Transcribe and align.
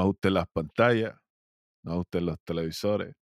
no 0.00 0.04
ajusten 0.06 0.34
las 0.34 0.48
pantallas, 0.48 1.14
no 1.82 1.92
ajusten 1.92 2.26
los 2.26 2.40
televisores. 2.40 3.14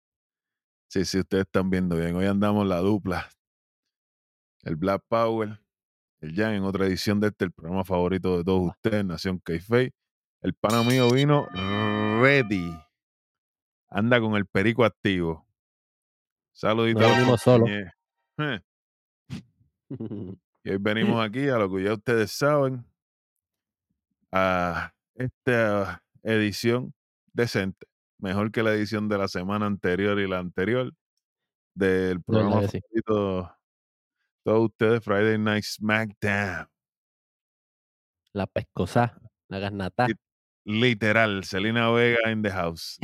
Sí, 0.88 1.04
sí, 1.04 1.18
ustedes 1.18 1.44
están 1.44 1.68
viendo 1.70 1.96
bien. 1.96 2.14
Hoy 2.14 2.26
andamos 2.26 2.66
la 2.66 2.78
dupla. 2.78 3.28
El 4.62 4.76
Black 4.76 5.02
Power, 5.08 5.60
el 6.20 6.34
Jan 6.34 6.54
en 6.54 6.62
otra 6.62 6.86
edición 6.86 7.20
de 7.20 7.28
este, 7.28 7.46
el 7.46 7.52
programa 7.52 7.84
favorito 7.84 8.38
de 8.38 8.44
todos 8.44 8.70
ustedes, 8.70 9.04
Nación 9.04 9.40
k 9.40 9.54
El 10.40 10.54
pana 10.54 10.82
mío 10.82 11.10
vino 11.10 11.46
ready. 12.22 12.72
Anda 13.88 14.20
con 14.20 14.34
el 14.36 14.46
perico 14.46 14.84
activo. 14.84 15.46
Saludito 16.52 17.00
los 17.00 17.40
solo. 17.40 17.66
Y 20.64 20.70
hoy 20.70 20.78
venimos 20.78 21.24
aquí 21.26 21.48
a 21.48 21.58
lo 21.58 21.72
que 21.72 21.82
ya 21.82 21.94
ustedes 21.94 22.30
saben, 22.30 22.84
a 24.30 24.92
esta 25.14 26.02
edición 26.22 26.94
decente, 27.32 27.86
mejor 28.18 28.52
que 28.52 28.62
la 28.62 28.72
edición 28.72 29.08
de 29.08 29.18
la 29.18 29.28
semana 29.28 29.66
anterior 29.66 30.18
y 30.18 30.28
la 30.28 30.38
anterior 30.38 30.92
del 31.74 32.22
programa 32.22 32.62
favorito 32.62 33.52
todos 34.48 34.70
ustedes, 34.70 35.04
Friday 35.04 35.36
Night 35.38 35.64
SmackDown. 35.64 36.68
La 38.32 38.46
pescosa, 38.46 39.20
la 39.48 39.58
garnata. 39.58 40.06
Literal, 40.64 41.44
Selena 41.44 41.90
Vega 41.90 42.18
in 42.32 42.42
the 42.42 42.50
house. 42.50 42.98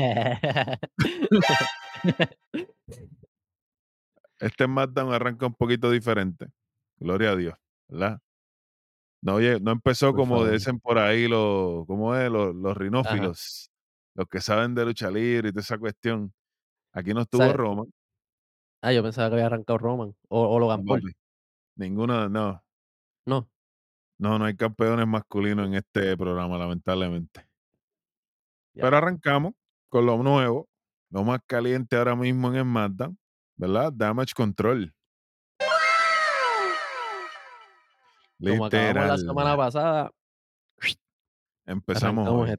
este 4.41 4.64
SmackDown 4.64 5.12
arranca 5.12 5.46
un 5.46 5.55
poquito 5.55 5.91
diferente. 5.91 6.48
Gloria 6.96 7.33
a 7.33 7.36
Dios, 7.36 7.58
¿verdad? 7.89 8.20
No, 9.25 9.36
oye, 9.36 9.58
no 9.58 9.70
empezó 9.70 10.12
como 10.12 10.44
dicen 10.44 10.78
por 10.78 10.98
ahí 10.98 11.28
los, 11.28 11.86
¿cómo 11.86 12.14
es? 12.14 12.30
Los, 12.30 12.55
los 12.55 12.77
rinófilos, 12.77 13.70
los 14.14 14.28
que 14.28 14.42
saben 14.42 14.75
de 14.75 14.84
lucha 14.84 15.11
libre 15.11 15.48
y 15.48 15.53
toda 15.53 15.62
esa 15.62 15.78
cuestión. 15.78 16.30
Aquí 16.92 17.14
no 17.14 17.22
estuvo 17.22 17.50
Roman. 17.50 17.86
Ah, 18.83 18.92
yo 18.92 19.02
pensaba 19.02 19.30
que 19.30 19.36
había 19.36 19.47
arrancado 19.47 19.78
Roman 19.78 20.14
o, 20.28 20.42
o 20.47 20.58
Logan 20.58 20.84
Paul. 20.84 21.14
Ninguno, 21.75 22.28
no. 22.28 22.62
No. 23.25 23.48
No, 24.19 24.39
no 24.39 24.45
hay 24.45 24.56
campeones 24.56 25.06
masculinos 25.06 25.69
en 25.69 25.75
este 25.75 26.19
programa, 26.19 26.58
lamentablemente. 26.58 27.48
Pero 28.75 28.95
arrancamos 28.95 29.55
con 29.89 30.05
lo 30.05 30.22
nuevo, 30.22 30.69
lo 31.08 31.25
más 31.25 31.41
caliente 31.47 31.97
ahora 31.97 32.14
mismo 32.14 32.52
en 32.52 32.62
SmackDown, 32.62 33.19
¿verdad? 33.56 33.91
Damage 33.91 34.34
Control. 34.36 34.95
Como 38.38 38.66
acabamos 38.66 39.06
la 39.06 39.18
semana 39.18 39.56
pasada, 39.56 40.10
empezamos. 41.66 42.50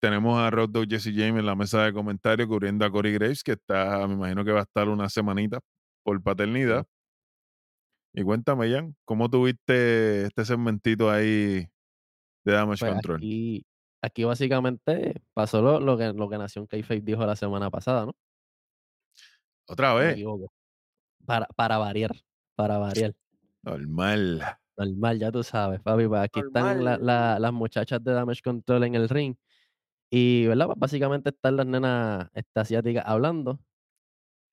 Tenemos 0.00 0.36
a 0.40 0.50
Rod 0.50 0.70
Jesse 0.88 1.12
James 1.14 1.38
en 1.38 1.46
la 1.46 1.54
mesa 1.54 1.84
de 1.84 1.92
comentarios 1.92 2.48
cubriendo 2.48 2.84
a 2.84 2.90
Corey 2.90 3.12
Graves, 3.12 3.44
que 3.44 3.52
está, 3.52 4.04
me 4.08 4.14
imagino 4.14 4.44
que 4.44 4.50
va 4.50 4.60
a 4.60 4.64
estar 4.64 4.88
una 4.88 5.08
semanita 5.08 5.60
por 6.02 6.20
paternidad. 6.20 6.84
Y 8.12 8.24
cuéntame, 8.24 8.70
Jan, 8.70 8.96
¿cómo 9.04 9.30
tuviste 9.30 10.24
este 10.24 10.44
segmentito 10.44 11.08
ahí 11.08 11.68
de 12.44 12.52
Damage 12.52 12.80
pues 12.80 12.92
Control? 12.92 13.16
Aquí, 13.18 13.64
aquí, 14.02 14.24
básicamente 14.24 15.22
pasó 15.32 15.62
lo, 15.62 15.78
lo, 15.78 15.96
que, 15.96 16.12
lo 16.12 16.28
que 16.28 16.36
Nación 16.36 16.66
k 16.66 16.76
dijo 17.00 17.24
la 17.24 17.36
semana 17.36 17.70
pasada, 17.70 18.04
¿no? 18.04 18.12
¿Otra 19.68 19.94
vez? 19.94 20.20
para, 21.24 21.46
para 21.54 21.78
variar, 21.78 22.10
para 22.56 22.78
variar. 22.78 23.14
Normal. 23.62 24.42
Normal, 24.76 25.18
ya 25.18 25.30
tú 25.30 25.42
sabes, 25.42 25.80
papi. 25.80 26.06
Pues 26.08 26.22
aquí 26.22 26.40
están 26.40 26.84
las 26.84 27.52
muchachas 27.52 28.02
de 28.02 28.12
Damage 28.12 28.42
Control 28.42 28.84
en 28.84 28.94
el 28.94 29.08
ring. 29.08 29.34
Y, 30.10 30.46
¿verdad? 30.46 30.66
Pues 30.66 30.78
básicamente 30.78 31.30
están 31.30 31.56
las 31.56 31.66
nenas 31.66 32.28
asiáticas 32.54 33.04
hablando. 33.06 33.60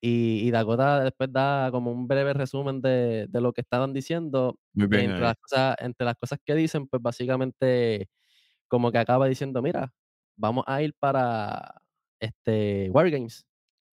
Y, 0.01 0.49
Dakota 0.51 1.03
después 1.03 1.31
da 1.31 1.69
como 1.71 1.91
un 1.91 2.07
breve 2.07 2.33
resumen 2.33 2.81
de, 2.81 3.27
lo 3.33 3.51
que 3.53 3.61
estaban 3.61 3.93
diciendo. 3.93 4.57
entre, 4.75 5.19
las 5.19 5.35
cosas, 5.37 5.75
entre 5.79 6.05
las 6.05 6.15
cosas 6.15 6.39
que 6.45 6.55
dicen, 6.55 6.87
pues 6.87 7.01
básicamente 7.01 8.09
como 8.69 8.91
que 8.91 8.99
acaba 8.99 9.27
diciendo, 9.27 9.61
mira, 9.61 9.91
vamos 10.37 10.63
a 10.67 10.81
ir 10.81 10.93
para 10.99 11.81
este 12.21 12.89
Wargames. 12.91 13.45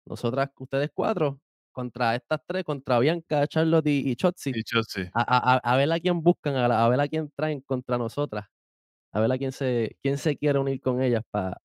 Nosotras, 0.07 0.51
ustedes 0.59 0.91
cuatro, 0.95 1.41
contra 1.77 2.15
estas 2.15 2.41
tres, 2.47 2.65
contra 2.65 2.99
Bianca, 2.99 3.47
Charlotte 3.47 3.87
y, 3.89 4.11
y 4.11 4.17
Chotzi. 4.17 4.53
A, 5.13 5.77
ver 5.77 5.93
a 5.93 6.01
quién 6.01 6.23
buscan, 6.23 6.57
a, 6.57 6.89
ver 6.89 7.01
a 7.01 7.07
quién 7.07 7.31
traen 7.37 7.61
contra 7.61 7.99
nosotras. 7.99 8.47
A 9.13 9.21
ver 9.21 9.31
a 9.31 9.37
quién 9.37 9.53
se, 9.53 9.99
quién 10.03 10.17
se 10.17 10.39
quiere 10.39 10.59
unir 10.59 10.81
con 10.81 11.03
ellas 11.03 11.23
para 11.31 11.61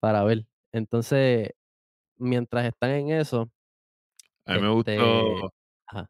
para 0.00 0.24
ver. 0.24 0.46
Entonces, 0.72 1.50
mientras 2.16 2.64
están 2.64 2.90
en 2.92 3.10
eso, 3.10 3.50
a 4.46 4.54
mí 4.54 4.62
me 4.62 4.70
gustó 4.70 5.52
este, 5.92 6.06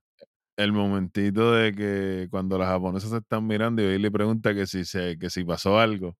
el 0.56 0.72
momentito 0.72 1.52
de 1.52 1.72
que 1.72 2.28
cuando 2.30 2.56
las 2.56 2.68
japonesas 2.68 3.10
se 3.10 3.16
están 3.16 3.48
mirando 3.48 3.82
y 3.82 3.98
le 3.98 4.10
pregunta 4.12 4.54
que 4.54 4.66
si, 4.66 4.84
se, 4.84 5.18
que 5.18 5.28
si 5.28 5.42
pasó 5.42 5.76
algo. 5.76 6.16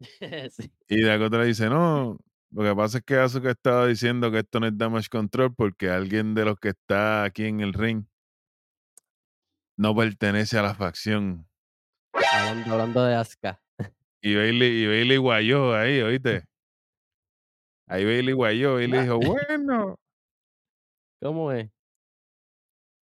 Y 0.88 1.02
de 1.02 1.16
otra 1.16 1.44
dice, 1.44 1.68
no, 1.68 2.16
lo 2.52 2.62
que 2.62 2.76
pasa 2.76 2.98
es 2.98 3.04
que 3.04 3.16
Asuka 3.16 3.50
estaba 3.50 3.86
diciendo 3.86 4.30
que 4.30 4.40
esto 4.40 4.60
no 4.60 4.66
es 4.66 4.76
damage 4.76 5.08
control 5.08 5.54
porque 5.54 5.88
alguien 5.88 6.34
de 6.34 6.44
los 6.44 6.58
que 6.58 6.68
está 6.70 7.24
aquí 7.24 7.46
en 7.46 7.60
el 7.60 7.72
ring 7.72 8.04
no 9.78 9.96
pertenece 9.96 10.58
a 10.58 10.62
la 10.62 10.74
facción. 10.74 11.48
Hablando, 12.66 13.04
de 13.04 13.14
Asuka. 13.14 13.60
Y 14.20 14.36
Bailey, 14.36 14.82
y 14.82 14.86
Bailey 14.86 15.16
guayó 15.16 15.74
ahí, 15.74 16.00
oíste. 16.02 16.44
Ahí 17.88 18.04
Bailey 18.04 18.34
guayó 18.34 18.80
y 18.80 18.86
le 18.86 19.02
dijo, 19.02 19.18
bueno. 19.58 19.98
¿Cómo 21.20 21.52
es? 21.52 21.70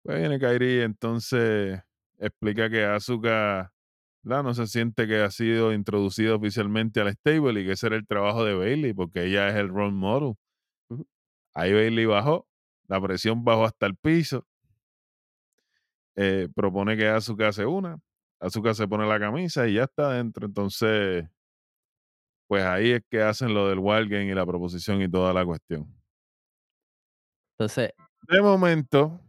Pues 0.03 0.19
viene 0.19 0.39
Kairi, 0.39 0.81
entonces 0.81 1.81
explica 2.17 2.69
que 2.69 2.85
Asuka 4.23 4.41
no 4.41 4.53
se 4.53 4.67
siente 4.67 5.05
que 5.05 5.21
ha 5.21 5.29
sido 5.31 5.73
introducido 5.73 6.37
oficialmente 6.37 7.01
al 7.01 7.11
stable 7.11 7.59
y 7.59 7.65
que 7.65 7.73
ese 7.73 7.87
era 7.87 7.97
el 7.97 8.07
trabajo 8.07 8.45
de 8.45 8.55
Bailey 8.55 8.93
porque 8.93 9.25
ella 9.25 9.49
es 9.49 9.55
el 9.55 9.67
role 9.67 9.91
model. 9.91 10.35
Ahí 11.53 11.73
Bailey 11.73 12.05
bajó, 12.05 12.47
la 12.87 13.01
presión 13.01 13.43
bajó 13.43 13.65
hasta 13.65 13.85
el 13.85 13.97
piso. 13.97 14.47
Eh, 16.15 16.47
propone 16.55 16.95
que 16.95 17.07
Asuka 17.07 17.51
se 17.51 17.65
una. 17.65 17.99
Asuka 18.39 18.73
se 18.73 18.87
pone 18.87 19.05
la 19.05 19.19
camisa 19.19 19.67
y 19.67 19.73
ya 19.73 19.83
está 19.83 20.11
adentro. 20.11 20.45
Entonces, 20.45 21.25
pues 22.47 22.63
ahí 22.63 22.91
es 22.91 23.01
que 23.09 23.21
hacen 23.21 23.53
lo 23.53 23.67
del 23.67 23.79
Game 24.07 24.25
y 24.25 24.33
la 24.33 24.45
proposición 24.45 25.01
y 25.01 25.09
toda 25.09 25.33
la 25.33 25.45
cuestión. 25.45 25.93
Entonces, 27.57 27.91
de 28.29 28.41
momento, 28.41 29.19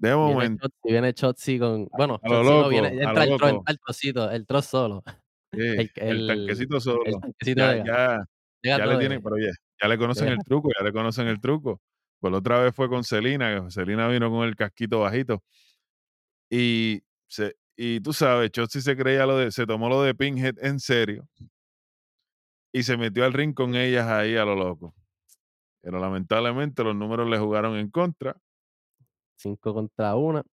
de 0.00 0.16
momento. 0.16 0.68
Viene 0.82 1.12
Chotzi 1.12 1.58
con. 1.58 1.86
Bueno, 1.96 2.18
no 2.22 2.68
viene, 2.68 2.88
entra 2.88 3.24
el, 3.24 3.36
tro, 3.36 3.62
el 3.66 3.78
trocito, 3.78 4.30
el 4.30 4.46
trozo 4.46 4.68
solo. 4.68 5.04
el, 5.52 6.26
tanquecito 6.26 6.80
solo. 6.80 7.04
El 7.04 7.20
tanquecito 7.20 7.60
ya, 7.60 7.84
ya, 8.62 8.78
ya 8.78 8.86
le 8.86 8.98
tienen, 8.98 9.22
pero 9.22 9.36
ya, 9.38 9.52
ya 9.80 9.88
le 9.88 9.98
conocen 9.98 10.28
el 10.28 10.38
truco, 10.38 10.70
ya 10.76 10.84
le 10.84 10.92
conocen 10.92 11.28
el 11.28 11.40
truco. 11.40 11.82
Pues 12.18 12.32
la 12.32 12.38
otra 12.38 12.60
vez 12.60 12.74
fue 12.74 12.88
con 12.88 13.04
Celina, 13.04 13.70
Celina 13.70 14.08
vino 14.08 14.30
con 14.30 14.48
el 14.48 14.56
casquito 14.56 15.00
bajito. 15.00 15.42
Y, 16.50 17.02
se, 17.26 17.56
y 17.76 18.00
tú 18.00 18.12
sabes, 18.14 18.50
Chotzi 18.50 18.80
se 18.80 18.96
creía 18.96 19.26
lo 19.26 19.36
de, 19.36 19.52
se 19.52 19.66
tomó 19.66 19.88
lo 19.88 20.02
de 20.02 20.14
Pinhead 20.14 20.56
en 20.62 20.80
serio. 20.80 21.28
Y 22.72 22.82
se 22.84 22.96
metió 22.96 23.24
al 23.24 23.34
ring 23.34 23.52
con 23.52 23.74
ellas 23.74 24.06
ahí 24.06 24.36
a 24.36 24.44
lo 24.44 24.54
loco. 24.54 24.94
Pero 25.82 25.98
lamentablemente 25.98 26.84
los 26.84 26.96
números 26.96 27.28
le 27.28 27.38
jugaron 27.38 27.76
en 27.76 27.90
contra 27.90 28.36
5 29.40 29.74
contra 29.74 30.14
1. 30.16 30.44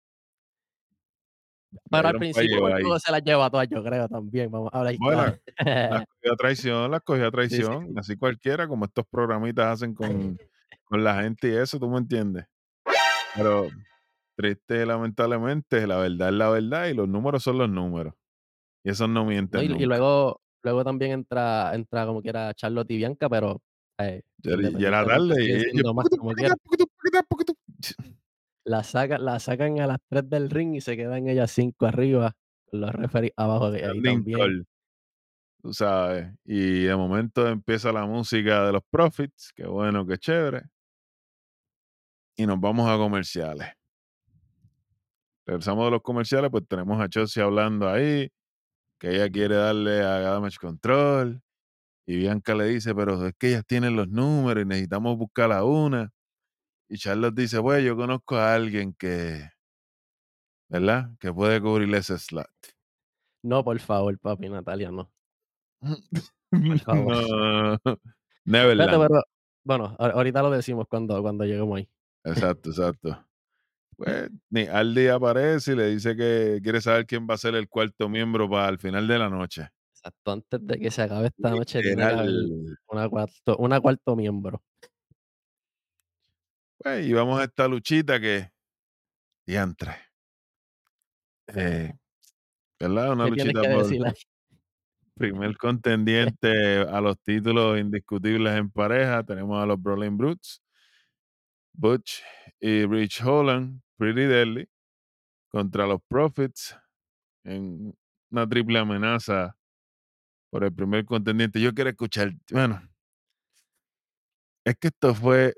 Pero 1.89 2.07
al 2.07 2.17
principio 2.17 2.61
pues, 2.61 3.03
se 3.03 3.11
las 3.11 3.23
lleva 3.23 3.49
todas, 3.49 3.67
yo 3.69 3.83
creo 3.83 4.07
también. 4.07 4.49
Vamos 4.49 4.69
a 4.73 4.79
hablar. 4.79 4.95
Bueno, 4.99 5.21
las 5.21 5.37
cogió 6.07 6.33
a 6.33 6.35
traición, 6.37 6.91
las 6.91 7.01
cogió 7.01 7.27
a 7.27 7.31
traición. 7.31 7.93
Así 7.97 8.15
cualquiera, 8.15 8.67
como 8.67 8.85
estos 8.85 9.05
programitas 9.09 9.67
hacen 9.67 9.93
con, 9.93 10.37
con 10.85 11.03
la 11.03 11.21
gente 11.21 11.49
y 11.49 11.55
eso, 11.55 11.79
tú 11.79 11.89
me 11.89 11.97
entiendes. 11.97 12.45
Pero 13.35 13.67
triste, 14.35 14.85
lamentablemente, 14.85 15.85
la 15.85 15.97
verdad 15.97 16.29
es 16.29 16.35
la 16.35 16.49
verdad 16.49 16.87
y 16.87 16.93
los 16.93 17.07
números 17.07 17.43
son 17.43 17.57
los 17.57 17.69
números. 17.69 18.13
Y 18.83 18.91
eso 18.91 19.07
no 19.07 19.25
mienten. 19.25 19.79
y, 19.79 19.85
luego, 19.85 20.39
luego 20.63 20.83
también 20.83 21.11
entra, 21.11 21.73
entra 21.73 22.05
como 22.05 22.21
quiera 22.21 22.53
Charlotte 22.53 22.89
y 22.91 22.97
Bianca, 22.97 23.27
pero. 23.29 23.61
Eh, 23.99 24.21
y 24.43 24.85
era 24.85 25.03
darle. 25.03 25.63
Y, 25.73 25.81
la, 28.67 28.83
saca, 28.83 29.17
la 29.17 29.39
sacan 29.39 29.79
a 29.79 29.87
las 29.87 29.99
3 30.09 30.29
del 30.29 30.49
ring 30.49 30.75
y 30.75 30.81
se 30.81 30.97
quedan 30.97 31.27
ellas 31.27 31.51
5 31.51 31.85
arriba, 31.85 32.35
los 32.71 32.91
referees 32.91 33.33
abajo 33.37 33.71
de 33.71 33.85
ahí 33.85 34.01
también. 34.01 34.67
Tú 35.61 35.73
sabes, 35.73 36.31
y 36.45 36.83
de 36.83 36.95
momento 36.95 37.47
empieza 37.47 37.91
la 37.91 38.05
música 38.05 38.65
de 38.65 38.73
los 38.73 38.83
Profits, 38.89 39.51
qué 39.55 39.65
bueno, 39.65 40.05
qué 40.05 40.17
chévere. 40.17 40.63
Y 42.35 42.45
nos 42.45 42.59
vamos 42.59 42.87
a 42.89 42.97
comerciales. 42.97 43.67
Regresamos 45.45 45.85
de 45.85 45.91
los 45.91 46.01
comerciales, 46.01 46.51
pues 46.51 46.67
tenemos 46.67 47.01
a 47.01 47.09
Chelsea 47.09 47.43
hablando 47.43 47.89
ahí. 47.89 48.29
que 48.99 49.15
ella 49.15 49.29
quiere 49.29 49.55
darle 49.55 50.01
a 50.01 50.19
Damage 50.19 50.57
Control. 50.59 51.41
Y 52.05 52.17
Bianca 52.17 52.55
le 52.55 52.65
dice, 52.65 52.93
pero 52.95 53.25
es 53.27 53.33
que 53.37 53.49
ellas 53.49 53.65
tienen 53.65 53.95
los 53.95 54.09
números 54.09 54.63
y 54.63 54.67
necesitamos 54.67 55.17
buscar 55.17 55.51
a 55.51 55.63
una. 55.63 56.11
Y 56.89 56.97
Charlotte 56.97 57.35
dice, 57.35 57.59
bueno, 57.59 57.81
yo 57.85 57.95
conozco 57.95 58.37
a 58.37 58.53
alguien 58.53 58.93
que, 58.93 59.49
¿verdad? 60.69 61.09
Que 61.19 61.33
puede 61.33 61.61
cubrirle 61.61 61.97
ese 61.97 62.17
slot. 62.17 62.47
No, 63.43 63.63
por 63.63 63.79
favor, 63.79 64.17
papi, 64.19 64.49
Natalia, 64.49 64.91
no. 64.91 65.11
Por 65.79 65.99
favor. 66.85 67.79
no, 67.83 67.99
Neverland. 68.45 69.07
pero 69.07 69.23
bueno, 69.63 69.95
a 69.99 70.07
ahorita 70.07 70.41
lo 70.41 70.51
decimos 70.51 70.87
cuando 70.89 71.21
cuando 71.21 71.43
lleguemos 71.43 71.77
ahí. 71.77 71.89
Exacto, 72.23 72.69
exacto. 72.69 73.25
Pues, 73.95 74.29
ni 74.49 74.67
Aldi 74.67 75.07
aparece 75.07 75.73
y 75.73 75.75
le 75.75 75.87
dice 75.87 76.15
que 76.15 76.59
quiere 76.61 76.81
saber 76.81 77.05
quién 77.05 77.27
va 77.27 77.33
a 77.33 77.37
ser 77.37 77.55
el 77.55 77.67
cuarto 77.67 78.07
miembro 78.07 78.49
para 78.49 78.69
el 78.69 78.77
final 78.77 79.07
de 79.07 79.17
la 79.17 79.29
noche. 79.29 79.69
Exacto, 79.93 80.31
antes 80.31 80.59
de 80.65 80.79
que 80.79 80.91
se 80.91 81.01
acabe 81.01 81.27
esta 81.27 81.49
noche 81.49 81.81
tiene 81.81 82.05
cuarto 83.09 83.57
una 83.57 83.81
cuarto 83.81 84.15
miembro. 84.15 84.61
Pues, 86.77 87.05
y 87.05 87.13
vamos 87.13 87.39
a 87.39 87.45
esta 87.45 87.67
luchita 87.67 88.19
que 88.19 88.51
diantre. 89.45 89.95
Eh, 91.47 91.93
¿verdad? 92.79 93.13
Una 93.13 93.25
¿Qué 93.25 93.31
tienes 93.31 93.53
luchita 93.53 93.73
por 93.73 94.13
primer 95.15 95.57
contendiente 95.57 96.81
a 96.81 97.01
los 97.01 97.19
títulos 97.21 97.79
indiscutibles 97.79 98.55
en 98.55 98.69
pareja. 98.69 99.23
Tenemos 99.23 99.61
a 99.61 99.65
los 99.65 99.81
Brawling 99.81 100.17
Brutes, 100.17 100.61
Butch 101.73 102.21
y 102.59 102.85
Rich 102.85 103.21
Holland, 103.23 103.81
Pretty 103.97 104.25
Deadly, 104.25 104.69
contra 105.49 105.87
los 105.87 106.01
Profits 106.07 106.77
en 107.43 107.95
una 108.29 108.47
triple 108.47 108.79
amenaza 108.79 109.57
por 110.49 110.63
el 110.63 110.73
primer 110.73 111.05
contendiente. 111.05 111.61
Yo 111.61 111.73
quiero 111.73 111.89
escuchar, 111.89 112.33
bueno, 112.51 112.81
es 114.65 114.75
que 114.77 114.89
esto 114.89 115.15
fue 115.15 115.55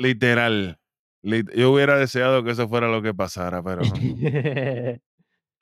literal. 0.00 0.78
lit- 1.22 1.52
Yo 1.54 1.72
hubiera 1.72 1.98
deseado 1.98 2.42
que 2.42 2.52
eso 2.52 2.68
fuera 2.68 2.88
lo 2.88 3.02
que 3.02 3.14
pasara, 3.14 3.62
pero. 3.62 3.82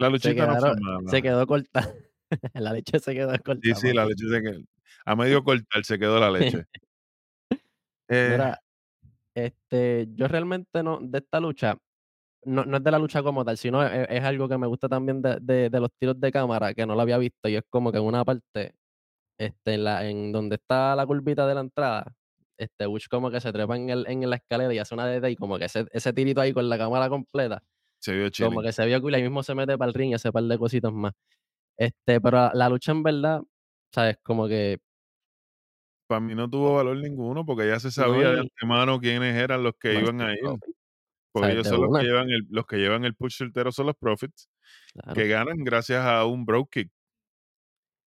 La 0.01 0.09
luchita 0.11 0.47
no 0.47 0.61
fue 0.61 1.11
se 1.11 1.23
quedó 1.23 1.47
corta. 1.47 1.93
La 2.55 2.73
leche 2.73 2.99
se 3.01 3.15
quedó 3.15 3.33
Sí, 3.33 3.39
corta, 3.43 3.75
sí, 3.75 3.93
la 3.93 4.03
papi. 4.03 4.15
leche 4.15 4.29
se 4.29 4.43
quedó. 4.43 4.61
A 5.05 5.17
medio 5.17 5.43
cortar 5.43 5.85
se 5.85 5.99
quedó 5.99 6.21
la 6.21 6.31
leche. 6.31 6.65
Eh, 8.09 8.29
Mira, 8.33 8.61
este, 9.35 10.07
yo 10.15 10.29
realmente 10.29 10.83
no 10.83 10.99
de 11.01 11.19
esta 11.19 11.41
lucha, 11.41 11.77
no 12.45 12.65
no 12.65 12.77
es 12.79 12.85
de 12.85 12.91
la 12.91 12.99
lucha 12.99 13.23
como 13.23 13.45
tal, 13.45 13.57
sino 13.59 13.83
e 13.87 14.07
es 14.17 14.23
algo 14.25 14.49
que 14.49 14.59
me 14.59 14.67
gusta 14.67 14.89
también 14.89 15.21
de 15.23 15.39
de 15.41 15.69
de 15.71 15.81
los 15.81 15.91
tiros 15.99 16.21
de 16.21 16.31
cámara, 16.33 16.75
que 16.75 16.87
no 16.87 16.95
lo 16.95 17.01
había 17.03 17.19
visto, 17.19 17.49
y 17.49 17.57
es 17.57 17.65
como 17.71 17.91
que 17.93 17.99
en 17.99 18.05
una 18.05 18.25
parte, 18.25 18.75
este, 19.39 19.75
en 19.75 19.85
la 19.85 20.09
en 20.09 20.33
donde 20.33 20.57
está 20.57 20.95
la 20.97 21.07
curvita 21.07 21.47
de 21.47 21.55
la 21.55 21.61
entrada, 21.63 22.15
este, 22.59 22.87
Bush 22.87 23.07
como 23.09 23.31
que 23.31 23.41
se 23.41 23.53
trepa 23.53 23.77
en 23.77 23.91
el 23.91 24.07
en 24.09 24.29
la 24.29 24.37
escalera 24.37 24.73
y 24.75 24.79
hace 24.79 24.95
una 24.95 25.07
DD, 25.07 25.31
y 25.31 25.37
como 25.37 25.59
que 25.59 25.67
ese 25.67 25.87
ese 25.93 26.13
tirito 26.13 26.41
ahí 26.41 26.53
con 26.53 26.69
la 26.69 26.79
cámara 26.79 27.09
completa, 27.09 27.63
se 28.01 28.13
vio 28.13 28.25
como 28.25 28.31
chilling. 28.31 28.63
que 28.63 28.73
se 28.73 28.87
vio 28.87 29.01
cool, 29.01 29.13
y 29.13 29.17
ahí 29.17 29.23
mismo 29.23 29.43
se 29.43 29.55
mete 29.55 29.79
para 29.79 29.89
el 29.89 29.95
ring 29.95 30.11
y 30.11 30.15
hace 30.15 30.33
par 30.33 30.45
de 30.45 30.59
cositas 30.59 30.93
más. 30.93 31.13
Este, 31.79 32.21
pero 32.21 32.37
la 32.39 32.53
la 32.55 32.69
lucha 32.69 32.93
en 32.93 33.03
verdad, 33.05 33.41
¿sabes? 33.95 34.19
Como 34.23 34.49
que 34.49 34.79
Para 36.09 36.21
mí 36.21 36.35
no 36.35 36.49
tuvo 36.51 36.75
valor 36.77 36.97
ninguno, 36.97 37.45
porque 37.45 37.69
ya 37.69 37.79
se 37.81 37.89
no 37.89 37.93
sabía 37.93 38.31
de 38.31 38.37
y 38.37 38.41
antemano 38.41 38.99
quiénes 38.99 39.37
eran 39.37 39.63
los 39.63 39.75
que 39.79 39.93
iban 39.95 40.17
Monster 40.17 40.29
a 40.29 40.33
ir. 40.33 40.41
Profit, 40.41 40.77
Porque 41.33 41.53
ellos 41.53 41.65
De 41.65 41.71
son 41.71 41.81
los 41.83 41.99
que 41.99 42.05
llevan 42.07 42.31
el 42.31 42.47
los 42.51 42.67
que 42.67 42.77
llevan 42.79 43.05
el 43.05 43.15
push 43.15 43.37
certero 43.39 43.73
son 43.73 43.87
los 43.87 43.97
Profits, 43.97 44.49
claro. 44.95 45.15
que 45.15 45.29
ganan 45.29 45.59
gracias 45.65 46.05
a 46.05 46.25
un 46.27 46.45
broke 46.47 46.71
kick. 46.83 46.91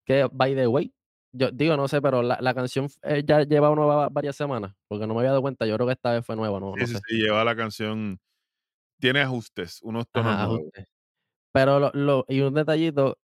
Que, 0.04 0.28
by 0.32 0.54
the 0.54 0.66
way, 0.66 0.92
yo 1.32 1.50
digo, 1.52 1.76
no 1.76 1.88
sé, 1.88 2.02
pero 2.02 2.22
la 2.22 2.38
la 2.40 2.54
canción, 2.54 2.88
eh, 3.02 3.22
ya 3.26 3.42
lleva 3.44 3.74
nueva 3.74 4.08
varias 4.10 4.36
semanas, 4.36 4.74
porque 4.88 5.06
no 5.06 5.14
me 5.14 5.20
había 5.20 5.30
dado 5.30 5.42
cuenta, 5.42 5.66
yo 5.66 5.74
creo 5.76 5.86
que 5.86 5.94
esta 5.94 6.12
vez 6.12 6.24
fue 6.26 6.36
nueva, 6.36 6.60
no 6.60 6.76
Sí, 6.76 6.86
no 6.86 6.86
sí, 6.86 6.94
sé. 6.94 7.00
sí, 7.06 7.16
lleva 7.18 7.44
la 7.44 7.54
canción 7.56 8.18
tiene 9.00 9.20
ajustes, 9.22 9.80
unos 9.82 10.06
tonos 10.12 10.36
Ajá, 10.36 10.42
nuevos. 10.42 10.70
ajuste. 10.70 10.86
Pero 11.52 11.80
lo 11.80 11.90
lo 11.94 12.26
y 12.28 12.40
un 12.42 12.54
detallito 12.54 13.18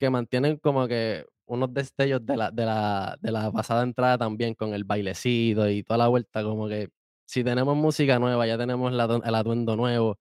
que 0.00 0.10
mantienen 0.10 0.58
como 0.58 0.88
que 0.88 1.26
unos 1.46 1.74
destellos 1.74 2.24
de 2.26 2.36
la 2.36 2.50
de 2.52 2.66
la 2.66 3.18
de 3.20 3.32
la 3.32 3.52
pasada 3.52 3.84
entrada 3.84 4.18
también 4.18 4.54
con 4.54 4.74
el 4.74 4.84
bailecito 4.84 5.68
y 5.70 5.82
toda 5.84 5.98
la 5.98 6.08
vuelta, 6.08 6.42
como 6.44 6.68
que 6.68 6.90
si 7.26 7.44
tenemos 7.44 7.76
música 7.76 8.18
nueva, 8.20 8.46
ya 8.46 8.58
tenemos 8.58 8.92
la 8.92 9.04
el 9.24 9.34
atuendo 9.36 9.76
nuevo, 9.76 10.18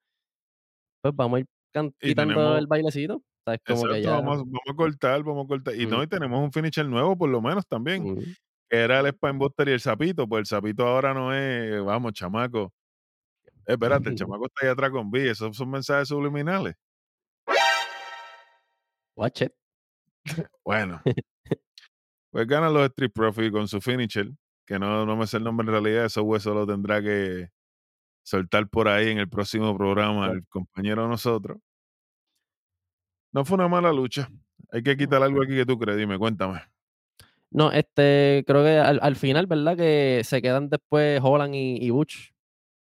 pues 1.01 1.15
vamos 1.15 1.37
a 1.37 1.39
ir 1.41 1.45
quitando 2.03 2.15
tenemos 2.15 2.57
el 2.57 2.67
bailecito, 2.67 3.21
¿sabes? 3.45 3.61
Como 3.65 3.83
que 3.83 3.99
exacto, 3.99 4.03
ya 4.03 4.11
vamos 4.11 4.37
vamos 4.39 4.61
a 4.67 4.73
cortar, 4.73 5.23
vamos 5.23 5.45
a 5.45 5.47
cortar. 5.47 5.75
Y 5.75 5.85
mm, 5.85 5.89
no, 5.89 6.03
y 6.03 6.07
tenemos 6.07 6.43
un 6.43 6.51
finisher 6.51 6.85
nuevo, 6.85 7.17
por 7.17 7.29
lo 7.29 7.41
menos 7.41 7.65
también, 7.67 8.03
mm. 8.03 8.17
que 8.69 8.77
era 8.77 8.99
el 8.99 9.11
Spinebuster 9.11 9.69
y 9.69 9.71
el 9.71 9.79
Sapito, 9.79 10.27
pues 10.27 10.41
el 10.41 10.45
Sapito 10.45 10.87
ahora 10.87 11.13
no 11.13 11.33
es, 11.33 11.83
vamos, 11.83 12.13
chamaco. 12.13 12.73
Eh, 13.65 13.73
espérate, 13.73 14.09
el 14.09 14.15
chamaco 14.17 14.45
está 14.47 14.65
ahí 14.65 14.71
atrás 14.71 14.91
con 14.91 15.09
B, 15.11 15.29
esos 15.29 15.55
son 15.55 15.69
mensajes 15.69 16.07
subliminales. 16.07 16.75
Watch 19.15 19.41
it. 19.41 19.53
Bueno, 20.63 21.01
pues 22.31 22.47
ganan 22.47 22.73
los 22.73 22.85
Street 22.85 23.11
Profits 23.11 23.51
con 23.51 23.67
su 23.67 23.81
finisher, 23.81 24.29
que 24.65 24.77
no, 24.77 25.05
no 25.05 25.15
me 25.15 25.25
sé 25.25 25.37
el 25.37 25.43
nombre 25.43 25.65
en 25.65 25.71
realidad, 25.71 26.05
esos 26.05 26.23
huesos 26.23 26.53
lo 26.53 26.67
tendrá 26.67 27.01
que 27.01 27.49
soltar 28.23 28.69
por 28.69 28.87
ahí 28.87 29.09
en 29.09 29.17
el 29.17 29.27
próximo 29.27 29.75
programa 29.75 30.27
el 30.27 30.45
compañero 30.47 31.03
de 31.03 31.09
nosotros. 31.09 31.57
No 33.31 33.45
fue 33.45 33.55
una 33.55 33.67
mala 33.67 33.91
lucha. 33.93 34.29
Hay 34.71 34.83
que 34.83 34.97
quitar 34.97 35.21
algo 35.23 35.41
aquí 35.43 35.55
que 35.55 35.65
tú 35.65 35.77
crees, 35.77 35.97
dime, 35.97 36.17
cuéntame. 36.17 36.61
No, 37.51 37.71
este, 37.71 38.43
creo 38.45 38.63
que 38.63 38.77
al 38.77 38.99
al 39.01 39.15
final, 39.15 39.47
¿verdad? 39.47 39.75
Que 39.75 40.21
se 40.23 40.41
quedan 40.41 40.69
después 40.69 41.19
Holland 41.23 41.55
y 41.55 41.77
y 41.83 41.89
Butch, 41.89 42.31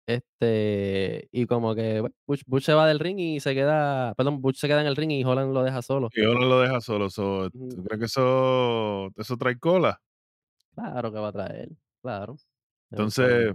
este, 0.08 1.30
y 1.32 1.46
como 1.46 1.74
que, 1.76 2.02
Butch 2.28 2.44
Butch 2.46 2.64
se 2.64 2.74
va 2.74 2.88
del 2.88 3.00
ring 3.00 3.20
y 3.20 3.40
se 3.40 3.54
queda 3.54 4.14
perdón, 4.16 4.42
Butch 4.42 4.58
se 4.58 4.68
queda 4.68 4.82
en 4.82 4.88
el 4.88 4.96
ring 4.96 5.12
y 5.12 5.24
Holland 5.24 5.54
lo 5.54 5.64
deja 5.64 5.82
solo. 5.82 6.10
Y 6.14 6.24
ahora 6.24 6.46
lo 6.46 6.62
deja 6.62 6.82
solo. 6.82 7.10
so. 7.10 7.50
¿Tú 7.52 7.84
crees 7.84 8.00
que 8.00 8.06
eso, 8.06 9.12
eso 9.18 9.38
trae 9.38 9.58
cola? 9.60 10.02
Claro 10.76 11.12
que 11.12 11.20
va 11.20 11.30
a 11.30 11.32
traer, 11.32 11.70
claro, 12.02 12.36
Entonces, 12.92 13.54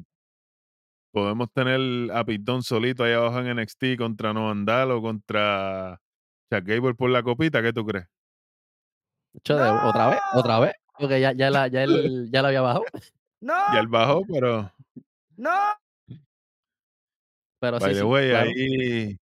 podemos 1.13 1.53
tener 1.53 2.11
a 2.13 2.25
Pitón 2.25 2.63
solito 2.63 3.05
ahí 3.05 3.13
abajo 3.13 3.41
en 3.41 3.57
NXT 3.57 3.97
contra 3.99 4.33
Noandal 4.33 4.93
o 4.93 5.03
contra 5.03 6.01
Chad 6.51 6.65
Gable 6.65 6.95
por 6.95 7.11
la 7.11 7.23
copita, 7.23 7.63
¿qué 7.63 7.73
tú 7.73 7.87
crees? 7.87 8.07
De 9.33 9.39
hecho, 9.39 9.57
de 9.57 9.71
¿otra 9.71 10.09
vez? 10.09 10.21
¿Otra 10.35 10.55
¡No! 10.57 10.61
vez? 10.63 10.73
Porque 10.99 11.21
ya 11.21 11.33
ya 11.33 11.49
la 11.51 11.69
ya 11.69 11.85
él 11.85 12.29
ya 12.33 12.43
la 12.43 12.49
había 12.49 12.61
bajado, 12.61 12.85
Ya 13.41 13.81
él 13.81 13.87
¡No! 13.87 13.91
bajó, 13.91 14.23
pero 14.27 14.73
¡No! 15.37 15.51
pero 17.61 17.79
by 17.79 17.91
sí, 17.91 17.95
the 17.95 18.01
sí, 18.01 18.03
way, 18.05 18.31
claro. 18.31 18.51
ahí 18.51 19.19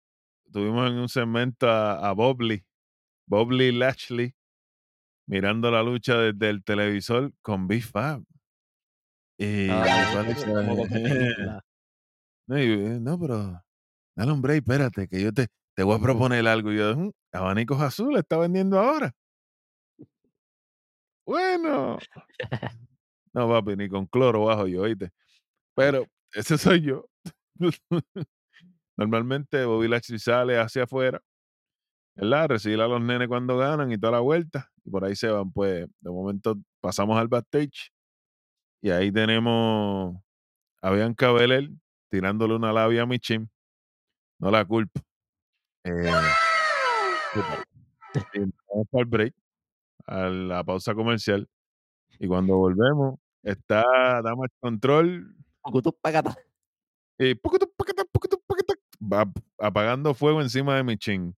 tuvimos 0.51 0.89
en 0.89 0.97
un 0.97 1.09
segmento 1.09 1.69
a, 1.69 2.09
a 2.09 2.11
Bobley, 2.11 2.65
Bobley 3.25 3.71
Lashley, 3.71 4.35
mirando 5.27 5.71
la 5.71 5.81
lucha 5.81 6.17
desde 6.17 6.49
el 6.49 6.63
televisor 6.63 7.31
con 7.41 7.67
Big 7.67 7.83
Fab. 7.83 8.23
Y 9.37 9.67
película. 9.67 11.63
no, 12.47 12.57
eh, 12.57 12.99
no, 12.99 13.19
pero 13.19 13.63
dale 14.15 14.31
un 14.31 14.41
break, 14.41 14.59
espérate, 14.59 15.07
que 15.07 15.21
yo 15.21 15.31
te, 15.31 15.47
te 15.75 15.83
voy 15.83 15.95
a 15.97 15.99
proponer 16.01 16.47
algo. 16.47 16.71
Y 16.71 16.77
yo, 16.77 16.95
"Mm, 16.95 17.11
abanicos 17.33 17.81
azules 17.81 18.21
está 18.21 18.37
vendiendo 18.37 18.79
ahora. 18.79 19.13
Bueno. 21.27 21.97
No, 23.33 23.47
papi, 23.49 23.75
ni 23.75 23.89
con 23.89 24.05
cloro 24.07 24.45
bajo 24.45 24.67
yo, 24.67 24.81
oíste. 24.83 25.11
Pero 25.75 26.05
ese 26.33 26.57
soy 26.57 26.81
yo. 26.81 27.05
Normalmente 28.97 29.65
Bobby 29.65 29.87
Lashley 29.89 30.19
sale 30.19 30.59
hacia 30.59 30.83
afuera, 30.85 31.21
¿verdad? 32.15 32.49
Recibir 32.49 32.81
a 32.81 32.87
los 32.87 33.01
nenes 33.01 33.27
cuando 33.27 33.57
ganan 33.57 33.91
y 33.91 33.97
toda 33.97 34.13
la 34.13 34.19
vuelta. 34.21 34.69
Y 34.85 34.91
por 34.91 35.05
ahí 35.05 35.15
se 35.15 35.29
van. 35.29 35.51
Pues 35.51 35.87
de 36.01 36.11
momento 36.11 36.57
pasamos 36.81 37.17
al 37.19 37.27
backstage. 37.29 37.91
Y 38.81 38.91
ahí 38.91 39.11
tenemos 39.11 40.17
a 40.81 40.91
Bianca 40.91 41.31
Belair 41.31 41.71
tirándole 42.11 42.55
una 42.55 42.73
labia 42.73 43.03
a 43.03 43.05
Michin. 43.07 43.49
No 44.39 44.51
la 44.51 44.65
culpo. 44.65 45.01
Eh, 45.85 46.11
vamos 48.69 48.87
el 48.93 49.05
break, 49.05 49.33
a 50.05 50.27
la 50.29 50.63
pausa 50.63 50.93
comercial. 50.93 51.47
Y 52.19 52.27
cuando 52.27 52.55
volvemos, 52.57 53.15
está 53.41 53.83
Damage 54.23 54.53
Control 54.59 55.35
poquito, 58.47 58.77
va 59.01 59.21
ap- 59.21 59.39
apagando 59.59 60.13
fuego 60.13 60.41
encima 60.41 60.75
de 60.75 60.83
Michin. 60.83 61.35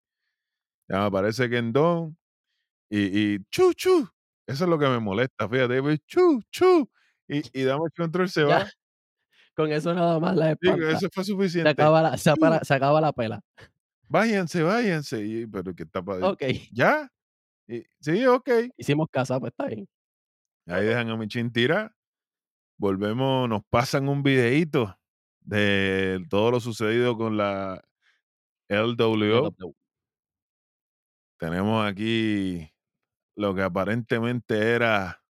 Ya 0.88 1.00
me 1.00 1.06
aparece 1.06 1.50
Kendon 1.50 2.16
y, 2.90 3.34
y 3.36 3.40
chu, 3.50 3.74
chu. 3.74 4.08
Eso 4.48 4.64
es 4.66 4.70
lo 4.70 4.78
que 4.78 4.88
me 4.88 5.00
molesta, 5.00 5.50
fíjate, 5.50 5.82
chu, 6.06 6.42
chu. 6.52 6.88
Y, 7.28 7.42
y 7.60 7.64
Damage 7.64 7.96
Control 7.98 8.30
se 8.30 8.42
Ya, 8.42 8.60
va. 8.60 8.68
con 9.56 9.72
eso 9.72 9.94
nada 9.96 10.20
más 10.20 10.36
la 10.36 10.52
espanta. 10.52 10.92
eso 10.92 11.08
fue 11.12 11.24
Se 11.24 11.32
suficiente. 11.32 11.70
acaba 11.70 12.02
la 12.04 12.18
se 12.18 12.32
se 12.64 12.74
acaba 12.74 13.02
la 13.02 13.12
pela. 13.14 13.42
Váyanse, 14.10 14.64
váyanse. 14.64 15.26
Y, 15.26 15.48
pero 15.48 15.74
¿qué 15.76 15.84
está 15.84 16.04
pa- 16.04 16.20
Okey. 16.20 16.70
¿Ya? 16.70 17.10
Y 17.68 17.84
sí, 18.02 18.26
okey. 18.28 18.72
Hicimos 18.78 19.08
casa, 19.12 19.40
pues 19.40 19.52
está 19.52 19.68
bien. 19.68 19.88
Ahí 20.68 20.86
dejan 20.86 21.10
a 21.10 21.18
Michin 21.18 21.52
tirado. 21.52 21.92
Volvemos, 22.78 23.50
nos 23.50 23.64
pasan 23.70 24.10
un 24.10 24.24
videíto 24.24 24.98
de 25.42 26.26
todo 26.30 26.52
lo 26.52 26.62
sucedido 26.62 27.18
con 27.18 27.38
la 27.38 27.84
LWO. 28.70 29.52
LW. 29.60 29.76
Tenemos 31.40 31.86
aquí 31.86 32.72
lo 33.36 33.56
que 33.56 33.64
aparentemente 33.64 34.72
era, 34.76 35.24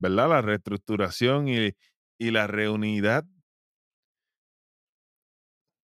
¿verdad? 0.00 0.30
La 0.30 0.42
reestructuración 0.42 1.48
y, 1.48 1.72
y 2.18 2.32
la 2.32 2.46
reunidad 2.46 3.24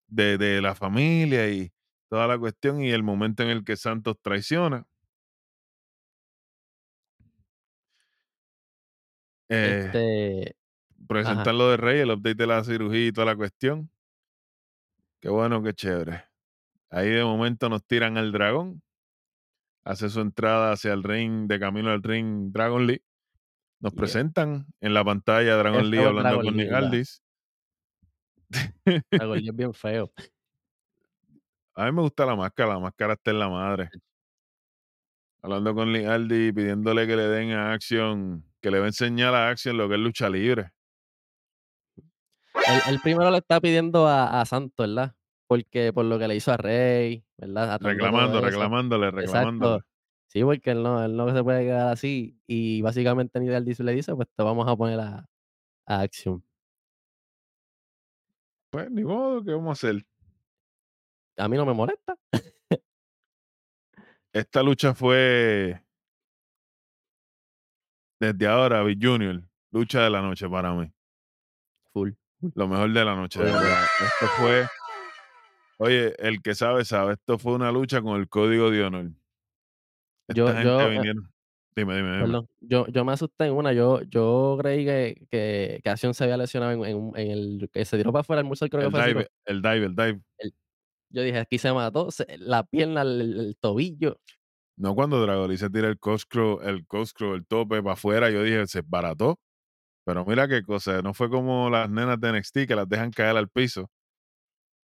de, 0.08 0.38
de 0.38 0.60
la 0.62 0.74
familia 0.74 1.48
y 1.50 1.72
toda 2.12 2.26
la 2.26 2.38
cuestión 2.38 2.82
y 2.82 2.90
el 2.90 3.02
momento 3.02 3.42
en 3.42 3.48
el 3.48 3.64
que 3.64 3.74
Santos 3.74 4.18
traiciona. 4.20 4.86
Eh, 9.48 9.84
Este 9.86 10.42
ajá, 10.42 11.06
presentan 11.08 11.56
lo 11.56 11.70
de 11.70 11.78
Rey, 11.78 12.00
el 12.00 12.10
update 12.10 12.34
de 12.34 12.46
la 12.46 12.62
cirugía 12.64 13.06
y 13.06 13.12
toda 13.12 13.28
la 13.28 13.34
cuestión. 13.34 13.90
Qué 15.20 15.30
bueno, 15.30 15.62
qué 15.62 15.72
chévere. 15.72 16.24
Ahí 16.90 17.08
de 17.08 17.24
momento 17.24 17.70
nos 17.70 17.82
tiran 17.86 18.18
al 18.18 18.30
dragón. 18.30 18.82
Hace 19.82 20.10
su 20.10 20.20
entrada 20.20 20.72
hacia 20.72 20.92
el 20.92 21.04
ring, 21.04 21.46
de 21.46 21.58
camino 21.58 21.92
al 21.92 22.02
ring 22.02 22.52
Dragon 22.52 22.86
Lee. 22.86 23.02
Nos 23.80 23.94
yeah. 23.94 23.98
presentan 23.98 24.66
en 24.82 24.92
la 24.92 25.02
pantalla 25.02 25.56
Dragon 25.56 25.80
el 25.80 25.98
hablando 25.98 26.20
Dragon 26.20 26.44
con 26.44 26.56
Lee, 26.58 26.64
Nick. 26.64 26.72
Aldis. 26.74 27.22
Dragon 29.10 29.38
Lee 29.38 29.48
es 29.48 29.56
bien 29.56 29.72
feo. 29.72 30.12
A 31.74 31.84
mí 31.86 31.92
me 31.92 32.00
gusta 32.02 32.24
la 32.26 32.34
máscara, 32.36 32.74
la 32.74 32.78
máscara 32.80 33.12
está 33.14 33.30
en 33.30 33.38
la 33.38 33.48
madre. 33.50 33.90
Hablando 35.40 35.74
con 35.74 35.92
Nick 35.92 36.06
Aldis, 36.06 36.52
pidiéndole 36.52 37.06
que 37.06 37.16
le 37.16 37.26
den 37.28 37.50
a 37.52 37.72
Action, 37.72 38.44
que 38.60 38.70
le 38.70 38.78
va 38.78 38.84
a 38.86 38.88
enseñar 38.88 39.34
a 39.34 39.48
Action 39.50 39.76
lo 39.76 39.88
que 39.88 39.94
es 39.96 40.00
lucha 40.00 40.28
libre. 40.28 40.70
Él 42.54 42.80
él 42.88 43.00
primero 43.02 43.30
le 43.30 43.38
está 43.38 43.60
pidiendo 43.60 44.06
a 44.06 44.40
a 44.40 44.44
Santos, 44.46 44.86
¿verdad? 44.86 45.14
Porque 45.46 45.92
por 45.92 46.04
lo 46.04 46.18
que 46.18 46.28
le 46.28 46.36
hizo 46.36 46.52
a 46.52 46.56
Rey, 46.56 47.24
¿verdad? 47.36 47.80
Reclamando, 47.80 48.40
reclamándole, 48.40 49.10
reclamándole. 49.10 49.80
Exacto. 49.80 49.84
Sí, 50.28 50.42
porque 50.44 50.70
él 50.70 50.82
no 50.82 51.04
él 51.04 51.16
no 51.16 51.34
se 51.34 51.42
puede 51.44 51.64
quedar 51.64 51.88
así. 51.92 52.38
Y 52.46 52.80
básicamente 52.82 53.40
Nidal 53.40 53.64
le 53.64 53.92
dice: 53.94 54.14
"Pues 54.14 54.28
te 54.34 54.42
vamos 54.42 54.68
a 54.68 54.76
poner 54.76 55.00
a 55.00 55.26
a 55.86 56.00
Action". 56.02 56.44
Pues 58.70 58.90
ni 58.90 59.04
modo, 59.04 59.42
¿qué 59.44 59.52
vamos 59.52 59.68
a 59.70 59.72
hacer? 59.88 60.04
A 61.36 61.48
mí 61.48 61.56
no 61.56 61.66
me 61.66 61.74
molesta. 61.74 62.16
Esta 64.32 64.62
lucha 64.62 64.94
fue 64.94 65.82
desde 68.18 68.46
ahora, 68.46 68.82
Big 68.82 69.04
Junior, 69.04 69.42
lucha 69.72 70.02
de 70.02 70.10
la 70.10 70.22
noche 70.22 70.48
para 70.48 70.72
mí. 70.72 70.90
Full. 71.92 72.12
Lo 72.54 72.68
mejor 72.68 72.92
de 72.92 73.04
la 73.04 73.14
noche, 73.14 73.40
de 73.40 73.46
verdad. 73.46 73.84
Esto 74.00 74.26
fue, 74.38 74.66
oye, 75.78 76.14
el 76.18 76.40
que 76.40 76.54
sabe, 76.54 76.84
sabe. 76.84 77.14
Esto 77.14 77.38
fue 77.38 77.54
una 77.54 77.70
lucha 77.72 78.00
con 78.00 78.18
el 78.20 78.28
código 78.28 78.70
de 78.70 78.84
honor. 78.84 79.10
Yo 80.28 80.46
gente 80.46 80.64
yo, 80.64 80.80
eh 80.80 80.90
vinieron. 80.90 81.32
Dime, 81.74 81.96
dime, 81.96 82.10
dime. 82.12 82.24
perdón, 82.24 82.48
yo 82.60 82.86
yo 82.88 83.04
me 83.04 83.12
asusté 83.12 83.46
en 83.46 83.54
una, 83.54 83.72
yo 83.72 84.02
yo 84.02 84.56
creí 84.60 84.84
que 84.84 85.26
que 85.30 85.80
que 85.82 85.90
Action 85.90 86.12
se 86.14 86.24
había 86.24 86.36
lesionado 86.36 86.72
en 86.72 86.84
en 86.84 87.12
en 87.16 87.30
el 87.30 87.70
que 87.72 87.84
se 87.84 87.96
tiró 87.96 88.12
para 88.12 88.20
afuera 88.20 88.40
el 88.40 88.44
moonsault 88.46 88.70
creo 88.70 88.82
que 88.82 88.86
El 88.86 88.90
fue 88.90 89.00
así, 89.00 89.14
¿no? 89.14 89.20
dive, 89.20 89.30
el 89.46 89.62
dive, 89.62 89.86
el 89.86 89.96
dive. 89.96 90.20
El 90.38 90.54
yo 91.12 91.22
dije: 91.22 91.38
"Aquí 91.38 91.58
se 91.58 91.72
mató, 91.72 92.10
se 92.10 92.26
la 92.38 92.64
pierna, 92.64 93.02
el 93.02 93.56
tobillo". 93.60 94.18
No 94.76 94.94
cuando 94.94 95.20
Dragon 95.20 95.50
Lee 95.50 95.58
se 95.58 95.70
tira 95.70 95.88
el 95.88 95.98
coscro, 95.98 96.62
el 96.62 96.86
coscro, 96.86 97.34
el 97.34 97.46
tope 97.46 97.82
para 97.82 97.92
afuera, 97.94 98.30
yo 98.30 98.42
dije, 98.42 98.66
se 98.66 98.82
barató. 98.82 99.38
Pero 100.04 100.24
mira 100.24 100.48
qué 100.48 100.62
cosa, 100.62 101.02
no 101.02 101.14
fue 101.14 101.30
como 101.30 101.70
las 101.70 101.88
nenas 101.90 102.20
de 102.20 102.30
NXT 102.30 102.66
que 102.66 102.74
las 102.76 102.88
dejan 102.88 103.10
caer 103.12 103.36
al 103.36 103.48
piso. 103.48 103.90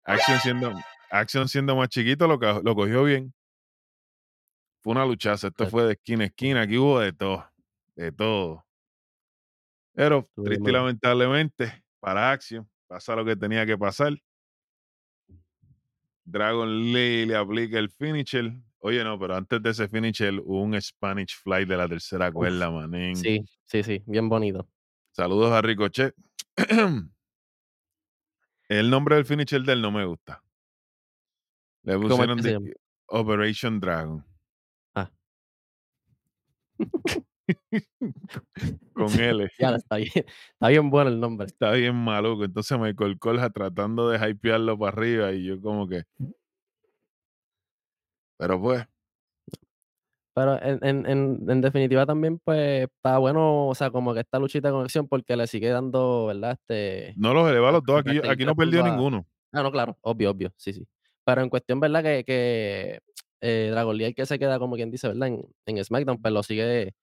Action 0.06 0.40
siendo, 0.40 0.74
Action 1.12 1.48
siendo 1.48 1.76
más 1.76 1.90
chiquito 1.90 2.28
lo, 2.28 2.38
lo 2.62 2.76
cogió 2.76 3.04
bien. 3.04 3.34
Fue 4.84 4.92
una 4.94 5.06
luchaza, 5.06 5.48
esto 5.48 5.68
fue 5.68 5.84
de 5.84 5.94
esquina 5.94 6.24
a 6.24 6.28
esquina, 6.28 6.62
aquí 6.62 6.78
hubo 6.78 7.00
de 7.00 7.14
todo, 7.14 7.46
de 7.96 8.12
todo. 8.12 8.66
Pero 9.94 10.30
triste 10.44 10.70
y 10.70 10.74
lamentablemente, 10.74 11.84
para 12.00 12.32
Action, 12.32 12.70
pasa 12.88 13.16
lo 13.16 13.26
que 13.26 13.36
tenía 13.36 13.66
que 13.66 13.78
pasar. 13.78 14.14
Dragon 16.30 16.92
Lee 16.92 17.26
le 17.26 17.38
aplica 17.38 17.80
el 17.80 17.90
finisher. 17.90 18.52
Oye, 18.80 19.02
no, 19.04 19.18
pero 19.18 19.36
antes 19.36 19.64
de 19.64 19.70
ese 19.70 19.88
finisher 19.88 20.34
hubo 20.44 20.62
un 20.62 20.80
Spanish 20.82 21.38
Fly 21.42 21.64
de 21.64 21.78
la 21.78 21.88
tercera 21.88 22.30
cuerda, 22.32 22.70
manín. 22.70 23.16
sí, 23.16 23.46
sí, 23.66 23.82
sí, 23.82 24.04
bien 24.06 24.28
bonito. 24.28 24.68
Saludos 25.12 25.54
a 25.54 25.62
Ricochet. 25.62 26.14
el 28.68 28.90
nombre 28.90 29.16
del 29.16 29.26
finisher 29.26 29.62
de 29.64 29.72
él 29.74 29.82
no 29.82 29.92
me 29.92 30.06
gusta. 30.06 30.44
Le 31.84 31.94
¿Cómo 31.94 32.08
es 32.08 32.36
pusieron 32.36 32.74
Operation 33.08 33.80
Dragon. 33.80 34.26
Ah. 34.94 35.10
Con 38.94 39.20
L. 39.20 39.50
Ya, 39.60 39.76
está 39.76 39.98
bien 39.98 40.10
está 40.16 40.68
bien 40.70 40.90
bueno 40.90 41.10
el 41.10 41.20
nombre. 41.20 41.48
Está 41.48 41.72
bien 41.72 41.96
maluco. 41.96 42.44
Entonces 42.44 42.78
Michael 42.80 43.20
Colja 43.20 43.50
tratando 43.50 44.10
de 44.10 44.18
hypearlo 44.30 44.78
para 44.78 44.92
arriba 44.92 45.32
y 45.34 45.46
yo 45.46 45.62
como 45.62 45.88
que. 45.88 46.04
Pero 48.38 48.60
pues, 48.62 48.88
Pero 50.36 50.62
en 50.62 50.80
en 50.84 51.06
en 51.08 51.50
en 51.50 51.62
definitiva 51.62 52.06
también, 52.06 52.40
pues, 52.44 52.84
está 52.84 53.18
bueno, 53.18 53.68
o 53.68 53.74
sea, 53.76 53.90
como 53.90 54.14
que 54.14 54.20
esta 54.20 54.38
luchita 54.40 54.70
con 54.72 54.84
Acción 54.84 55.08
porque 55.08 55.36
le 55.36 55.48
sigue 55.48 55.70
dando, 55.70 56.28
¿verdad? 56.28 56.52
Este, 56.62 57.14
no 57.18 57.34
los 57.34 57.50
eleva 57.50 57.72
los 57.72 57.84
dos. 57.84 58.02
Aquí, 58.06 58.20
aquí 58.28 58.46
no 58.46 58.56
perdió 58.56 58.84
a 58.86 58.90
ninguno. 58.90 59.26
ah, 59.52 59.64
no, 59.64 59.72
claro, 59.72 59.98
obvio, 60.02 60.30
obvio, 60.32 60.54
sí, 60.58 60.74
sí. 60.74 60.88
Pero 61.26 61.42
en 61.42 61.50
cuestión, 61.50 61.80
¿verdad? 61.80 62.04
Que 62.04 62.24
que, 62.24 63.00
eh, 63.42 63.70
Dragon 63.72 63.98
Lee 63.98 64.06
el 64.06 64.16
que 64.16 64.26
se 64.28 64.38
queda, 64.38 64.60
como 64.60 64.76
quien 64.76 64.92
dice, 64.92 65.08
¿verdad? 65.08 65.28
En 65.30 65.42
en 65.66 65.84
SmackDown, 65.84 66.22
pues, 66.22 66.34
lo 66.34 66.44
sigue 66.44 66.94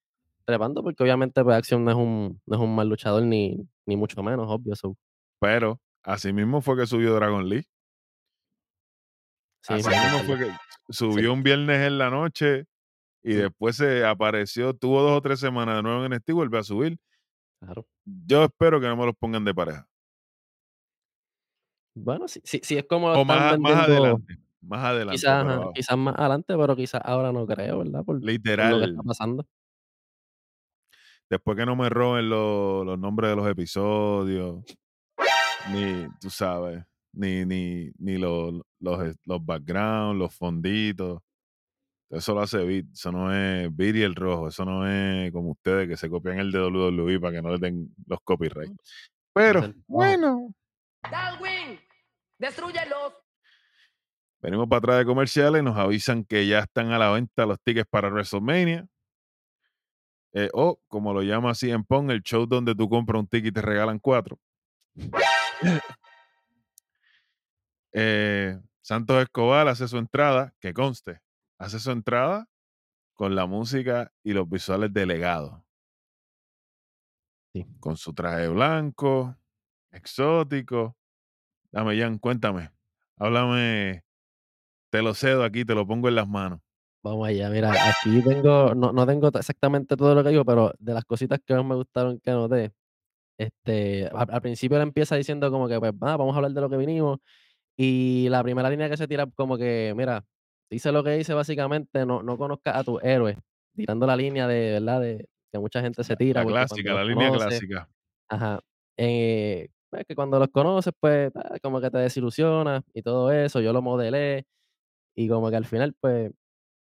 trepando 0.45 0.83
porque 0.83 1.03
obviamente, 1.03 1.43
pues, 1.45 1.57
Acción 1.57 1.85
no 1.85 1.91
es 1.91 1.97
un 1.97 2.41
no 2.47 2.57
es 2.57 2.63
un 2.63 2.75
mal 2.75 2.89
luchador 2.89 3.23
ni 3.25 3.59
ni 3.87 3.97
mucho 3.97 4.23
menos, 4.23 4.47
obvio, 4.51 4.75
so, 4.77 4.97
Pero 5.41 5.81
así 6.03 6.33
mismo 6.33 6.61
fue 6.61 6.77
que 6.77 6.87
subió 6.89 7.15
Dragon 7.15 7.49
Lee. 7.49 7.65
sí, 9.63 9.75
Así 9.75 9.89
mismo, 9.95 10.23
fue 10.25 10.39
que 10.39 10.57
Sí, 11.09 11.21
subió 11.23 11.33
un 11.33 11.43
viernes 11.43 11.81
en 11.87 11.99
la 11.99 12.11
noche 12.11 12.67
y 13.23 13.35
después 13.35 13.77
se 13.77 14.05
apareció, 14.07 14.75
tuvo 14.75 15.03
dos 15.03 15.19
o 15.19 15.23
tres 15.23 15.41
semanas 15.41 15.77
de 15.79 15.83
nuevo 15.85 16.01
en 16.01 16.07
NXT, 16.13 16.33
vuelve 16.33 16.59
a 16.59 16.65
subir. 16.65 16.99
claro. 17.61 17.87
Yo 18.07 18.45
espero 18.45 18.81
que 18.81 18.87
no 18.87 18.97
me 18.97 19.05
los 19.05 19.15
pongan 19.15 19.45
de 19.45 19.55
pareja. 19.55 19.87
Bueno, 21.95 22.27
si 22.29 22.41
si 22.45 22.61
si 22.63 22.77
es 22.77 22.85
como 22.87 23.09
O 23.13 23.25
más, 23.25 23.57
adelante, 23.89 24.35
más 24.61 24.85
adelante, 24.85 25.31
Quizás, 25.31 25.47
ajá, 25.47 25.71
quizás 25.75 25.97
más 25.99 26.15
adelante, 26.19 26.55
pero 26.57 26.77
quizás 26.77 27.01
ahora 27.05 27.33
no 27.33 27.47
creo, 27.47 27.79
¿verdad? 27.79 28.05
Por 28.05 28.25
por 28.59 28.69
lo 28.69 28.79
que 28.79 28.87
está 28.87 29.03
literal, 29.03 29.05
pasando. 29.05 29.47
Después 31.31 31.57
que 31.57 31.67
no 31.67 31.77
me 31.77 31.89
roben 31.89 32.29
lo- 32.29 32.85
los 32.85 32.99
nombres 32.99 33.31
de 33.31 33.37
los 33.37 33.49
episodios, 33.49 34.65
ni, 35.73 36.07
tú 36.21 36.31
sabes, 36.31 36.83
ni, 37.13 37.45
ni, 37.45 37.91
ni 37.99 38.19
los, 38.19 38.61
los, 38.81 39.17
los 39.25 39.45
backgrounds, 39.45 40.19
los 40.19 40.35
fonditos. 40.35 41.21
Eso 42.11 42.35
lo 42.35 42.41
hace 42.43 42.59
Beat, 42.65 42.87
eso 42.93 43.11
no 43.11 43.35
es 43.35 43.75
Beat 43.75 43.97
y 43.97 44.03
el 44.03 44.15
rojo, 44.15 44.49
eso 44.49 44.65
no 44.65 44.87
es 44.87 45.33
como 45.33 45.53
ustedes 45.53 45.89
que 45.89 45.97
se 45.97 46.09
copian 46.09 46.39
el 46.39 46.53
de 46.53 46.61
WWE 46.61 47.19
para 47.19 47.33
que 47.37 47.43
no 47.43 47.51
le 47.51 47.59
den 47.59 47.93
los 48.07 48.21
copyrights. 48.23 48.77
Pero 49.33 49.73
bueno, 49.89 50.55
Darwin, 51.11 51.81
destruyelos. 52.39 53.15
venimos 54.41 54.69
para 54.69 54.79
atrás 54.79 54.99
de 54.99 55.05
comerciales, 55.07 55.63
nos 55.65 55.77
avisan 55.77 56.25
que 56.25 56.47
ya 56.47 56.61
están 56.61 56.93
a 56.93 56.99
la 56.99 57.11
venta 57.11 57.47
los 57.47 57.59
tickets 57.65 57.89
para 57.91 58.11
WrestleMania. 58.11 58.87
Eh, 60.35 60.51
o, 60.53 60.81
como 60.89 61.15
lo 61.15 61.23
llama 61.23 61.51
así 61.51 61.71
en 61.71 61.85
Pong, 61.85 62.11
el 62.11 62.23
show 62.23 62.45
donde 62.45 62.75
tú 62.75 62.89
compras 62.89 63.21
un 63.21 63.29
ticket 63.29 63.51
y 63.51 63.53
te 63.53 63.63
regalan 63.63 63.99
cuatro. 63.99 64.39
Eh, 67.97 68.59
Santos 68.83 69.23
Escobar 69.23 69.69
hace 69.69 69.87
su 69.87 69.99
entrada, 69.99 70.53
que 70.59 70.75
conste, 70.75 71.21
hace 71.59 71.79
su 71.79 71.93
entrada 71.93 72.49
con 73.13 73.37
la 73.37 73.47
música 73.47 74.13
y 74.25 74.33
los 74.33 74.49
visuales 74.49 74.93
de 74.93 75.07
legado, 75.07 75.65
Sí. 77.53 77.65
con 77.79 77.97
su 77.97 78.13
traje 78.13 78.49
blanco, 78.49 79.37
exótico. 79.93 80.97
Dame, 81.71 81.97
Jan, 81.97 82.19
cuéntame, 82.19 82.73
háblame, 83.17 84.03
te 84.91 85.01
lo 85.01 85.15
cedo 85.15 85.45
aquí, 85.45 85.65
te 85.65 85.77
lo 85.77 85.87
pongo 85.87 86.09
en 86.09 86.17
las 86.17 86.27
manos. 86.27 86.61
Vamos 87.05 87.29
allá, 87.29 87.51
mira, 87.51 87.73
aquí 87.91 88.23
tengo, 88.23 88.75
no 88.75 88.91
no 88.93 89.07
tengo 89.07 89.29
exactamente 89.29 89.95
todo 89.95 90.15
lo 90.15 90.25
que 90.25 90.31
digo, 90.31 90.43
pero 90.47 90.73
de 90.79 90.95
las 90.95 91.05
cositas 91.05 91.39
que 91.45 91.53
más 91.55 91.63
me 91.67 91.75
gustaron 91.75 92.19
que 92.19 92.31
anoté, 92.31 92.73
este, 93.39 94.09
al 94.09 94.29
al 94.31 94.43
principio 94.43 94.77
él 94.79 94.85
empieza 94.85 95.17
diciendo 95.17 95.51
como 95.51 95.69
que, 95.69 95.79
pues, 95.81 95.93
ah, 96.03 96.17
vamos 96.17 96.35
a 96.35 96.39
hablar 96.39 96.53
de 96.53 96.61
lo 96.63 96.71
que 96.71 96.77
vinimos, 96.79 97.19
y 97.77 98.29
la 98.31 98.43
primera 98.45 98.71
línea 98.71 98.91
que 98.91 98.97
se 98.99 99.09
tira 99.09 99.27
como 99.37 99.59
que, 99.59 99.95
mira, 99.97 100.25
dice 100.71 100.93
lo 100.93 101.05
que 101.05 101.13
dice 101.13 101.35
básicamente, 101.35 102.07
no 102.07 102.23
no 102.23 102.39
conozcas 102.39 102.77
a 102.77 102.85
tus 102.85 103.03
héroes, 103.05 103.39
tirando 103.77 104.07
la 104.07 104.17
línea 104.17 104.49
de, 104.49 104.73
¿verdad? 104.73 105.01
De 105.03 105.29
que 105.53 105.59
mucha 105.61 105.81
gente 105.83 106.05
se 106.05 106.17
tira 106.17 106.45
la 106.45 106.47
clásica, 106.47 106.95
la 106.95 107.05
línea 107.05 107.31
conoces 107.31 107.31
clásica. 107.31 107.89
ajá, 108.31 108.61
eh, 108.99 109.69
pues, 109.91 110.05
que 110.09 110.15
cuando 110.17 110.39
los 110.41 110.49
conoces, 110.51 110.93
pues, 111.01 111.33
ah, 111.37 111.57
como 111.63 111.81
que 111.81 111.91
te 111.91 111.99
desilusiona 111.99 112.83
y 112.95 113.03
todo 113.03 113.33
eso, 113.33 113.61
yo 113.61 113.73
lo 113.73 113.83
modelé, 113.83 114.47
y 115.15 115.29
como 115.29 115.51
que 115.51 115.57
al 115.57 115.65
final, 115.67 115.95
pues, 116.01 116.33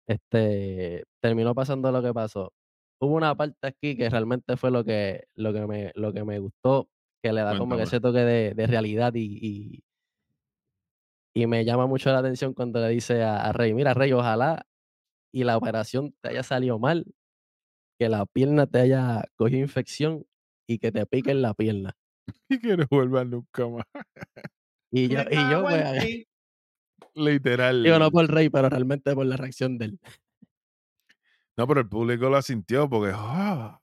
este, 0.07 1.03
terminó 1.21 1.55
pasando 1.55 1.91
lo 1.91 2.01
que 2.01 2.13
pasó. 2.13 2.53
Hubo 3.01 3.15
una 3.15 3.35
parte 3.35 3.67
aquí 3.67 3.95
que 3.97 4.09
realmente 4.09 4.57
fue 4.57 4.71
lo 4.71 4.83
que 4.85 5.25
lo 5.35 5.53
que 5.53 5.67
me 5.67 5.91
lo 5.95 6.13
que 6.13 6.23
me 6.25 6.39
gustó, 6.39 6.89
que 7.23 7.33
le 7.33 7.41
da 7.41 7.55
como 7.55 7.77
que 7.77 7.83
ese 7.83 7.99
toque 8.01 8.19
de 8.19 8.53
de 8.55 8.67
realidad 8.67 9.13
y 9.15 9.39
y 9.41 9.83
y 11.33 11.47
me 11.47 11.65
llama 11.65 11.87
mucho 11.87 12.11
la 12.11 12.19
atención 12.19 12.53
cuando 12.53 12.79
le 12.81 12.89
dice 12.89 13.23
a 13.23 13.37
a 13.47 13.53
Rey: 13.53 13.73
"Mira, 13.73 13.93
Rey, 13.93 14.11
ojalá 14.13 14.65
y 15.33 15.43
la 15.45 15.57
operación 15.57 16.15
te 16.21 16.29
haya 16.31 16.43
salido 16.43 16.79
mal, 16.79 17.05
que 17.99 18.09
la 18.09 18.25
pierna 18.27 18.67
te 18.67 18.79
haya 18.81 19.25
cogido 19.37 19.61
infección 19.61 20.25
y 20.67 20.79
que 20.79 20.91
te 20.93 21.05
pique 21.07 21.31
en 21.31 21.43
la 21.43 21.55
pierna". 21.55 21.93
Y 22.49 22.59
que 22.59 22.77
no 22.77 22.85
vuelvan 22.91 23.31
nunca 23.31 23.67
más. 23.67 23.85
Y 24.91 25.09
yo 25.09 25.23
y 25.29 25.47
yo, 25.47 25.65
pues, 25.67 25.85
ti. 26.99 27.07
digo, 27.83 27.99
no 27.99 28.05
Literal. 28.05 28.11
por 28.11 28.27
Rey, 28.27 28.49
pero 28.49 28.69
realmente 28.69 29.13
por 29.13 29.25
la 29.25 29.37
reacción 29.37 29.77
de 29.77 29.85
él. 29.85 29.99
No, 31.57 31.67
pero 31.67 31.81
el 31.81 31.89
público 31.89 32.29
lo 32.29 32.41
sintió 32.41 32.87
porque, 32.87 33.11
¡ah! 33.15 33.79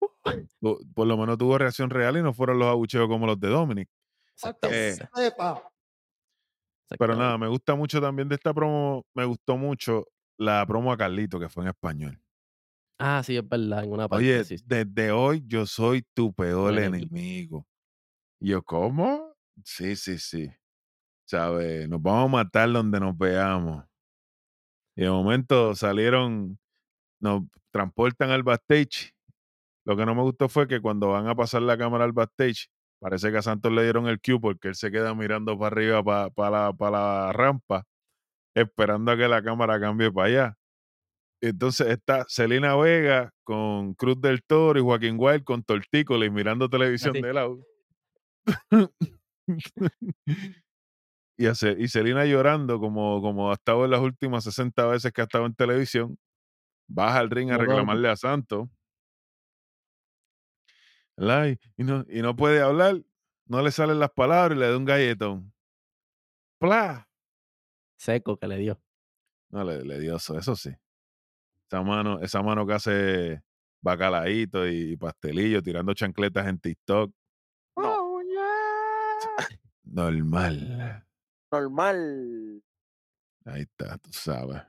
Po 0.60 0.78
por 0.94 1.06
lo 1.06 1.16
menos 1.16 1.38
tuvo 1.38 1.56
reacción 1.56 1.88
real 1.90 2.16
y 2.16 2.22
no 2.22 2.32
fueron 2.34 2.58
los 2.58 2.68
abucheos 2.68 3.08
como 3.08 3.26
los 3.26 3.40
de 3.40 3.48
Dominic. 3.48 3.88
Eh, 4.70 4.96
pero 6.98 7.16
nada, 7.16 7.36
me 7.38 7.48
gusta 7.48 7.74
mucho 7.74 8.00
también 8.00 8.28
de 8.28 8.36
esta 8.36 8.54
promo, 8.54 9.04
me 9.14 9.24
gustó 9.24 9.56
mucho 9.56 10.06
la 10.38 10.64
promo 10.66 10.92
a 10.92 10.96
Carlito, 10.96 11.40
que 11.40 11.48
fue 11.48 11.64
en 11.64 11.70
español. 11.70 12.20
Ah, 12.98 13.22
sí, 13.24 13.36
es 13.36 13.48
verdad, 13.48 13.84
en 13.84 13.92
una 13.92 14.08
parte, 14.08 14.24
Oye, 14.24 14.44
sí, 14.44 14.58
sí. 14.58 14.64
desde 14.66 15.12
hoy 15.12 15.44
yo 15.46 15.66
soy 15.66 16.02
tu 16.14 16.32
peor 16.32 16.72
enemigo. 16.76 17.06
enemigo. 17.06 17.66
Y 18.40 18.50
yo, 18.50 18.62
¿cómo? 18.62 19.34
Sí, 19.64 19.96
sí, 19.96 20.18
sí. 20.18 20.50
¿Sabes? 21.28 21.86
Nos 21.90 22.00
vamos 22.00 22.24
a 22.24 22.44
matar 22.44 22.72
donde 22.72 22.98
nos 22.98 23.16
veamos. 23.16 23.84
Y 24.96 25.02
de 25.02 25.10
momento 25.10 25.74
salieron, 25.74 26.58
nos 27.20 27.42
transportan 27.70 28.30
al 28.30 28.42
backstage. 28.42 29.12
Lo 29.84 29.94
que 29.94 30.06
no 30.06 30.14
me 30.14 30.22
gustó 30.22 30.48
fue 30.48 30.66
que 30.66 30.80
cuando 30.80 31.08
van 31.08 31.28
a 31.28 31.34
pasar 31.34 31.62
la 31.62 31.76
cámara 31.76 32.04
al 32.04 32.12
backstage, 32.12 32.68
parece 32.98 33.30
que 33.30 33.38
a 33.38 33.42
Santos 33.42 33.70
le 33.72 33.82
dieron 33.82 34.08
el 34.08 34.20
cue 34.20 34.40
porque 34.40 34.68
él 34.68 34.74
se 34.74 34.90
queda 34.90 35.14
mirando 35.14 35.58
para 35.58 35.66
arriba, 35.66 36.02
para, 36.02 36.30
para, 36.30 36.50
la, 36.50 36.72
para 36.72 37.26
la 37.26 37.32
rampa, 37.32 37.84
esperando 38.54 39.12
a 39.12 39.16
que 39.18 39.28
la 39.28 39.42
cámara 39.42 39.78
cambie 39.78 40.10
para 40.10 40.28
allá. 40.28 40.58
Entonces 41.42 41.88
está 41.88 42.24
Celina 42.26 42.74
Vega 42.74 43.32
con 43.44 43.92
Cruz 43.94 44.18
del 44.20 44.42
Toro 44.42 44.80
y 44.80 44.82
Joaquín 44.82 45.16
Wild 45.18 45.44
con 45.44 45.62
Tortícolis 45.62 46.32
mirando 46.32 46.70
televisión 46.70 47.16
Así. 47.16 47.22
de 47.22 47.32
lado. 47.34 47.58
y, 51.38 51.46
a 51.46 51.52
y 51.78 51.88
Celina 51.88 52.26
llorando 52.26 52.80
como, 52.80 53.22
como 53.22 53.50
ha 53.50 53.54
estado 53.54 53.84
en 53.84 53.92
las 53.92 54.00
últimas 54.00 54.44
60 54.44 54.86
veces 54.86 55.12
que 55.12 55.20
ha 55.20 55.24
estado 55.24 55.46
en 55.46 55.54
televisión. 55.54 56.18
Baja 56.88 57.20
al 57.20 57.30
ring 57.30 57.50
a 57.50 57.58
reclamarle 57.58 58.08
a 58.08 58.16
Santos. 58.16 58.68
Y, 61.16 61.84
no, 61.84 62.04
y 62.08 62.22
no 62.22 62.36
puede 62.36 62.60
hablar, 62.60 63.02
no 63.46 63.62
le 63.62 63.70
salen 63.70 63.98
las 63.98 64.10
palabras 64.10 64.56
y 64.56 64.60
le 64.60 64.68
da 64.68 64.76
un 64.76 64.84
galletón. 64.84 65.52
¡Pla! 66.58 67.08
Seco 67.96 68.36
que 68.36 68.48
le 68.48 68.56
dio. 68.56 68.80
No, 69.50 69.64
le, 69.64 69.84
le 69.84 69.98
dio 70.00 70.16
eso, 70.16 70.36
eso 70.38 70.56
sí. 70.56 70.70
Esa 71.66 71.82
mano, 71.82 72.20
esa 72.20 72.42
mano 72.42 72.66
que 72.66 72.72
hace 72.72 73.42
bacalaíto 73.80 74.66
y, 74.66 74.96
pastelillo 74.96 75.62
tirando 75.62 75.94
chancletas 75.94 76.46
en 76.48 76.58
TikTok. 76.58 77.12
No, 77.76 78.20
Normal. 79.84 81.07
Normal. 81.50 82.62
Ahí 83.44 83.62
está, 83.62 83.98
tú 83.98 84.10
sabes. 84.12 84.62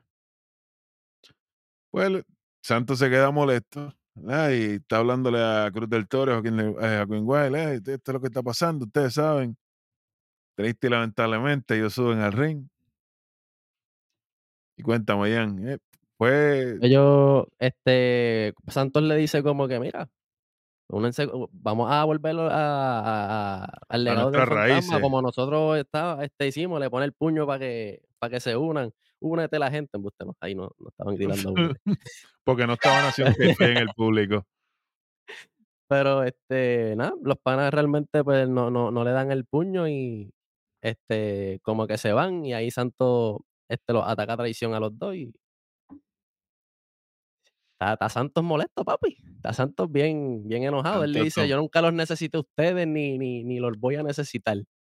Pues 1.90 2.24
Santos 2.62 2.98
se 2.98 3.10
queda 3.10 3.30
molesto. 3.30 3.92
¿verdad? 4.14 4.50
Y 4.50 4.62
está 4.76 4.98
hablándole 4.98 5.38
a 5.42 5.70
Cruz 5.72 5.88
del 5.88 6.08
Toro, 6.08 6.32
a 6.32 6.34
Joaquín, 6.36 6.60
a 6.60 7.04
Joaquín 7.06 7.22
Wild, 7.24 7.56
"Ey, 7.56 7.76
esto 7.76 7.92
es 7.92 8.14
lo 8.14 8.20
que 8.20 8.26
está 8.26 8.42
pasando, 8.42 8.84
ustedes 8.84 9.14
saben. 9.14 9.56
Triste 10.56 10.88
y 10.88 10.90
lamentablemente, 10.90 11.76
ellos 11.76 11.94
suben 11.94 12.18
al 12.20 12.32
ring. 12.32 12.66
Y 14.76 14.82
cuéntame, 14.82 15.30
Ian, 15.30 15.68
eh, 15.68 15.78
fue 16.18 16.78
Ellos, 16.82 17.46
este, 17.58 18.54
Santos 18.68 19.02
le 19.02 19.16
dice 19.16 19.42
como 19.42 19.68
que, 19.68 19.80
mira, 19.80 20.08
vamos 21.52 21.90
a 21.90 22.04
volver 22.04 22.36
a, 22.38 22.48
a- 22.50 23.64
a- 23.64 23.78
al 23.88 24.04
legado 24.04 24.32
fantasma, 24.32 24.54
raíces. 24.54 25.00
como 25.00 25.22
nosotros 25.22 25.78
está, 25.78 26.22
este, 26.24 26.48
hicimos, 26.48 26.80
le 26.80 26.90
pone 26.90 27.04
el 27.06 27.12
puño 27.12 27.46
para 27.46 27.58
que, 27.60 28.02
para 28.18 28.30
que 28.30 28.40
se 28.40 28.56
unan. 28.56 28.92
Únete 29.22 29.58
la 29.58 29.70
gente, 29.70 29.90
embuste, 29.96 30.24
no, 30.24 30.34
ahí 30.40 30.54
no, 30.54 30.70
no 30.78 30.88
estaban 30.88 31.14
gritando. 31.14 31.54
Porque 32.44 32.66
no 32.66 32.72
estaban 32.72 33.04
haciendo 33.04 33.34
que 33.36 33.50
en 33.64 33.76
el 33.76 33.88
público. 33.94 34.44
Pero, 35.88 36.22
este, 36.22 36.94
nada, 36.96 37.12
los 37.22 37.36
panas 37.38 37.72
realmente, 37.74 38.22
pues, 38.24 38.48
no, 38.48 38.70
no, 38.70 38.90
no 38.90 39.04
le 39.04 39.10
dan 39.10 39.30
el 39.32 39.44
puño 39.44 39.88
y, 39.88 40.30
este, 40.82 41.60
como 41.62 41.86
que 41.86 41.98
se 41.98 42.12
van 42.12 42.44
y 42.46 42.54
ahí 42.54 42.70
Santos, 42.70 43.38
este, 43.68 43.92
los 43.92 44.04
ataca 44.06 44.34
a 44.34 44.36
traición 44.38 44.72
a 44.74 44.80
los 44.80 44.96
dos 44.98 45.14
y 45.16 45.32
Está, 47.80 47.94
está 47.94 48.08
Santos 48.10 48.44
molesto, 48.44 48.84
papi. 48.84 49.16
Está 49.36 49.54
Santos 49.54 49.90
bien, 49.90 50.46
bien 50.46 50.64
enojado. 50.64 51.02
Él 51.02 51.12
le 51.12 51.22
dice, 51.24 51.48
yo 51.48 51.56
nunca 51.56 51.80
los 51.80 51.94
necesité 51.94 52.36
a 52.36 52.40
ustedes 52.40 52.86
ni, 52.86 53.16
ni, 53.16 53.42
ni 53.42 53.58
los 53.58 53.78
voy 53.78 53.96
a 53.96 54.02
necesitar. 54.02 54.58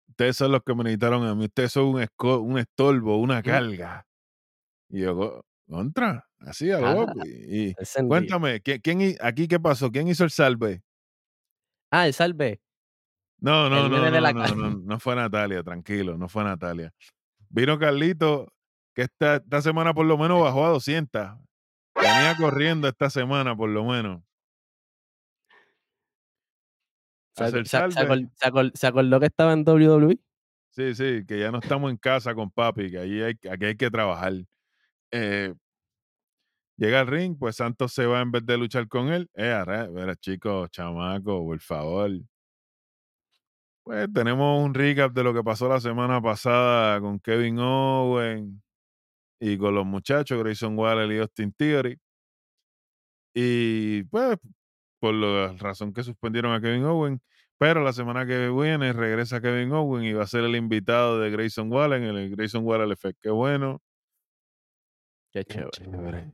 Ustedes 0.09 0.39
son 0.39 0.53
los 0.53 0.63
que 0.65 0.75
me 0.75 0.85
necesitaron 0.85 1.27
a 1.27 1.35
mí. 1.35 1.45
Ustedes 1.45 1.73
son 1.73 1.85
un, 1.89 2.07
un 2.23 2.59
estorbo, 2.59 3.19
una 3.19 3.43
carga. 3.43 4.07
Y 4.89 5.01
yo, 5.03 5.15
"Co- 5.15 5.45
contra, 5.69 6.27
así 6.39 6.71
a. 6.71 6.81
Y, 7.27 7.75
cuéntame, 8.09 8.61
¿quién, 8.63 8.81
quién 8.81 9.17
aquí 9.21 9.47
qué 9.47 9.61
pasó? 9.61 9.91
¿Quién 9.91 10.09
hizo 10.09 10.25
el 10.25 10.31
salve? 10.31 10.81
Ah, 11.91 12.07
el 12.07 12.15
salve. 12.15 12.63
No, 13.41 13.69
no, 13.69 13.85
El 13.87 13.91
no, 13.91 13.99
no, 14.11 14.33
no, 14.33 14.55
no, 14.57 14.71
no 14.79 15.01
fue 15.01 15.15
Natalia, 15.17 15.63
tranquilo, 15.63 16.17
no 16.17 16.29
fue 16.31 16.45
Natalia. 16.45 16.93
Vino 17.51 17.79
Carlito, 17.79 18.53
que 18.95 19.03
esta, 19.03 19.37
esta 19.37 19.61
semana 19.61 19.93
por 19.93 20.07
lo 20.07 20.17
menos 20.17 20.41
bajó 20.41 20.65
a 20.65 20.71
200. 20.71 21.37
Venía 21.95 22.37
corriendo 22.39 22.89
esta 22.89 23.11
semana 23.11 23.57
por 23.57 23.71
lo 23.71 23.85
menos. 23.85 24.23
Se, 27.35 27.77
acordó 28.87 29.21
que 29.21 29.27
estaba 29.27 29.53
en 29.53 29.65
WWE. 29.67 30.19
Sí, 30.71 30.95
sí, 30.95 31.25
que 31.27 31.41
ya 31.41 31.51
no 31.51 31.59
estamos 31.59 31.91
en 31.91 31.97
casa 31.97 32.35
con 32.35 32.51
papi, 32.51 32.91
que 32.91 32.99
ahí 32.99 33.23
hay, 33.23 33.35
aquí 33.51 33.65
hay 33.65 33.77
que 33.77 33.91
trabajar. 33.91 34.35
Eh, 35.11 35.55
llega 36.77 37.01
al 37.01 37.07
ring, 37.07 37.37
pues 37.39 37.57
Santos 37.57 37.93
se 37.93 38.07
va 38.07 38.21
en 38.21 38.31
vez 38.31 38.45
de 38.47 38.59
luchar 38.59 38.89
con 38.89 39.09
él. 39.09 39.29
Eh, 39.35 39.89
mira, 39.93 40.15
chicos, 40.17 40.71
chamacos, 40.71 41.41
por 41.41 41.61
favor. 41.61 42.11
Pues 43.83 44.13
tenemos 44.13 44.63
un 44.65 44.75
recap 44.75 45.13
de 45.13 45.25
lo 45.25 45.35
que 45.35 45.43
pasó 45.43 45.69
la 45.69 45.81
semana 45.81 46.21
pasada 46.21 47.01
con 47.01 47.19
Kevin 47.19 47.59
Owen 47.59 48.63
y 49.41 49.57
con 49.59 49.75
los 49.75 49.87
muchachos, 49.87 50.39
Grayson 50.39 50.79
Waller 50.79 51.11
y 51.11 51.19
Austin 51.19 51.53
Theory. 51.53 51.99
Y 53.35 54.05
pues, 54.05 54.39
por 55.01 55.15
la 55.15 55.55
razón 55.55 55.93
que 55.93 56.03
suspendieron 56.03 56.53
a 56.53 56.61
Kevin 56.61 56.85
Owen, 56.85 57.21
pero 57.59 57.83
la 57.83 57.93
semana 57.93 58.27
que 58.27 58.51
viene 58.51 58.93
regresa 58.93 59.41
Kevin 59.41 59.73
Owen 59.73 60.05
y 60.05 60.13
va 60.13 60.25
a 60.25 60.27
ser 60.27 60.45
el 60.45 60.57
invitado 60.57 61.19
de 61.19 61.31
Grayson 61.31 61.73
Waller 61.73 62.03
en 62.03 62.17
el 62.17 62.31
Grayson 62.31 62.65
Waller 62.65 62.91
Effect. 62.93 63.19
Qué 63.21 63.31
bueno. 63.31 63.83
Qué 65.33 65.45
chévere. 65.45 66.33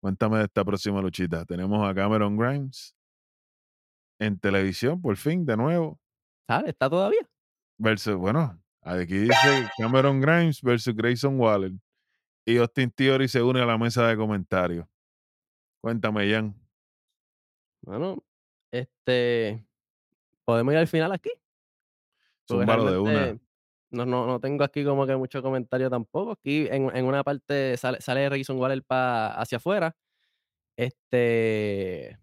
Cuéntame 0.00 0.38
de 0.38 0.44
esta 0.44 0.64
próxima 0.64 1.00
luchita. 1.00 1.44
Tenemos 1.44 1.88
a 1.88 1.94
Cameron 1.94 2.36
Grimes 2.36 2.94
en 4.18 4.38
televisión, 4.38 5.00
por 5.00 5.16
fin, 5.16 5.44
de 5.46 5.56
nuevo. 5.56 5.98
¿Sale? 6.46 6.70
¿Está 6.70 6.90
todavía? 6.90 7.20
Versus, 7.78 8.16
bueno, 8.16 8.60
aquí 8.82 9.18
dice 9.18 9.68
Cameron 9.78 10.20
Grimes 10.20 10.60
versus 10.62 10.94
Grayson 10.94 11.38
Waller. 11.38 11.72
Y 12.50 12.58
Austin 12.58 12.90
Theory 12.90 13.28
se 13.28 13.42
une 13.42 13.60
a 13.60 13.66
la 13.66 13.78
mesa 13.78 14.06
de 14.08 14.16
comentarios. 14.16 14.84
Cuéntame, 15.80 16.28
Jan. 16.28 16.54
Bueno, 17.82 18.24
este, 18.72 19.64
podemos 20.44 20.72
ir 20.72 20.78
al 20.78 20.88
final 20.88 21.12
aquí. 21.12 21.30
Zúmbalo 22.48 22.90
de 22.90 22.98
una. 22.98 23.38
no, 23.90 24.04
no, 24.04 24.26
no 24.26 24.40
tengo 24.40 24.64
aquí 24.64 24.84
como 24.84 25.06
que 25.06 25.14
mucho 25.14 25.42
comentario 25.42 25.88
tampoco. 25.88 26.32
Aquí 26.32 26.66
en, 26.70 26.94
en 26.94 27.04
una 27.04 27.22
parte 27.22 27.76
sale, 27.76 28.00
sale 28.00 28.28
Waller 28.28 28.82
pa, 28.82 29.28
hacia 29.34 29.58
afuera. 29.58 29.96
Este 30.76 32.18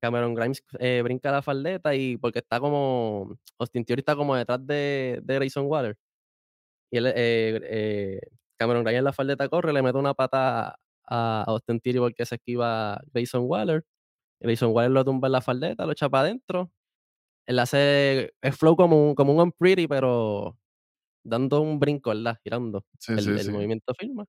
Cameron 0.00 0.34
Grimes 0.34 0.62
eh, 0.78 1.00
brinca 1.02 1.32
la 1.32 1.40
faldeta 1.40 1.94
y 1.94 2.18
porque 2.18 2.40
está 2.40 2.60
como 2.60 3.38
Austin 3.58 3.84
Theory 3.84 4.00
está 4.00 4.14
como 4.14 4.36
detrás 4.36 4.64
de, 4.66 5.20
de 5.22 5.34
Grayson 5.36 5.66
Waller. 5.66 5.96
Y 6.90 6.98
él, 6.98 7.06
eh, 7.06 7.12
eh, 7.16 8.20
Cameron 8.64 8.84
Grimes 8.84 8.98
en 8.98 9.04
la 9.04 9.12
faldeta 9.12 9.48
corre, 9.48 9.72
le 9.72 9.82
mete 9.82 9.98
una 9.98 10.14
pata 10.14 10.76
a 11.06 11.44
Austin 11.46 11.80
Theory 11.80 11.98
porque 11.98 12.24
se 12.26 12.36
esquiva 12.36 13.00
Grayson 13.12 13.42
Waller. 13.44 13.84
Grayson 14.40 14.70
Waller 14.72 14.90
lo 14.90 15.04
tumba 15.04 15.28
en 15.28 15.32
la 15.32 15.40
faldeta, 15.40 15.84
lo 15.86 15.92
echa 15.92 16.08
para 16.08 16.22
adentro. 16.24 16.70
Él 17.46 17.58
hace 17.58 18.32
el 18.40 18.52
flow 18.54 18.74
como 18.76 19.08
un, 19.10 19.14
como 19.14 19.32
un 19.34 19.40
Unpretty, 19.40 19.86
pero 19.86 20.56
dando 21.22 21.60
un 21.60 21.78
brinco, 21.78 22.10
¿verdad? 22.10 22.38
Girando 22.42 22.84
Sí, 22.98 23.12
el, 23.12 23.20
sí, 23.20 23.30
el 23.30 23.38
sí. 23.40 23.50
movimiento 23.52 23.92
firma. 23.94 24.24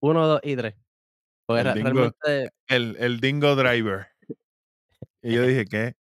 Uno, 0.00 0.26
dos 0.26 0.40
y 0.42 0.54
tres. 0.56 0.74
Porque 1.46 1.62
El 1.62 1.74
dingo- 1.74 1.90
realmente 2.24 2.50
El, 2.68 2.96
el 2.98 3.20
Dingo 3.20 3.56
Driver. 3.56 4.08
Y 5.22 5.34
yo 5.34 5.42
dije, 5.42 5.64
¿qué? 5.64 5.94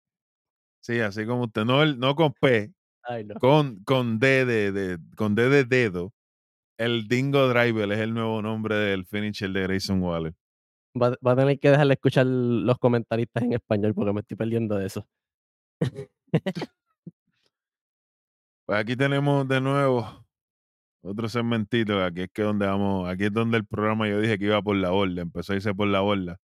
Sí, 0.82 1.00
así 1.00 1.26
como 1.26 1.44
usted. 1.46 1.64
No, 1.66 1.82
el- 1.84 1.98
no 1.98 2.14
con 2.16 2.34
P, 2.34 2.72
ay, 3.04 3.24
no. 3.24 3.36
con, 3.36 3.84
con 3.86 4.20
D 4.20 4.46
de, 4.46 4.72
de- 4.74 4.98
con 5.16 5.34
D 5.36 5.48
de 5.50 5.64
dedo. 5.64 6.14
El 6.78 7.08
Dingo 7.08 7.48
Driver 7.48 7.92
es 7.92 8.00
el 8.00 8.14
nuevo 8.14 8.42
nombre 8.42 8.76
del 8.76 9.06
finisher 9.06 9.50
de 9.52 9.64
Grayson 9.64 10.02
Waller. 10.02 10.34
Va, 11.00 11.16
va 11.26 11.32
a 11.32 11.36
tener 11.36 11.60
que 11.60 11.72
dejarle 11.72 11.94
escuchar 11.94 12.26
los 12.26 12.78
comentaristas 12.78 13.44
en 13.44 13.54
español 13.54 13.94
porque 13.94 14.14
me 14.14 14.22
estoy 14.22 14.38
perdiendo 14.38 14.76
de 14.76 14.86
eso. 14.88 15.08
Pues 18.68 18.80
aquí 18.80 18.98
tenemos 18.98 19.48
de 19.48 19.62
nuevo 19.62 20.28
otro 21.02 21.30
segmentito. 21.30 22.04
Aquí 22.04 22.24
es 22.24 22.30
que 22.34 22.42
donde 22.42 22.68
vamos, 22.68 23.08
aquí 23.10 23.24
es 23.26 23.32
donde 23.32 23.58
el 23.58 23.66
programa 23.66 24.10
yo 24.10 24.20
dije 24.20 24.38
que 24.38 24.44
iba 24.44 24.62
por 24.62 24.76
la 24.76 24.90
borda, 24.90 25.22
empezó 25.22 25.54
a 25.54 25.56
irse 25.56 25.74
por 25.74 25.88
la 25.88 26.02
borda. 26.02 26.38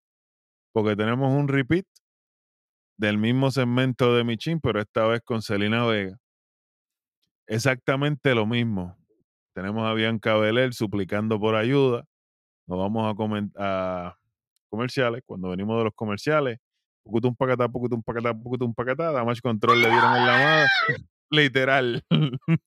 Porque 0.72 0.96
tenemos 0.96 1.34
un 1.34 1.50
repeat 1.50 1.86
del 2.98 3.18
mismo 3.18 3.52
segmento 3.52 4.16
de 4.16 4.24
Michin, 4.24 4.62
pero 4.62 4.80
esta 4.80 5.06
vez 5.06 5.22
con 5.22 5.42
Celina 5.42 5.86
Vega. 5.86 6.18
Exactamente 7.46 8.34
lo 8.34 8.46
mismo. 8.46 8.98
Tenemos 9.54 9.86
a 9.86 9.94
Bianca 9.94 10.36
Belair 10.36 10.74
suplicando 10.74 11.40
por 11.40 11.56
ayuda. 11.56 12.06
Nos 12.66 12.80
vamos 12.80 13.16
a, 13.56 14.08
a 14.08 14.18
comerciales. 14.70 15.22
Cuando 15.26 15.50
venimos 15.50 15.78
de 15.78 15.84
los 15.84 15.94
comerciales, 15.94 16.58
pucutum 17.04 17.36
pacatá, 17.36 17.70
pucutum 17.70 18.02
pacatá, 18.02 18.34
pucutum 18.34 18.74
pacatá, 18.74 19.12
Damage 19.12 19.42
Control 19.42 19.80
le 19.80 19.90
dieron 19.90 20.16
en 20.16 20.26
la 20.26 20.34
mano. 20.34 20.68
Literal. 21.30 22.04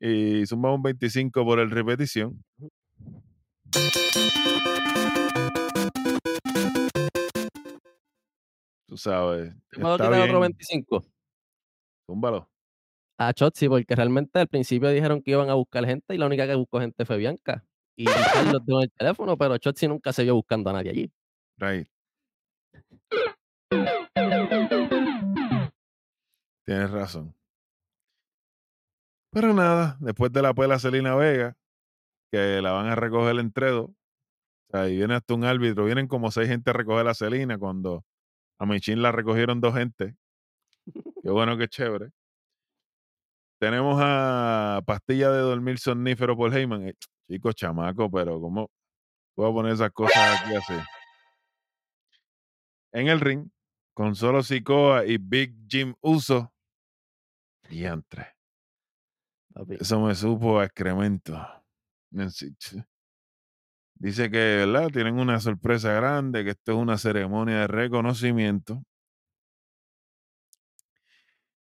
y 0.00 0.46
sumamos 0.46 0.76
un 0.76 0.82
25 0.82 1.44
por 1.44 1.60
el 1.60 1.70
repetición. 1.70 2.44
Tú 8.86 8.96
sabes. 8.96 9.54
¿Puedo 9.72 9.94
Está 9.96 10.08
tirar 10.08 10.20
otro 10.22 10.40
bien. 10.40 10.52
25? 10.52 11.04
Zúmbalo. 12.06 12.48
A 13.18 13.32
Chotzi, 13.32 13.68
porque 13.68 13.94
realmente 13.94 14.38
al 14.38 14.48
principio 14.48 14.90
dijeron 14.90 15.22
que 15.22 15.30
iban 15.30 15.48
a 15.48 15.54
buscar 15.54 15.86
gente 15.86 16.14
y 16.14 16.18
la 16.18 16.26
única 16.26 16.46
que 16.46 16.54
buscó 16.54 16.80
gente 16.80 17.04
fue 17.04 17.16
Bianca. 17.16 17.64
Y 17.96 18.04
Carlos 18.54 18.62
tengo 18.66 18.82
el 18.82 18.92
teléfono, 18.92 19.36
pero 19.38 19.56
Chotzi 19.58 19.88
nunca 19.88 20.12
se 20.12 20.24
vio 20.24 20.34
buscando 20.34 20.70
a 20.70 20.74
nadie 20.74 20.90
allí. 20.90 21.12
Right. 21.58 21.88
Tienes 26.64 26.90
razón. 26.90 27.34
Pero 29.30 29.54
nada, 29.54 29.96
después 30.00 30.32
de 30.32 30.42
la 30.42 30.52
pela 30.54 30.78
Celina 30.78 31.14
Vega, 31.14 31.56
que 32.30 32.60
la 32.60 32.72
van 32.72 32.86
a 32.86 32.96
recoger 32.96 33.38
entre 33.38 33.70
dos, 33.70 33.90
o 33.90 34.70
sea, 34.70 34.88
y 34.88 34.96
viene 34.96 35.14
hasta 35.14 35.34
un 35.34 35.44
árbitro, 35.44 35.84
vienen 35.84 36.08
como 36.08 36.30
seis 36.30 36.48
gente 36.48 36.70
a 36.70 36.72
recoger 36.72 37.06
a 37.06 37.14
Celina 37.14 37.58
cuando 37.58 38.04
a 38.58 38.66
Michin 38.66 39.02
la 39.02 39.12
recogieron 39.12 39.60
dos 39.60 39.74
gente. 39.74 40.16
Qué 41.22 41.30
bueno, 41.30 41.56
qué 41.56 41.68
chévere. 41.68 42.10
Tenemos 43.58 43.98
a 44.00 44.82
Pastilla 44.84 45.30
de 45.30 45.40
Dormir 45.40 45.78
Somnífero 45.78 46.36
por 46.36 46.54
Heyman. 46.54 46.88
Eh, 46.88 46.94
chico, 47.28 47.52
chamaco, 47.52 48.10
pero 48.10 48.40
¿cómo 48.40 48.70
puedo 49.34 49.54
poner 49.54 49.72
esas 49.72 49.90
cosas 49.92 50.40
aquí 50.40 50.54
así? 50.54 50.74
En 52.92 53.08
el 53.08 53.20
ring, 53.20 53.48
con 53.94 54.14
solo 54.14 54.42
Sikoa 54.42 55.06
y 55.06 55.18
Big 55.18 55.54
Jim 55.68 55.94
Uso. 56.00 56.52
Diantre. 57.68 58.36
papi. 59.52 59.76
Eso 59.80 60.00
me 60.00 60.14
supo 60.14 60.60
a 60.60 60.64
excremento. 60.64 61.34
Dice 63.98 64.30
que, 64.30 64.38
¿verdad? 64.66 64.88
Tienen 64.88 65.18
una 65.18 65.40
sorpresa 65.40 65.92
grande, 65.92 66.44
que 66.44 66.50
esto 66.50 66.72
es 66.72 66.78
una 66.78 66.98
ceremonia 66.98 67.60
de 67.60 67.66
reconocimiento 67.66 68.82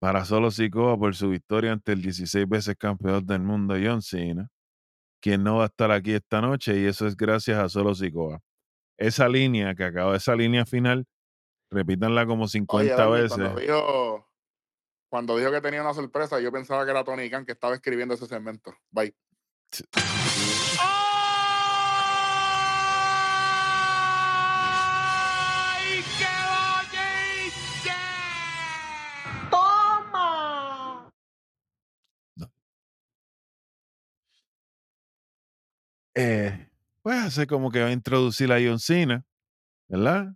para 0.00 0.24
solo 0.24 0.50
Sikoa 0.50 0.98
por 0.98 1.14
su 1.14 1.28
victoria 1.28 1.72
ante 1.72 1.92
el 1.92 2.02
16 2.02 2.48
veces 2.48 2.74
campeón 2.76 3.24
del 3.26 3.42
mundo 3.42 3.74
John 3.80 4.00
Cena, 4.00 4.48
quien 5.20 5.44
no 5.44 5.58
va 5.58 5.64
a 5.64 5.66
estar 5.66 5.92
aquí 5.92 6.12
esta 6.12 6.40
noche 6.40 6.80
y 6.80 6.86
eso 6.86 7.06
es 7.06 7.16
gracias 7.16 7.58
a 7.58 7.68
solo 7.68 7.94
Sikoa. 7.94 8.40
Esa 8.98 9.28
línea 9.28 9.74
que 9.74 9.84
acaba, 9.84 10.16
esa 10.16 10.34
línea 10.34 10.64
final, 10.64 11.06
repítanla 11.70 12.26
como 12.26 12.48
50 12.48 13.08
Oye, 13.08 13.10
Dani, 13.10 13.22
veces. 13.22 13.38
cuando 13.38 13.60
dijo, 13.60 14.28
cuando 15.10 15.36
dijo 15.36 15.50
que 15.52 15.60
tenía 15.60 15.82
una 15.82 15.94
sorpresa, 15.94 16.40
yo 16.40 16.50
pensaba 16.50 16.84
que 16.86 16.90
era 16.92 17.04
Tony 17.04 17.28
Khan 17.28 17.44
que 17.44 17.52
estaba 17.52 17.74
escribiendo 17.74 18.14
ese 18.14 18.26
segmento. 18.26 18.74
Bye. 18.90 19.14
Eh, 36.14 36.68
pues 37.02 37.18
hace 37.18 37.46
como 37.46 37.70
que 37.70 37.80
va 37.80 37.88
a 37.88 37.92
introducir 37.92 38.52
a 38.52 38.56
John 38.56 38.78
Cena, 38.78 39.24
¿verdad? 39.88 40.34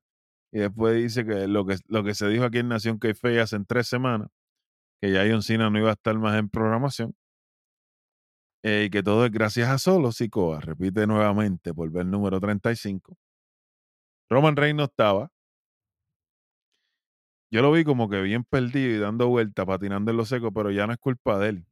Y 0.53 0.61
después 0.61 0.97
dice 0.97 1.25
que 1.27 1.49
lo 1.49 1.67
que, 1.67 1.77
lo 1.89 2.05
que 2.05 2.15
se 2.15 2.29
dijo 2.29 2.45
aquí 2.45 2.59
en 2.59 2.69
Nación 2.69 2.99
Keife 3.01 3.41
hace 3.41 3.57
en 3.57 3.67
tres 3.67 3.89
semanas, 3.89 4.29
que 5.01 5.13
ya 5.13 5.25
John 5.29 5.43
Cena 5.43 5.71
no 5.71 5.79
iba 5.79 5.91
a 5.91 5.95
estar 5.95 6.17
más 6.19 6.39
en 6.39 6.49
programación, 6.49 7.15
eh, 8.63 8.85
y 8.87 8.91
que 8.91 9.03
todo 9.03 9.27
es 9.27 9.31
gracias 9.33 9.69
a 9.69 9.79
Solo 9.79 10.11
Sikoa, 10.13 10.61
repite 10.61 11.07
nuevamente 11.07 11.75
por 11.75 11.91
ver 11.91 12.07
número 12.07 12.41
35. 12.41 13.17
Roman 14.31 14.57
Reigns 14.57 14.77
no 14.79 14.85
estaba. 14.85 15.31
Yo 17.51 17.63
lo 17.63 17.71
vi 17.73 17.85
como 17.85 18.09
que 18.09 18.21
bien 18.23 18.45
perdido 18.45 18.97
y 18.97 18.99
dando 18.99 19.29
vueltas, 19.29 19.67
patinando 19.67 20.11
en 20.11 20.17
lo 20.17 20.25
seco, 20.25 20.53
pero 20.53 20.71
ya 20.71 20.87
no 20.87 20.93
es 20.93 20.99
culpa 20.99 21.39
de 21.39 21.49
él. 21.51 21.67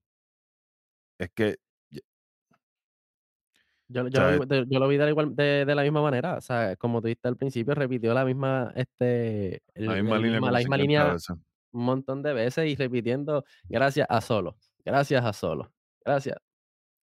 Es 1.18 1.30
que 1.34 1.56
Yo, 3.92 4.08
yo, 4.08 4.20
sea, 4.20 4.36
lo, 4.36 4.46
de- 4.46 4.64
yo 4.68 4.78
lo 4.78 4.88
vi 4.88 4.96
de, 4.96 5.04
la 5.04 5.10
igual, 5.10 5.34
de, 5.36 5.64
de 5.64 5.74
la 5.74 5.82
misma 5.82 6.02
manera. 6.02 6.36
O 6.36 6.40
sea, 6.40 6.74
como 6.76 7.00
tú 7.00 7.08
dijiste 7.08 7.28
al 7.28 7.36
principio, 7.36 7.74
repitió 7.74 8.14
la 8.14 8.24
misma, 8.24 8.72
este, 8.74 9.62
el- 9.74 9.86
la 9.86 9.94
misma 9.94 10.16
el 10.16 10.22
línea, 10.22 10.40
misma- 10.40 10.40
como 10.40 10.50
la 10.52 10.58
misma 10.58 10.76
50 10.76 10.76
línea 10.82 11.04
veces. 11.12 11.30
un 11.72 11.84
montón 11.84 12.22
de 12.22 12.32
veces 12.32 12.66
y 12.70 12.74
repitiendo 12.76 13.44
gracias 13.68 14.06
a 14.10 14.20
solo, 14.20 14.56
gracias 14.84 15.24
a 15.24 15.32
solo, 15.32 15.72
gracias. 16.04 16.36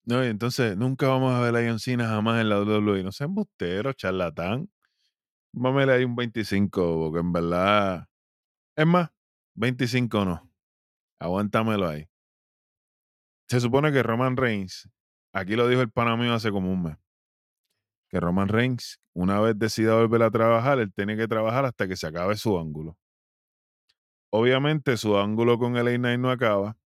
No, 0.04 0.24
y 0.24 0.28
entonces 0.28 0.76
nunca 0.76 1.06
vamos 1.08 1.34
a 1.34 1.40
ver 1.40 1.54
a 1.54 1.68
John 1.68 1.78
Cena 1.78 2.08
jamás 2.08 2.40
en 2.40 2.48
la 2.48 2.60
WWE. 2.60 3.02
No 3.04 3.12
sean 3.12 3.30
embustero, 3.30 3.92
charlatán. 3.92 4.70
Mámele 5.52 5.92
ahí 5.92 6.04
un 6.04 6.16
25, 6.16 6.98
porque 7.10 7.20
en 7.20 7.32
verdad. 7.32 8.06
Es 8.76 8.86
más, 8.86 9.10
25 9.54 10.24
no. 10.24 10.50
Aguántamelo 11.20 11.88
ahí. 11.88 12.06
Se 13.48 13.60
supone 13.60 13.92
que 13.92 14.02
Roman 14.02 14.36
Reigns, 14.36 14.88
aquí 15.32 15.56
lo 15.56 15.68
dijo 15.68 15.82
el 15.82 15.90
pana 15.90 16.16
mío 16.16 16.34
hace 16.34 16.50
como 16.50 16.72
un 16.72 16.82
mes, 16.82 16.96
que 18.08 18.20
Roman 18.20 18.48
Reigns, 18.48 18.98
una 19.14 19.40
vez 19.40 19.58
decida 19.58 19.94
volver 19.94 20.22
a 20.22 20.30
trabajar, 20.30 20.78
él 20.78 20.92
tiene 20.94 21.16
que 21.16 21.28
trabajar 21.28 21.64
hasta 21.64 21.86
que 21.86 21.96
se 21.96 22.06
acabe 22.06 22.36
su 22.36 22.58
ángulo. 22.58 22.96
Obviamente 24.30 24.96
su 24.96 25.16
ángulo 25.16 25.58
con 25.58 25.76
LA 25.76 25.96
Knight 25.96 26.20
no 26.20 26.30
acaba, 26.30 26.76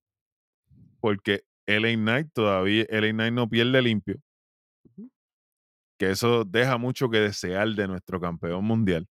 porque 0.99 1.43
LA 1.65 1.95
Knight 1.95 2.31
todavía, 2.33 2.85
LA 2.89 3.11
Knight 3.11 3.33
no 3.33 3.49
pierde 3.49 3.81
limpio. 3.81 4.19
que 5.97 6.09
eso 6.11 6.43
deja 6.43 6.77
mucho 6.77 7.09
que 7.09 7.19
desear 7.19 7.69
de 7.69 7.87
nuestro 7.87 8.19
campeón 8.19 8.65
mundial, 8.65 9.07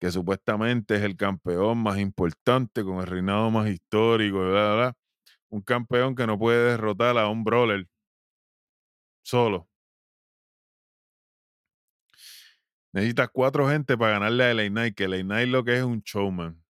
que 0.00 0.10
supuestamente 0.10 0.96
es 0.96 1.02
el 1.02 1.16
campeón 1.16 1.78
más 1.78 1.98
importante, 1.98 2.82
con 2.84 2.98
el 2.98 3.06
reinado 3.06 3.50
más 3.50 3.68
histórico, 3.68 4.38
bla, 4.38 4.50
bla, 4.50 4.74
bla. 4.74 4.94
un 5.50 5.62
campeón 5.62 6.14
que 6.14 6.26
no 6.26 6.38
puede 6.38 6.70
derrotar 6.70 7.16
a 7.18 7.28
un 7.28 7.44
brawler 7.44 7.86
solo. 9.24 9.68
Necesitas 12.92 13.28
cuatro 13.32 13.68
gente 13.68 13.98
para 13.98 14.12
ganarle 14.12 14.44
a 14.44 14.54
LA 14.54 14.68
Knight, 14.68 14.94
que 14.94 15.08
LA 15.08 15.22
Knight 15.22 15.48
lo 15.48 15.64
que 15.64 15.76
es 15.76 15.82
un 15.82 16.00
showman. 16.02 16.62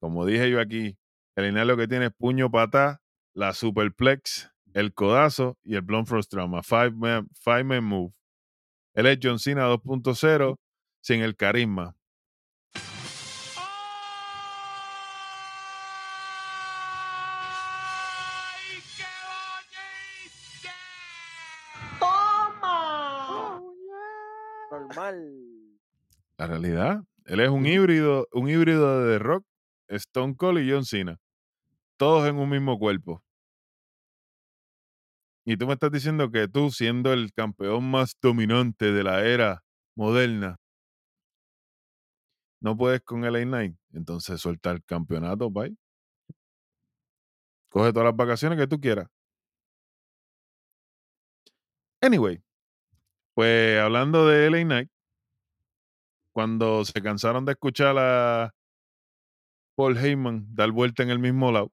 Como 0.00 0.26
dije 0.26 0.50
yo 0.50 0.60
aquí, 0.60 0.98
LA 1.34 1.50
Knight 1.50 1.66
lo 1.66 1.76
que 1.78 1.88
tiene 1.88 2.06
es 2.06 2.12
puño 2.12 2.50
patá, 2.50 3.00
la 3.32 3.54
superplex, 3.54 4.50
el 4.74 4.92
codazo 4.92 5.58
y 5.62 5.76
el 5.76 5.82
blunt 5.82 6.08
force 6.08 6.28
trauma. 6.28 6.62
Five 6.62 6.90
man, 6.90 7.28
five 7.32 7.64
man 7.64 7.84
move. 7.84 8.12
Él 8.92 9.06
es 9.06 9.18
John 9.22 9.38
Cena 9.38 9.66
2.0 9.68 10.58
sin 11.00 11.22
el 11.22 11.36
carisma. 11.36 11.95
La 26.38 26.46
realidad. 26.46 27.02
Él 27.24 27.40
es 27.40 27.48
un 27.48 27.66
híbrido, 27.66 28.28
un 28.32 28.48
híbrido 28.48 29.04
de 29.04 29.18
The 29.18 29.24
Rock, 29.24 29.44
Stone 29.88 30.36
Cold 30.36 30.60
y 30.60 30.70
John 30.70 30.84
Cena. 30.84 31.18
Todos 31.96 32.28
en 32.28 32.36
un 32.36 32.48
mismo 32.50 32.78
cuerpo. 32.78 33.22
Y 35.44 35.56
tú 35.56 35.66
me 35.66 35.74
estás 35.74 35.92
diciendo 35.92 36.30
que 36.30 36.48
tú, 36.48 36.70
siendo 36.70 37.12
el 37.12 37.32
campeón 37.32 37.88
más 37.90 38.16
dominante 38.20 38.92
de 38.92 39.04
la 39.04 39.24
era 39.24 39.62
moderna, 39.94 40.56
no 42.60 42.76
puedes 42.76 43.00
con 43.02 43.24
el 43.24 43.36
A9. 43.36 43.76
Entonces 43.92 44.40
suelta 44.40 44.72
el 44.72 44.82
campeonato, 44.84 45.50
bye. 45.50 45.76
Coge 47.70 47.92
todas 47.92 48.06
las 48.06 48.16
vacaciones 48.16 48.58
que 48.58 48.66
tú 48.66 48.80
quieras. 48.80 49.08
Anyway, 52.00 52.42
pues 53.34 53.78
hablando 53.80 54.26
de 54.26 54.46
LA 54.46 54.62
Knight, 54.64 54.90
cuando 56.36 56.84
se 56.84 57.00
cansaron 57.00 57.46
de 57.46 57.52
escuchar 57.52 57.96
a 57.98 58.52
Paul 59.74 59.96
Heyman 59.96 60.54
dar 60.54 60.70
vuelta 60.70 61.02
en 61.02 61.08
el 61.08 61.18
mismo 61.18 61.50
lado, 61.50 61.72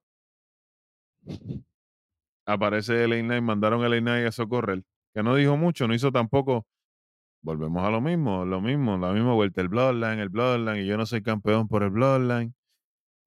aparece 2.46 3.04
LA 3.04 3.20
Knight, 3.20 3.42
mandaron 3.42 3.82
a 3.82 3.88
LA 3.88 4.00
Knight 4.00 4.26
a 4.26 4.32
socorrer, 4.32 4.82
que 5.14 5.22
no 5.22 5.34
dijo 5.34 5.58
mucho, 5.58 5.86
no 5.86 5.94
hizo 5.94 6.10
tampoco. 6.10 6.66
Volvemos 7.42 7.84
a 7.84 7.90
lo 7.90 8.00
mismo, 8.00 8.46
lo 8.46 8.62
mismo, 8.62 8.96
la 8.96 9.12
misma 9.12 9.34
vuelta, 9.34 9.60
el 9.60 9.68
Bloodline, 9.68 10.18
el 10.20 10.30
Bloodline, 10.30 10.82
y 10.82 10.86
yo 10.86 10.96
no 10.96 11.04
soy 11.04 11.22
campeón 11.22 11.68
por 11.68 11.82
el 11.82 11.90
Bloodline. 11.90 12.54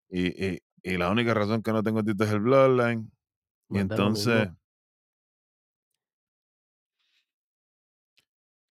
Y, 0.09 0.45
y- 0.55 0.59
y 0.83 0.97
la 0.97 1.11
única 1.11 1.35
razón 1.35 1.61
que 1.61 1.71
no 1.71 1.83
tengo 1.83 2.03
título 2.03 2.25
es 2.25 2.31
el 2.33 2.39
Bloodline. 2.39 3.11
Y 3.69 3.77
entonces, 3.81 4.49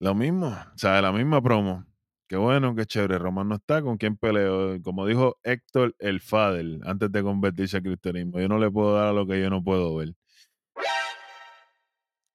lo 0.01 0.15
mismo, 0.15 0.49
o 0.49 0.79
sea, 0.79 1.01
la 1.03 1.13
misma 1.13 1.43
promo. 1.43 1.85
Qué 2.29 2.37
bueno, 2.37 2.75
qué 2.75 2.87
chévere. 2.87 3.19
Roman 3.19 3.49
no 3.49 3.57
está, 3.57 3.83
¿con 3.83 3.99
quién 3.99 4.17
peleo? 4.17 4.81
Como 4.83 5.07
dijo 5.07 5.39
Héctor 5.43 5.95
el 5.99 6.21
Fadel 6.21 6.81
antes 6.85 7.13
de 7.13 7.23
convertirse 7.23 7.77
al 7.77 7.83
cristianismo, 7.83 8.41
yo 8.41 8.49
no 8.49 8.59
le 8.59 8.71
puedo 8.71 8.95
dar 8.95 9.09
a 9.09 9.13
lo 9.13 9.27
que 9.27 9.41
yo 9.41 9.51
no 9.51 9.63
puedo 9.63 9.95
ver. 9.97 10.15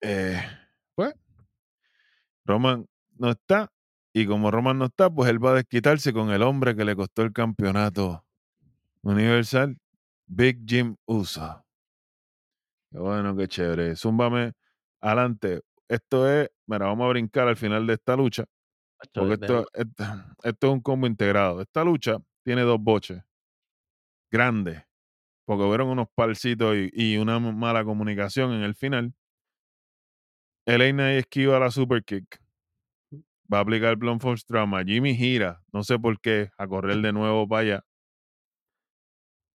Eh, 0.02 0.42
pues, 0.96 1.14
Roman 2.46 2.86
no 3.18 3.32
está, 3.32 3.72
y 4.14 4.26
como 4.26 4.52
Roman 4.52 4.78
no 4.78 4.86
está, 4.86 5.10
pues 5.10 5.30
él 5.30 5.44
va 5.44 5.52
a 5.52 5.56
desquitarse 5.56 6.14
con 6.14 6.32
el 6.32 6.42
hombre 6.44 6.76
que 6.76 6.86
le 6.86 6.96
costó 6.96 7.24
el 7.24 7.34
campeonato 7.34 8.26
universal, 9.02 9.78
Big 10.28 10.64
Jim 10.68 10.96
Uso. 11.06 11.66
Qué 12.92 13.00
bueno, 13.00 13.36
qué 13.36 13.48
chévere. 13.48 13.96
Zúmbame 13.96 14.54
adelante. 15.02 15.62
Esto 15.88 16.30
es, 16.30 16.50
mira, 16.68 16.86
vamos 16.88 17.06
a 17.06 17.10
brincar 17.10 17.48
al 17.48 17.58
final 17.58 17.86
de 17.88 17.94
esta 17.94 18.16
lucha. 18.16 18.46
Porque 19.14 19.34
esto, 19.36 19.66
esto, 19.74 20.04
esto 20.44 20.68
es 20.68 20.74
un 20.74 20.82
combo 20.82 21.08
integrado. 21.08 21.62
Esta 21.62 21.84
lucha 21.84 22.18
tiene 22.44 22.62
dos 22.62 22.80
boches 22.82 23.22
grandes, 24.32 24.84
porque 25.46 25.64
hubieron 25.64 25.90
unos 25.90 26.08
palcitos 26.16 26.76
y, 26.76 26.92
y 26.94 27.18
una 27.18 27.40
mala 27.40 27.84
comunicación 27.84 28.54
en 28.54 28.64
el 28.64 28.76
final. 28.76 29.14
Elena 30.66 31.12
esquiva 31.14 31.60
la 31.60 31.70
super 31.70 32.02
kick. 32.04 32.40
Va 33.52 33.58
a 33.58 33.62
aplicar 33.62 33.96
Blunt 33.98 34.22
Force 34.22 34.46
Drama. 34.48 34.84
Jimmy 34.86 35.16
gira, 35.16 35.62
no 35.74 35.84
sé 35.84 35.98
por 36.00 36.20
qué, 36.22 36.50
a 36.58 36.68
correr 36.68 36.98
de 37.02 37.12
nuevo 37.12 37.48
para 37.48 37.62
allá. 37.62 37.84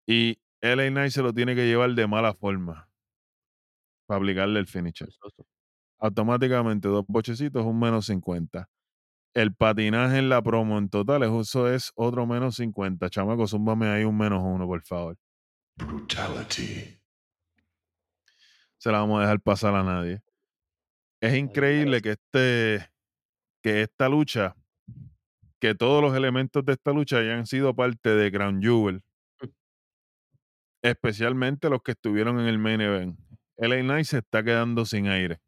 Y 0.07 0.39
LA 0.61 0.91
Knight 0.91 1.11
se 1.11 1.23
lo 1.23 1.33
tiene 1.33 1.57
que 1.57 1.67
llevar 1.67 1.93
de 1.95 2.07
mala 2.07 2.35
forma 2.35 2.89
para 4.07 4.19
aplicarle 4.19 4.61
el 4.61 4.67
finisher. 4.67 5.09
Automáticamente 5.99 6.89
dos 6.89 7.05
bochecitos, 7.09 7.65
un 7.65 7.79
menos 7.81 8.07
50. 8.07 8.69
El 9.35 9.55
patinaje 9.55 10.19
en 10.19 10.29
la 10.29 10.43
promo 10.43 10.79
en 10.79 10.91
total, 10.91 11.23
eso 11.23 11.73
es 11.73 11.91
otro 11.95 12.27
menos 12.27 12.57
50. 12.57 13.09
Chamaco, 13.09 13.47
zúmbame 13.47 13.89
ahí 13.89 14.05
un 14.05 14.17
menos 14.17 14.43
uno, 14.45 14.67
por 14.67 14.83
favor. 14.83 15.17
Brutality. 15.77 16.99
Se 18.77 18.91
la 18.91 18.99
vamos 18.99 19.19
a 19.19 19.23
dejar 19.23 19.41
pasar 19.41 19.75
a 19.75 19.83
nadie. 19.83 20.23
Es 21.21 21.35
increíble 21.35 22.03
que 22.03 22.11
este, 22.11 22.91
que 23.63 23.83
esta 23.83 24.09
lucha, 24.09 24.57
que 25.61 25.75
todos 25.75 26.03
los 26.03 26.15
elementos 26.17 26.65
de 26.65 26.73
esta 26.73 26.93
lucha 26.93 27.19
hayan 27.19 27.47
sido 27.47 27.75
parte 27.75 28.11
de 28.11 28.31
Crown 28.33 28.61
Jewel. 28.61 29.03
Especialmente 30.83 31.71
los 31.71 31.81
que 31.83 31.93
estuvieron 31.93 32.41
en 32.41 32.49
el 32.49 32.59
main 32.59 32.81
event. 32.81 33.19
LA 33.57 33.83
Knight 33.83 34.07
se 34.07 34.19
está 34.19 34.43
quedando 34.43 34.85
sin 34.85 35.07
aire. 35.07 35.39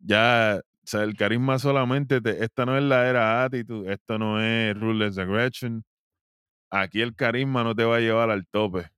Ya, 0.00 0.60
o 0.84 0.86
sea, 0.86 1.02
el 1.04 1.14
carisma 1.16 1.58
solamente, 1.58 2.20
te- 2.20 2.44
esta 2.44 2.66
no 2.66 2.76
es 2.76 2.82
la 2.82 3.08
era 3.08 3.44
Attitude, 3.44 3.92
esto 3.92 4.18
no 4.18 4.40
es 4.40 4.74
Ruthless 4.78 5.18
Aggression. 5.18 5.84
Aquí 6.70 7.02
el 7.02 7.14
carisma 7.14 7.64
no 7.64 7.74
te 7.74 7.84
va 7.84 7.96
a 7.96 8.00
llevar 8.00 8.30
al 8.30 8.46
tope. 8.48 8.90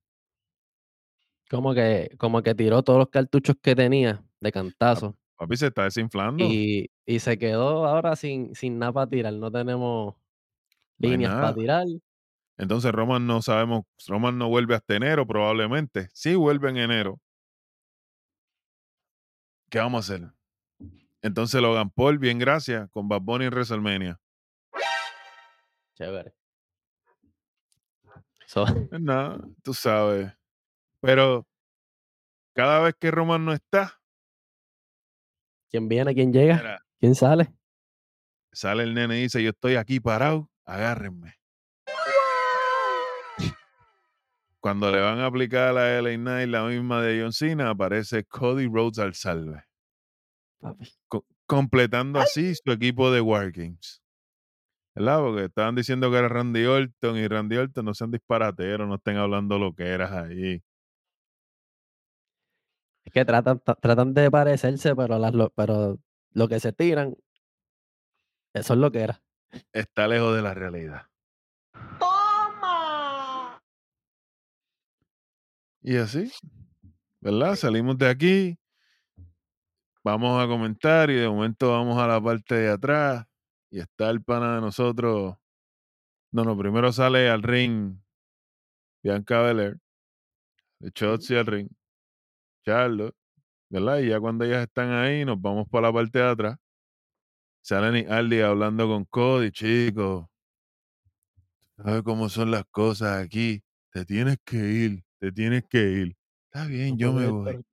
Como 1.49 1.73
que, 1.75 2.09
como 2.17 2.41
que 2.41 2.55
tiró 2.55 2.81
todos 2.83 2.99
los 2.99 3.09
cartuchos 3.09 3.55
que 3.61 3.75
tenía 3.75 4.23
de 4.39 4.51
cantazo. 4.51 5.15
Papi 5.37 5.57
se 5.57 5.67
está 5.67 5.83
desinflando. 5.83 6.45
Y, 6.45 6.89
y 7.05 7.19
se 7.19 7.37
quedó 7.37 7.85
ahora 7.85 8.15
sin, 8.15 8.55
sin 8.55 8.79
nada 8.79 8.93
para 8.93 9.09
tirar. 9.09 9.33
No 9.33 9.51
tenemos 9.51 10.15
No 10.97 11.09
líneas 11.09 11.35
para 11.35 11.53
tirar. 11.53 11.85
Entonces 12.57 12.91
Roman 12.91 13.27
no 13.27 13.41
sabemos, 13.41 13.83
Roman 14.07 14.37
no 14.37 14.47
vuelve 14.49 14.75
hasta 14.75 14.95
enero 14.95 15.27
probablemente. 15.27 16.07
Sí 16.13 16.35
vuelve 16.35 16.69
en 16.69 16.77
enero. 16.77 17.19
¿Qué 19.69 19.79
vamos 19.79 20.09
a 20.09 20.13
hacer? 20.13 20.31
Entonces 21.25 21.59
Logan 21.59 21.89
Paul, 21.89 22.19
bien 22.19 22.37
gracias, 22.37 22.87
con 22.91 23.07
Bad 23.09 23.21
Bunny 23.21 23.45
en 23.45 23.51
WrestleMania. 23.51 24.19
Chévere. 25.95 26.35
So, 28.45 28.63
Pues 28.91 29.01
nada, 29.01 29.39
tú 29.63 29.73
sabes. 29.73 30.31
Pero 31.01 31.47
cada 32.53 32.79
vez 32.81 32.93
que 32.99 33.09
Roman 33.09 33.43
no 33.43 33.53
está, 33.53 33.99
¿Quién 35.71 35.89
viene? 35.89 36.13
¿Quién 36.13 36.31
llega? 36.31 36.57
mira, 36.57 36.79
¿Quién 36.99 37.15
sale? 37.15 37.51
sale 38.53 38.83
el 38.83 38.93
nene 38.93 39.17
y 39.17 39.23
dice, 39.23 39.41
yo 39.41 39.49
estoy 39.49 39.77
aquí 39.77 39.99
parado, 39.99 40.51
agárrenme. 40.63 41.33
Cuando 44.59 44.91
le 44.91 45.01
van 45.01 45.17
a 45.17 45.25
aplicar 45.25 45.69
a 45.69 45.73
la 45.73 45.89
LA 46.03 46.17
Knight 46.17 46.49
la 46.49 46.65
misma 46.65 47.01
de 47.01 47.19
John 47.19 47.33
Cena, 47.33 47.71
aparece 47.71 48.25
Cody 48.25 48.67
Rhodes 48.67 48.99
al 48.99 49.15
salve. 49.15 49.63
Papi. 50.65 50.89
co- 51.07 51.25
completando 51.45 52.19
así 52.19 52.55
su 52.55 52.71
equipo 52.71 53.11
de 53.11 53.21
War 53.21 53.51
Games. 53.51 54.01
¿Verdad? 54.95 55.19
Porque 55.19 55.43
estaban 55.45 55.75
diciendo 55.75 56.09
que 56.09 56.17
era 56.17 56.27
Randy 56.29 56.65
Orton 56.65 57.17
y 57.17 57.27
Randy 57.27 57.57
Orton 57.57 57.85
no 57.85 57.93
sean 57.93 58.11
disparateros, 58.11 58.87
no 58.87 58.95
estén 58.95 59.17
hablando 59.17 59.59
lo 59.59 59.75
que 59.75 59.83
eras 59.87 60.11
ahí. 60.11 60.63
Es 63.03 63.13
que 63.13 63.25
tratan, 63.25 63.59
ta- 63.59 63.75
tratan 63.75 64.13
de 64.13 64.31
parecerse, 64.31 64.95
pero, 64.95 65.19
las, 65.19 65.33
lo, 65.33 65.49
pero 65.51 65.99
lo 66.31 66.47
que 66.47 66.59
se 66.59 66.73
tiran, 66.73 67.15
eso 68.53 68.73
es 68.73 68.79
lo 68.79 68.91
que 68.91 69.01
era. 69.01 69.21
Está 69.73 70.07
lejos 70.07 70.35
de 70.35 70.41
la 70.41 70.53
realidad. 70.53 71.03
¡Toma! 71.99 73.61
Y 75.81 75.97
así, 75.97 76.31
¿verdad? 77.21 77.55
Salimos 77.55 77.97
de 77.97 78.09
aquí, 78.09 78.57
vamos 80.05 80.39
a 80.39 80.47
comentar 80.47 81.09
y 81.09 81.15
de 81.15 81.27
momento 81.27 81.71
vamos 81.71 81.97
a 81.97 82.05
la 82.05 82.21
parte 82.21 82.53
de 82.53 82.69
atrás 82.69 83.25
y 83.71 83.79
está 83.79 84.11
el 84.11 84.21
pana 84.21 84.55
de 84.55 84.61
nosotros. 84.61 85.35
No, 86.31 86.43
no, 86.43 86.55
primero 86.55 86.91
sale 86.91 87.27
al 87.27 87.41
ring 87.41 87.97
Bianca 89.03 89.41
Belair, 89.41 89.79
de 90.79 90.91
Shotzi 90.93 91.35
al 91.35 91.47
ring, 91.47 91.69
Charlotte, 92.63 93.15
¿verdad? 93.69 93.99
Y 93.99 94.09
ya 94.09 94.19
cuando 94.19 94.45
ellas 94.45 94.61
están 94.61 94.91
ahí, 94.91 95.25
nos 95.25 95.41
vamos 95.41 95.67
para 95.69 95.87
la 95.87 95.93
parte 95.93 96.19
de 96.19 96.29
atrás. 96.29 96.57
Sale 97.63 97.91
Nick 97.91 98.11
Aldis 98.11 98.43
hablando 98.43 98.87
con 98.87 99.05
Cody, 99.05 99.51
chicos. 99.51 100.27
¿Sabes 101.77 102.03
cómo 102.03 102.29
son 102.29 102.51
las 102.51 102.65
cosas 102.65 103.23
aquí? 103.23 103.63
Te 103.91 104.05
tienes 104.05 104.37
que 104.45 104.57
ir, 104.57 105.03
te 105.19 105.31
tienes 105.31 105.63
que 105.67 105.81
ir. 105.81 106.17
Está 106.45 106.67
bien, 106.67 106.91
No 106.91 106.97
yo 106.97 107.13
me 107.13 107.27
voy. 107.27 107.65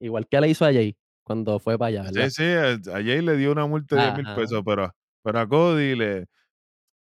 Igual 0.00 0.26
que 0.28 0.40
le 0.40 0.48
hizo 0.48 0.64
a 0.64 0.72
Jay 0.72 0.96
cuando 1.24 1.58
fue 1.58 1.76
para 1.78 1.88
allá, 1.88 2.02
¿verdad? 2.04 2.28
Sí, 2.30 2.30
sí, 2.30 2.44
a, 2.44 2.72
a 2.96 3.02
Jay 3.02 3.20
le 3.22 3.36
dio 3.36 3.52
una 3.52 3.66
multa 3.66 3.96
de 3.96 4.02
10 4.02 4.14
mil 4.16 4.34
pesos, 4.34 4.62
pero, 4.64 4.94
pero 5.22 5.38
a 5.40 5.48
Cody 5.48 5.94
le. 5.96 6.26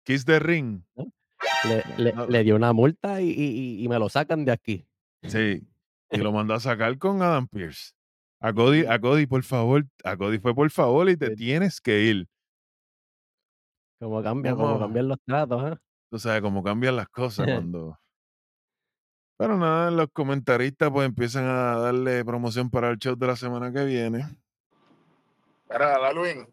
Kiss 0.03 0.25
the 0.25 0.39
ring. 0.39 0.81
Le, 1.67 1.83
le- 1.97 2.13
no, 2.13 2.25
le 2.25 2.43
dio 2.43 2.55
una 2.55 2.73
multa 2.73 3.21
y, 3.21 3.29
y- 3.29 3.83
y- 3.83 3.87
me 3.87 3.99
lo 3.99 4.09
sacan 4.09 4.45
de 4.45 4.51
aquí. 4.51 4.87
Sí. 5.23 5.61
Y 6.09 6.17
lo 6.17 6.31
mandó 6.31 6.55
a 6.55 6.59
sacar 6.59 6.97
con 6.97 7.21
Adam 7.21 7.47
Pierce. 7.47 7.91
A 8.39 8.51
Cody, 8.51 8.85
a 8.87 8.99
Cody, 8.99 9.27
por 9.27 9.43
favor. 9.43 9.85
A 10.03 10.17
Cody 10.17 10.39
fue 10.39 10.55
por 10.55 10.69
favor 10.71 11.07
y 11.09 11.15
te 11.17 11.27
Sí. 11.27 11.35
tienes 11.35 11.79
que 11.79 12.01
ir. 12.01 12.27
Como 13.99 14.23
cambian, 14.23 14.55
como 14.55 14.79
cambian 14.79 15.07
los 15.07 15.19
tratos, 15.23 15.63
¿ah? 15.63 15.79
Tú 16.09 16.17
sabes 16.19 16.41
cómo 16.41 16.63
cambian 16.63 16.95
las 16.95 17.07
cosas 17.09 17.45
cuando. 17.69 17.97
Pero 19.41 19.57
nada, 19.57 19.89
los 19.89 20.07
comentaristas 20.13 20.91
pues 20.91 21.07
empiezan 21.07 21.45
a 21.45 21.75
darle 21.77 22.23
promoción 22.23 22.69
para 22.69 22.91
el 22.91 22.99
show 22.99 23.15
de 23.15 23.25
la 23.25 23.35
semana 23.35 23.73
que 23.73 23.83
viene. 23.85 24.23
Mira, 25.67 25.97
Darwin, 25.97 26.47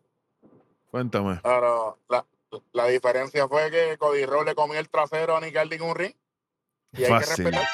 Cuéntame. 0.91 1.39
Pero 1.43 1.99
la, 2.09 2.25
la 2.73 2.87
diferencia 2.87 3.47
fue 3.47 3.71
que 3.71 3.99
Cody 3.99 4.25
Rhodes 4.25 4.47
le 4.47 4.55
comió 4.55 4.79
el 4.81 4.89
trasero 4.89 5.37
a 5.37 5.41
Nick 5.43 5.55
Aldis 5.57 5.83
en 5.83 5.87
un 5.87 5.95
ring. 5.97 6.13
Y 6.93 6.97
hay 6.97 7.03
que 7.03 7.09
Fácil. 7.09 7.45
respetar. 7.45 7.69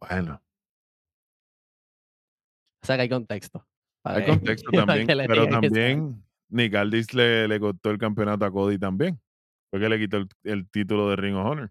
Bueno, 0.00 0.42
O 2.82 2.86
sea 2.86 2.96
que 2.96 3.02
hay 3.02 3.08
contexto. 3.08 3.64
hay 4.02 4.24
que- 4.24 4.30
contexto 4.30 4.70
también, 4.72 5.06
que 5.06 5.14
pero 5.28 5.44
que 5.44 5.50
también 5.52 6.24
Nick 6.48 6.74
Aldis 6.74 7.14
le, 7.14 7.46
le 7.46 7.60
costó 7.60 7.90
el 7.90 7.98
campeonato 7.98 8.44
a 8.44 8.50
Cody 8.50 8.76
también. 8.76 9.20
Fue 9.70 9.78
que 9.78 9.88
le 9.88 10.00
quitó 10.00 10.16
el, 10.16 10.28
el 10.42 10.68
título 10.68 11.10
de 11.10 11.14
Ring 11.16 11.36
of 11.36 11.46
Honor. 11.46 11.70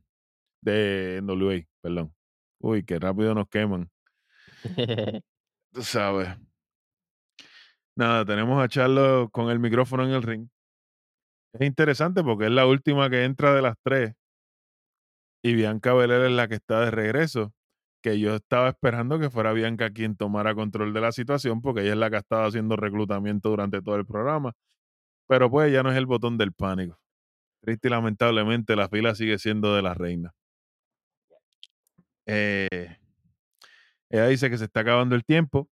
De 0.63 1.19
NWA, 1.21 1.61
perdón. 1.81 2.13
Uy, 2.59 2.83
qué 2.85 2.97
rápido 2.99 3.35
nos 3.35 3.49
queman. 3.49 3.91
Tú 5.73 5.83
sabes. 5.83 6.29
Nada, 7.95 8.25
tenemos 8.25 8.63
a 8.63 8.67
Charlo 8.69 9.29
con 9.31 9.49
el 9.49 9.59
micrófono 9.59 10.05
en 10.05 10.11
el 10.11 10.23
ring. 10.23 10.47
Es 11.53 11.61
interesante 11.67 12.23
porque 12.23 12.45
es 12.45 12.51
la 12.51 12.65
última 12.65 13.09
que 13.09 13.25
entra 13.25 13.53
de 13.53 13.61
las 13.61 13.75
tres. 13.83 14.15
Y 15.43 15.53
Bianca 15.53 15.93
Belair 15.93 16.23
es 16.23 16.31
la 16.31 16.47
que 16.47 16.55
está 16.55 16.79
de 16.85 16.91
regreso. 16.91 17.53
Que 18.01 18.19
yo 18.19 18.35
estaba 18.35 18.69
esperando 18.69 19.19
que 19.19 19.29
fuera 19.29 19.53
Bianca 19.53 19.91
quien 19.91 20.15
tomara 20.15 20.55
control 20.55 20.93
de 20.93 21.01
la 21.01 21.11
situación 21.11 21.61
porque 21.61 21.81
ella 21.81 21.91
es 21.91 21.97
la 21.97 22.09
que 22.09 22.15
ha 22.17 22.19
estado 22.19 22.45
haciendo 22.45 22.75
reclutamiento 22.77 23.49
durante 23.49 23.81
todo 23.81 23.97
el 23.97 24.05
programa. 24.05 24.53
Pero 25.27 25.51
pues 25.51 25.71
ya 25.73 25.83
no 25.83 25.91
es 25.91 25.97
el 25.97 26.05
botón 26.05 26.37
del 26.37 26.53
pánico. 26.53 26.97
Triste 27.61 27.89
y 27.89 27.91
lamentablemente 27.91 28.75
la 28.75 28.89
fila 28.89 29.15
sigue 29.15 29.37
siendo 29.39 29.75
de 29.75 29.81
la 29.81 29.93
reina. 29.93 30.33
Eh, 32.25 32.97
ella 34.09 34.27
dice 34.27 34.49
que 34.49 34.57
se 34.57 34.65
está 34.65 34.81
acabando 34.81 35.15
el 35.15 35.25
tiempo 35.25 35.69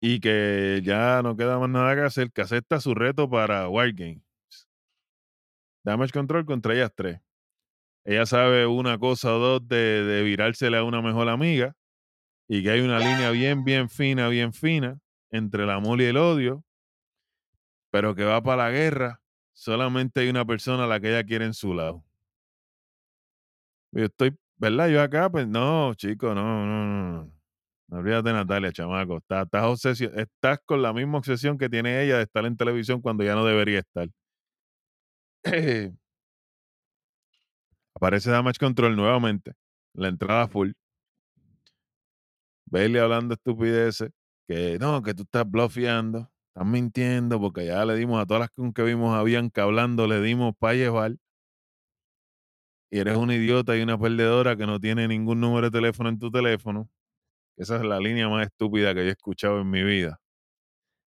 y 0.00 0.20
que 0.20 0.80
ya 0.84 1.22
no 1.22 1.36
queda 1.36 1.58
más 1.58 1.68
nada 1.68 1.94
que 1.94 2.02
hacer, 2.02 2.32
que 2.32 2.42
acepta 2.42 2.80
su 2.80 2.94
reto 2.94 3.28
para 3.28 3.68
Wild 3.68 3.98
Games. 3.98 4.22
Damage 5.84 6.12
Control 6.12 6.46
contra 6.46 6.74
ellas 6.74 6.92
tres. 6.94 7.20
Ella 8.04 8.26
sabe 8.26 8.66
una 8.66 8.98
cosa 8.98 9.34
o 9.34 9.38
dos 9.38 9.68
de, 9.68 10.04
de 10.04 10.22
virársele 10.22 10.76
a 10.76 10.84
una 10.84 11.00
mejor 11.00 11.28
amiga 11.28 11.74
y 12.48 12.62
que 12.62 12.70
hay 12.70 12.80
una 12.80 12.98
línea 12.98 13.30
bien, 13.30 13.64
bien 13.64 13.88
fina, 13.88 14.28
bien 14.28 14.52
fina 14.52 14.98
entre 15.30 15.64
el 15.64 15.70
amor 15.70 16.00
y 16.00 16.04
el 16.04 16.16
odio, 16.16 16.64
pero 17.90 18.14
que 18.14 18.24
va 18.24 18.42
para 18.42 18.64
la 18.64 18.70
guerra. 18.70 19.20
Solamente 19.52 20.20
hay 20.20 20.28
una 20.28 20.44
persona 20.44 20.84
a 20.84 20.86
la 20.86 21.00
que 21.00 21.08
ella 21.10 21.24
quiere 21.24 21.44
en 21.44 21.54
su 21.54 21.74
lado. 21.74 22.04
Yo 23.92 24.04
estoy, 24.06 24.36
¿verdad? 24.64 24.88
Yo 24.88 25.02
acá, 25.02 25.30
pues 25.30 25.46
no, 25.46 25.94
chico, 25.94 26.34
no, 26.34 26.66
no, 26.66 26.86
no. 26.86 27.24
no. 27.24 27.98
Olvídate 27.98 28.32
Natalia, 28.32 28.72
chamaco. 28.72 29.18
Estás, 29.18 29.46
estás, 29.52 30.00
estás 30.00 30.58
con 30.64 30.82
la 30.82 30.92
misma 30.92 31.18
obsesión 31.18 31.58
que 31.58 31.68
tiene 31.68 32.02
ella 32.02 32.16
de 32.16 32.24
estar 32.24 32.44
en 32.46 32.56
televisión 32.56 33.00
cuando 33.02 33.24
ya 33.24 33.34
no 33.34 33.44
debería 33.44 33.80
estar. 33.80 34.08
Aparece 37.94 38.30
Damage 38.30 38.58
Control 38.58 38.96
nuevamente. 38.96 39.52
La 39.94 40.08
entrada 40.08 40.48
full. 40.48 40.72
Bailey 42.66 43.00
hablando 43.00 43.34
estupideces. 43.34 44.10
Que 44.48 44.78
no, 44.78 45.02
que 45.02 45.14
tú 45.14 45.22
estás 45.24 45.48
bluffeando. 45.48 46.30
Estás 46.48 46.66
mintiendo 46.66 47.38
porque 47.40 47.66
ya 47.66 47.84
le 47.84 47.96
dimos 47.96 48.20
a 48.20 48.26
todas 48.26 48.40
las 48.56 48.72
que 48.74 48.82
vimos 48.82 49.14
a 49.14 49.22
Bianca 49.22 49.64
hablando, 49.64 50.06
le 50.06 50.20
dimos 50.20 50.54
para 50.58 50.74
llevar. 50.74 51.16
Y 52.90 52.98
eres 52.98 53.16
un 53.16 53.30
idiota 53.30 53.76
y 53.76 53.82
una 53.82 53.98
perdedora 53.98 54.56
que 54.56 54.66
no 54.66 54.78
tiene 54.78 55.08
ningún 55.08 55.40
número 55.40 55.68
de 55.70 55.78
teléfono 55.78 56.08
en 56.08 56.18
tu 56.18 56.30
teléfono. 56.30 56.88
Esa 57.56 57.76
es 57.76 57.82
la 57.82 57.98
línea 57.98 58.28
más 58.28 58.46
estúpida 58.46 58.94
que 58.94 59.00
yo 59.02 59.08
he 59.08 59.12
escuchado 59.12 59.60
en 59.60 59.70
mi 59.70 59.82
vida. 59.82 60.20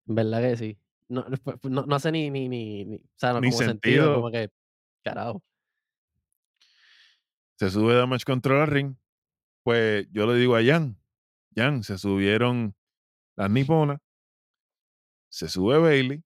¿Verdad 0.05 0.41
que 0.41 0.57
sí? 0.57 0.77
No, 1.07 1.25
no, 1.27 1.37
fue- 1.37 1.55
no, 1.69 1.85
no 1.85 1.95
hace 1.95 2.11
ni, 2.11 2.29
ni, 2.31 2.49
ni, 2.49 2.85
ni- 2.85 2.95
o 2.97 3.01
sea, 3.15 3.33
no, 3.33 3.41
Ni 3.41 3.49
como 3.49 3.57
sentido, 3.63 3.95
sentido. 4.05 4.15
como 4.15 4.31
que, 4.31 4.49
carajo. 5.03 5.43
Se 7.57 7.69
sube 7.69 7.93
Damage 7.95 8.25
Control 8.25 8.61
al 8.61 8.67
ring. 8.67 8.95
Pues 9.63 10.07
yo 10.11 10.27
le 10.27 10.35
digo 10.37 10.55
a 10.55 10.63
Jan, 10.63 10.97
Jan, 11.55 11.83
se 11.83 11.97
subieron 11.97 12.75
las 13.35 13.49
niponas, 13.49 13.99
se 15.29 15.47
sube 15.49 15.77
Bailey. 15.79 16.23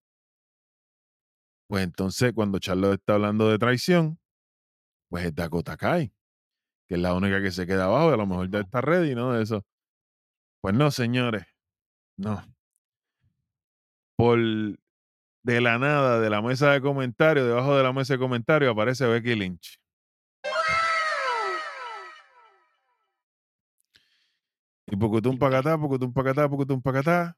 Pues 1.67 1.83
entonces, 1.83 2.33
cuando 2.33 2.59
Charlotte 2.59 2.99
está 2.99 3.13
hablando 3.13 3.47
de 3.49 3.57
traición, 3.59 4.18
pues 5.09 5.25
es 5.25 5.35
Dakota 5.35 5.75
Kai, 5.77 6.13
que 6.87 6.95
es 6.95 7.01
la 7.01 7.13
única 7.13 7.41
que 7.41 7.51
se 7.51 7.67
queda 7.67 7.85
abajo, 7.85 8.11
y 8.11 8.13
a 8.13 8.17
lo 8.17 8.27
mejor 8.27 8.49
ya 8.49 8.59
está 8.59 8.81
ready, 8.81 9.15
¿no? 9.15 9.33
De 9.33 9.43
eso. 9.43 9.65
Pues 10.61 10.75
no, 10.75 10.91
señores, 10.91 11.45
no. 12.17 12.43
Por 14.15 14.39
de 15.43 15.61
la 15.61 15.79
nada, 15.79 16.19
de 16.19 16.29
la 16.29 16.41
mesa 16.41 16.71
de 16.71 16.81
comentarios, 16.81 17.47
debajo 17.47 17.75
de 17.75 17.83
la 17.83 17.93
mesa 17.93 18.13
de 18.13 18.19
comentarios, 18.19 18.71
aparece 18.71 19.07
Becky 19.07 19.35
Lynch. 19.35 19.79
Y 24.87 24.95
Pucutum 24.95 25.37
pacatá, 25.37 25.77
Pucutum 25.77 26.11
pacatá, 26.13 26.49
Pucutum 26.49 26.81
pacatá. 26.81 27.37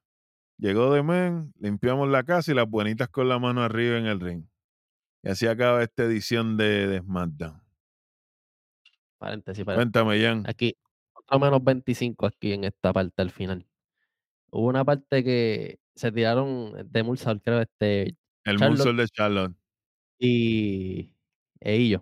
Llegó 0.57 0.93
de 0.93 1.03
men, 1.03 1.53
limpiamos 1.59 2.07
la 2.09 2.23
casa 2.23 2.51
y 2.51 2.55
las 2.55 2.69
buenitas 2.69 3.09
con 3.09 3.27
la 3.27 3.39
mano 3.39 3.61
arriba 3.61 3.97
en 3.97 4.05
el 4.05 4.19
ring. 4.19 4.50
Y 5.23 5.29
así 5.29 5.47
acaba 5.47 5.83
esta 5.83 6.03
edición 6.03 6.57
de, 6.57 6.87
de 6.87 6.99
SmackDown. 6.99 7.61
Paréntesis, 9.19 9.63
paréntesis. 9.63 9.75
Cuéntame, 9.75 10.21
Jan. 10.21 10.43
Aquí, 10.47 10.75
otro 11.13 11.39
menos 11.39 11.63
25 11.63 12.25
aquí 12.25 12.53
en 12.53 12.63
esta 12.63 12.91
parte 12.91 13.21
al 13.21 13.29
final. 13.29 13.67
Hubo 14.51 14.67
una 14.67 14.83
parte 14.83 15.23
que 15.23 15.79
se 15.95 16.11
tiraron 16.11 16.91
de 16.91 17.03
Mulsal, 17.03 17.41
creo, 17.41 17.61
este, 17.61 18.15
El. 18.43 18.59
Moonsault 18.59 18.99
de 18.99 19.07
Charlotte. 19.07 19.55
y 20.17 21.15
e 21.59 21.75
ellos. 21.75 22.01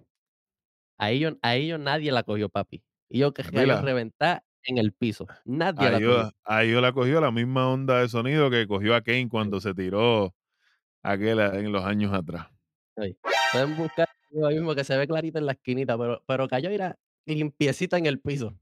A 0.98 1.12
ellos, 1.12 1.36
a 1.42 1.56
ellos 1.56 1.80
nadie 1.80 2.12
la 2.12 2.24
cogió, 2.24 2.50
papi. 2.50 2.84
Y 3.10 3.20
yo 3.20 3.34
que 3.34 3.44
ellos 3.54 3.82
reventar 3.82 4.44
en 4.64 4.78
el 4.78 4.94
piso. 4.94 5.28
Nadie 5.46 5.90
la 5.90 5.94
cogió. 5.94 6.32
ahí 6.44 6.72
yo 6.72 6.82
la 6.82 6.94
cogió 6.94 7.22
la 7.22 7.32
misma 7.32 7.70
onda 7.70 8.00
de 8.00 8.10
sonido 8.10 8.50
que 8.50 8.68
cogió 8.68 8.96
a 8.96 9.02
Kane 9.02 9.30
cuando 9.30 9.60
se 9.60 9.74
tiró 9.74 10.34
aquel 11.02 11.40
en 11.40 11.72
los 11.72 11.84
años 11.84 12.14
atrás. 12.14 12.48
Ahí. 13.02 13.18
Pueden 13.52 13.78
buscar 13.78 14.08
ahí 14.48 14.56
mismo 14.56 14.76
que 14.76 14.84
se 14.84 14.98
ve 14.98 15.08
clarita 15.08 15.40
en 15.40 15.46
la 15.46 15.54
esquinita, 15.54 15.98
pero, 15.98 16.22
pero 16.28 16.48
cayó 16.48 16.70
era 16.70 16.98
limpiecita 17.26 17.98
en 17.98 18.06
el 18.06 18.20
piso. 18.20 18.54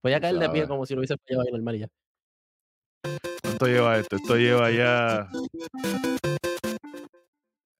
Podía 0.00 0.18
Tú 0.18 0.22
caer 0.22 0.38
de 0.38 0.50
pie 0.50 0.68
como 0.68 0.86
si 0.86 0.94
lo 0.94 1.00
hubiese 1.00 1.16
fallado 1.16 1.42
ahí 1.46 1.52
normal 1.52 1.76
y 1.76 1.78
ya. 1.80 1.88
¿Cuánto 3.42 3.66
lleva 3.66 3.98
esto? 3.98 4.16
Esto 4.16 4.36
lleva 4.36 4.70
ya. 4.70 5.28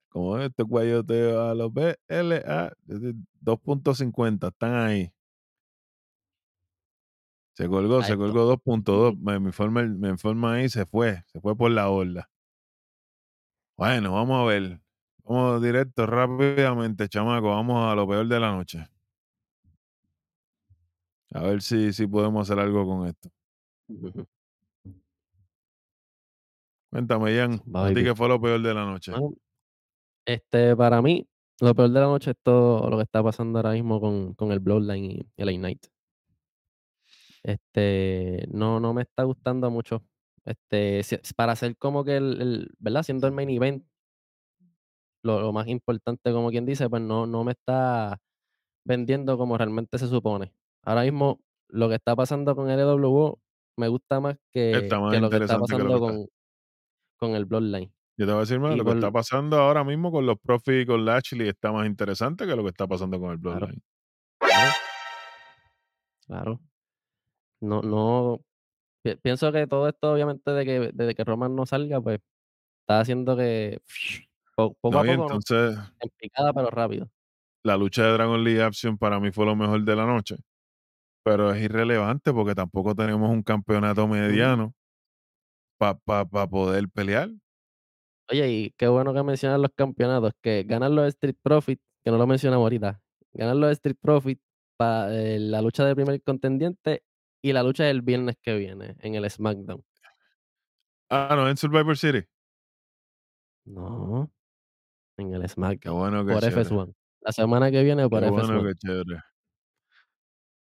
Como 0.09 0.39
este 0.39 0.63
guayote 0.63 1.33
a 1.37 1.55
los 1.55 1.73
BLA 1.73 2.73
2.50, 2.87 4.49
están 4.49 4.75
ahí. 4.75 5.13
Se 7.55 7.69
colgó, 7.69 8.03
se 8.03 8.17
colgó 8.17 8.57
2.2. 8.57 9.17
Me, 9.19 9.39
me, 9.41 9.49
informa, 9.49 9.81
el- 9.81 9.97
me 9.97 10.09
informa 10.09 10.55
ahí, 10.55 10.69
se 10.69 10.87
fue, 10.87 11.23
se 11.27 11.41
fue 11.41 11.57
por 11.57 11.71
la 11.71 11.87
borda. 11.89 12.31
Bueno, 13.77 14.13
vamos 14.13 14.41
a 14.41 14.45
ver. 14.45 14.81
Vamos 15.29 15.63
directo, 15.63 16.07
rápidamente, 16.07 17.09
chamaco. 17.09 17.49
Vamos 17.51 17.93
a 17.93 17.95
lo 17.95 18.09
peor 18.09 18.27
de 18.27 18.41
la 18.41 18.51
noche. 18.51 18.87
A 21.35 21.43
ver 21.43 21.61
si, 21.61 21.93
si 21.93 22.07
podemos 22.07 22.49
hacer 22.49 22.59
algo 22.63 22.87
con 22.87 23.07
esto. 23.07 23.29
Cuéntame, 26.91 27.37
Jan. 27.37 27.61
Va, 27.75 27.87
¿A 27.89 27.95
ti 27.95 28.03
qué 28.03 28.15
fue 28.15 28.29
lo 28.29 28.41
peor 28.41 28.63
de 28.63 28.73
la 28.75 28.87
noche? 28.87 29.13
Este, 30.25 30.75
para 30.75 31.03
mí, 31.03 31.29
lo 31.61 31.75
peor 31.75 31.91
de 31.91 32.01
la 32.01 32.07
noche 32.07 32.31
es 32.31 32.37
todo 32.43 32.89
lo 32.89 32.97
que 32.97 33.03
está 33.03 33.23
pasando 33.23 33.59
ahora 33.59 33.73
mismo 33.73 34.01
con, 34.01 34.35
con 34.35 34.53
el 34.53 34.61
Bloodline 34.61 35.05
y 35.11 35.27
el 35.37 35.51
Ignite. 35.51 35.89
Este, 37.43 38.47
no, 38.51 38.81
no 38.81 38.95
me 38.95 39.03
está 39.03 39.25
gustando 39.25 39.71
mucho. 39.71 40.03
Este, 40.45 41.03
para 41.37 41.53
hacer 41.53 41.77
como 41.77 42.05
que 42.05 42.17
el, 42.17 42.41
el- 42.41 42.71
¿verdad? 42.79 43.03
Siendo 43.03 43.27
el 43.27 43.35
main 43.35 43.51
event, 43.51 43.85
lo, 45.23 45.41
lo 45.41 45.53
más 45.53 45.67
importante, 45.69 46.33
como 46.33 46.51
quien 46.51 46.65
dice, 46.67 46.89
pues 46.89 47.03
no, 47.03 47.27
no 47.27 47.45
me 47.45 47.53
está 47.53 48.19
vendiendo 48.85 49.37
como 49.37 49.57
realmente 49.59 49.99
se 49.99 50.07
supone. 50.09 50.53
Ahora 50.85 51.03
mismo, 51.03 51.41
lo 51.69 51.89
que 51.89 51.97
está 51.97 52.17
pasando 52.17 52.55
con 52.57 52.71
el 52.71 52.79
LWO 52.81 53.39
me 53.77 53.89
gusta 53.89 54.21
más 54.21 54.37
que, 54.53 54.73
Está 54.73 54.99
más 55.01 55.13
que 55.13 55.21
lo 55.21 55.29
que 55.31 55.37
está 55.37 55.55
que 55.55 55.61
pasando 55.61 55.87
que 55.87 55.95
está. 55.95 55.99
con, 55.99 56.27
con 57.19 57.31
el 57.37 57.45
Bloodline. 57.45 57.93
Yo 58.17 58.27
te 58.27 58.33
voy 58.33 58.39
a 58.39 58.41
decir 58.41 58.59
más, 58.59 58.75
Y 58.75 58.79
lo 58.79 58.85
que 58.85 58.93
está 58.93 59.13
pasando 59.13 59.59
ahora 59.59 59.85
mismo 59.85 60.11
con 60.11 60.27
los 60.27 60.39
Profits 60.41 60.83
y 60.83 60.87
con 60.87 61.05
Lashley 61.05 61.49
está 61.49 61.71
más 61.71 61.87
interesante 61.87 62.47
que 62.47 62.57
lo 62.57 62.63
que 62.65 62.71
está 62.71 62.87
pasando 62.87 63.21
con 63.21 63.31
el. 63.31 63.37
Bloodline. 63.39 63.81
Claro. 64.41 64.73
Claro. 66.27 66.61
No, 67.61 67.83
no. 67.83 68.41
pi- 69.03 69.17
Pienso 69.17 69.51
que 69.53 69.67
todo 69.67 69.89
esto, 69.89 70.13
obviamente, 70.13 70.51
de 70.51 70.65
que, 70.65 70.91
desde 70.93 71.15
que 71.15 71.25
Roman 71.25 71.55
no 71.55 71.67
salga, 71.67 72.01
pues 72.01 72.21
está 72.81 73.01
haciendo 73.01 73.37
que 73.37 73.81
poco 74.67 74.91
No, 74.91 74.99
a 75.01 75.05
poco, 75.05 75.29
¿no? 75.29 75.35
entonces 75.35 75.79
En 76.01 76.11
picada, 76.19 76.53
pero 76.53 76.71
rápido. 76.71 77.09
la 77.65 77.77
lucha 77.77 78.05
de 78.05 78.13
Dragon 78.13 78.43
League 78.43 78.63
Action 78.63 78.99
para 78.99 79.21
mí 79.21 79.31
fue 79.31 79.47
lo 79.47 79.55
mejor 79.57 79.83
de 79.85 79.97
la 79.97 80.07
noche. 80.07 80.37
Pero 81.25 81.53
es 81.53 81.63
irrelevante 81.63 82.33
porque 82.33 82.55
tampoco 82.55 82.95
tenemos 82.95 83.31
un 83.31 83.43
campeonato 83.43 84.09
mediano 84.09 84.75
para 85.79 86.47
poder 86.49 86.89
pelear. 86.89 87.31
Oye, 88.31 88.49
y 88.51 88.71
qué 88.77 88.89
bueno 88.89 89.15
que 89.15 89.23
mencionas 89.23 89.59
los 89.61 89.71
campeonatos, 89.75 90.33
que 90.43 90.65
ganan 90.65 90.95
los 90.95 91.07
Street 91.09 91.37
Profits, 91.43 91.83
que 92.05 92.11
no 92.11 92.19
lo 92.19 92.27
mencionamos 92.27 92.65
ahorita, 92.65 93.01
ganan 93.33 93.61
los 93.61 93.71
Street 93.73 93.97
Profits 94.01 94.43
para 94.77 95.09
la 95.11 95.63
lucha 95.63 95.85
de 95.85 95.95
primer 95.95 96.23
contendiente 96.23 97.03
y 97.43 97.53
la 97.53 97.63
lucha 97.63 97.85
del 97.85 98.03
viernes 98.03 98.37
que 98.43 98.57
viene 98.57 98.97
en 99.01 99.15
el 99.15 99.29
SmackDown. 99.31 99.83
Ah, 101.11 101.35
no, 101.37 101.49
en 101.49 101.57
Survivor 101.57 101.97
City. 101.97 102.25
No, 103.67 104.31
en 105.19 105.35
el 105.35 105.43
Qué 105.43 105.49
SmackDown, 105.49 105.97
bueno, 105.97 106.25
por 106.27 106.45
chévere. 106.45 106.69
FS1. 106.69 106.95
La 107.21 107.33
semana 107.33 107.71
que 107.71 107.83
viene 107.83 108.09
por 108.09 108.23
Qué 108.23 108.31
bueno, 108.31 108.63
FS1. 108.63 108.67
qué 108.67 108.75
chévere. 108.77 109.21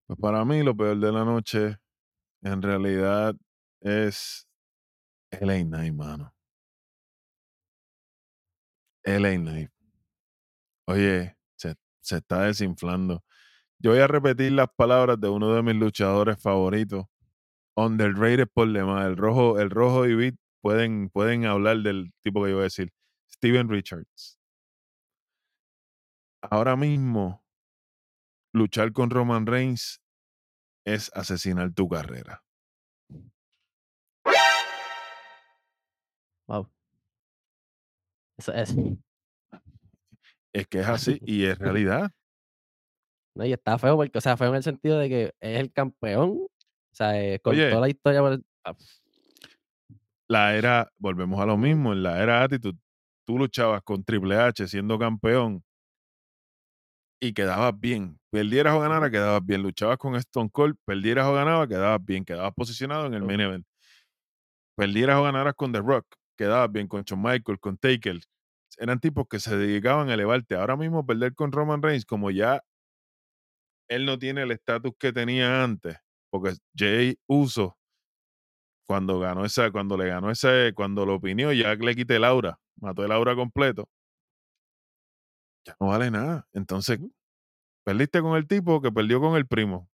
Pues 0.07 0.19
para 0.21 0.45
mí 0.45 0.63
lo 0.63 0.77
peor 0.77 0.99
de 0.99 1.13
la 1.13 1.25
noche 1.25 1.77
en 2.43 2.63
realidad 2.63 3.35
es 3.81 4.47
LA 5.41 5.65
Knight, 5.65 5.95
mano. 5.95 6.35
LA 9.07 9.37
Knight. 9.39 9.71
Oye, 10.87 11.37
se, 11.57 11.75
se 12.03 12.17
está 12.19 12.43
desinflando. 12.45 13.23
Yo 13.79 13.93
voy 13.93 14.01
a 14.01 14.07
repetir 14.07 14.53
las 14.53 14.69
palabras 14.77 15.21
de 15.21 15.29
uno 15.29 15.55
de 15.55 15.63
mis 15.63 15.77
luchadores 15.77 16.41
favoritos. 16.43 17.05
Underrated 17.77 18.49
por 18.53 18.73
demás. 18.73 19.07
El 19.07 19.17
rojo, 19.17 19.59
el 19.61 19.71
rojo 19.71 20.07
y 20.07 20.15
Beat 20.15 20.35
pueden, 20.63 21.11
pueden 21.11 21.47
hablar 21.47 21.79
del 21.79 22.13
tipo 22.23 22.45
que 22.45 22.51
yo 22.51 22.57
voy 22.57 22.63
a 22.63 22.65
decir. 22.65 22.91
Steven 23.31 23.69
Richards. 23.69 24.34
Ahora 26.51 26.77
mismo, 26.77 27.43
luchar 28.53 28.93
con 28.93 29.11
Roman 29.11 29.47
Reigns 29.47 30.01
es 30.87 31.11
asesinar 31.15 31.73
tu 31.73 31.89
carrera. 31.89 32.43
Wow. 36.47 36.69
Eso 38.39 38.53
es. 38.53 38.75
Es 40.53 40.67
que 40.69 40.81
es 40.81 40.87
así 40.89 41.19
y 41.23 41.45
es 41.45 41.59
realidad. 41.59 42.11
No, 43.37 43.45
y 43.45 43.53
está 43.53 43.79
feo 43.79 43.97
porque, 43.97 44.17
o 44.19 44.21
sea, 44.21 44.37
feo 44.37 44.51
en 44.51 44.57
el 44.57 44.63
sentido 44.63 44.99
de 44.99 45.09
que 45.09 45.25
es 45.41 45.61
el 45.61 45.73
campeón. 45.73 46.31
O 46.41 46.97
sea, 46.97 47.21
eh, 47.21 47.41
con 47.41 47.55
Oye. 47.55 47.71
toda 47.71 47.81
la 47.81 47.89
historia. 47.89 48.21
por 48.21 48.33
el- 48.35 48.47
ah, 48.65 48.77
La 50.29 50.55
era, 50.55 50.89
volvemos 50.99 51.41
a 51.41 51.47
lo 51.47 51.57
mismo, 51.57 51.93
en 51.93 52.03
la 52.05 52.23
era 52.23 52.43
Attitude, 52.45 52.79
tú 53.27 53.39
luchabas 53.39 53.83
con 53.83 54.05
Triple 54.05 54.37
H 54.37 54.69
siendo 54.69 54.99
campeón 54.99 55.65
y 57.21 57.33
quedabas 57.33 57.79
bien. 57.79 58.19
Perdieras 58.31 58.75
o 58.75 58.81
ganaras, 58.81 59.11
quedabas 59.11 59.45
bien. 59.45 59.63
Luchabas 59.63 59.99
con 59.99 60.15
Stone 60.17 60.51
Cold, 60.51 60.77
perdieras 60.85 61.27
o 61.27 61.35
ganabas, 61.35 61.69
quedabas 61.69 62.05
bien. 62.05 62.25
Quedabas 62.25 62.53
posicionado 62.55 63.07
en 63.07 63.15
el 63.15 63.23
main 63.23 63.41
event. 63.41 63.67
Perdieras 64.77 65.17
o 65.19 65.23
ganaras 65.23 65.55
con 65.55 65.73
The 65.73 65.81
Rock, 65.81 66.07
quedabas 66.37 66.71
bien 66.71 66.89
con 66.89 67.03
Shawn 67.03 67.23
Michaels, 67.23 67.61
con 67.61 67.79
Taker. 67.79 68.19
Eran 68.79 68.99
tipos 68.99 69.27
que 69.29 69.39
se 69.39 69.57
dedicaban 69.57 70.11
a 70.11 70.15
elevarte. 70.15 70.57
Ahora 70.57 70.77
mismo 70.77 71.07
perder 71.07 71.35
con 71.35 71.53
Roman 71.53 71.81
Reigns, 71.81 72.05
como 72.05 72.31
ya 72.31 72.61
él 73.89 74.05
no 74.05 74.19
tiene 74.19 74.43
el 74.43 74.51
estatus 74.51 74.93
que 74.99 75.13
tenía 75.13 75.63
antes, 75.63 75.97
porque 76.31 76.55
Jay 76.77 77.17
Uso, 77.27 77.77
cuando 78.87 79.21
ganó 79.21 79.45
esa, 79.45 79.71
cuando 79.71 79.97
le 79.97 80.09
ganó 80.09 80.31
ese, 80.31 80.73
cuando 80.75 81.07
lo 81.07 81.15
opinió, 81.15 81.53
ya 81.53 81.75
le 81.75 81.95
quité 81.95 82.17
el 82.17 82.25
aura, 82.25 82.59
mató 82.81 83.05
el 83.05 83.13
aura 83.13 83.35
completo. 83.37 83.89
Ya 85.65 85.77
no 85.81 85.87
vale 85.89 86.11
nada. 86.11 86.47
Entonces, 86.53 87.01
perdiste 87.85 88.21
con 88.21 88.37
el 88.37 88.47
tipo 88.47 88.81
que 88.83 88.93
perdió 88.93 89.21
con 89.21 89.37
el 89.37 89.47
primo. 89.47 89.89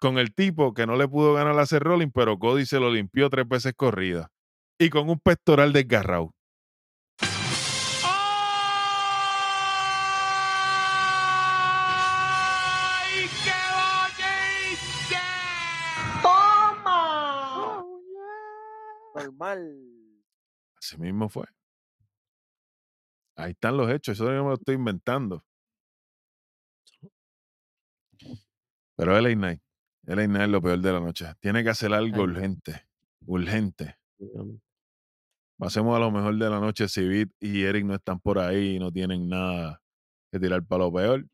Con 0.00 0.16
el 0.18 0.34
tipo 0.34 0.72
que 0.72 0.86
no 0.86 0.96
le 0.96 1.06
pudo 1.06 1.34
ganar 1.34 1.58
a 1.58 1.66
Seth 1.66 1.82
Rollins, 1.82 2.12
pero 2.14 2.38
Cody 2.38 2.64
se 2.64 2.80
lo 2.80 2.90
limpió 2.90 3.28
tres 3.28 3.46
veces 3.46 3.74
corrida. 3.76 4.30
Y 4.78 4.88
con 4.88 5.10
un 5.10 5.18
pectoral 5.18 5.74
desgarrado. 5.74 6.32
¡Ay, 7.20 7.28
qué 13.44 13.52
bochinche! 13.76 15.20
¡Toma! 16.22 17.84
Normal. 19.14 19.60
Así 20.78 20.96
mismo 20.96 21.28
fue. 21.28 21.44
Ahí 23.40 23.52
están 23.52 23.76
los 23.76 23.90
hechos, 23.90 24.14
eso 24.16 24.26
yo 24.26 24.42
me 24.42 24.50
lo 24.50 24.54
estoy 24.54 24.74
inventando. 24.74 25.44
Pero 28.96 29.18
LA 29.18 29.34
Knight, 29.34 29.62
LA 30.04 30.26
Knight 30.26 30.42
es 30.42 30.48
lo 30.50 30.60
peor 30.60 30.78
de 30.78 30.92
la 30.92 31.00
noche. 31.00 31.26
Tiene 31.40 31.64
que 31.64 31.70
hacer 31.70 31.92
algo 31.94 32.22
urgente, 32.22 32.86
urgente. 33.26 33.96
Pasemos 35.58 35.96
a 35.96 36.00
lo 36.00 36.10
mejor 36.10 36.36
de 36.36 36.50
la 36.50 36.60
noche 36.60 36.88
si 36.88 37.00
y 37.40 37.62
Eric 37.62 37.84
no 37.84 37.94
están 37.94 38.20
por 38.20 38.38
ahí 38.38 38.76
y 38.76 38.78
no 38.78 38.92
tienen 38.92 39.28
nada 39.28 39.80
que 40.30 40.38
tirar 40.38 40.64
para 40.64 40.84
lo 40.84 40.92
peor. 40.92 41.26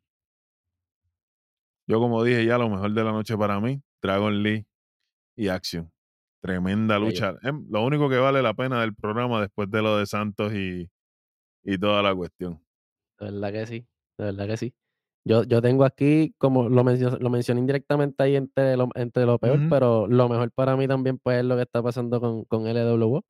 Yo 1.89 2.01
como 2.01 2.23
dije 2.25 2.45
ya, 2.45 2.59
lo 2.59 2.69
mejor 2.69 2.93
de 2.93 3.05
la 3.05 3.13
noche 3.13 3.37
para 3.37 3.61
mí, 3.61 3.83
Dragon 4.03 4.43
Lee 4.43 4.67
y 5.37 5.49
Action. 5.49 5.91
Tremenda 6.41 6.99
lucha. 6.99 7.37
Em, 7.43 7.67
Lo 7.71 7.85
único 7.85 8.09
que 8.09 8.17
vale 8.19 8.43
la 8.43 8.55
pena 8.55 8.81
del 8.81 8.95
programa 8.95 9.41
después 9.41 9.71
de 9.71 9.83
lo 9.83 9.97
de 9.99 10.07
Santos 10.07 10.53
y, 10.53 10.89
y 11.67 11.79
toda 11.79 12.03
la 12.03 12.15
cuestión. 12.15 12.61
De 13.19 13.31
verdad 13.31 13.53
que 13.53 13.67
sí, 13.67 13.87
de 14.19 14.25
verdad 14.25 14.47
que 14.47 14.57
sí. 14.57 14.75
Yo, 15.25 15.43
yo 15.43 15.61
tengo 15.61 15.85
aquí, 15.85 16.35
como 16.39 16.69
lo, 16.69 16.85
mencio- 16.85 17.19
lo 17.19 17.31
mencioné 17.31 17.61
indirectamente 17.61 18.23
ahí 18.23 18.37
entre 18.37 18.77
lo, 18.77 18.89
entre 18.95 19.27
lo 19.27 19.39
peor, 19.39 19.59
pero 19.71 20.07
lo 20.07 20.29
mejor 20.29 20.53
para 20.53 20.77
mí 20.77 20.87
también 20.87 21.19
pues 21.19 21.39
es 21.41 21.45
lo 21.45 21.57
que 21.57 21.63
está 21.63 21.83
pasando 21.83 22.21
con, 22.21 22.45
con 22.45 22.67
LWO. 22.67 23.25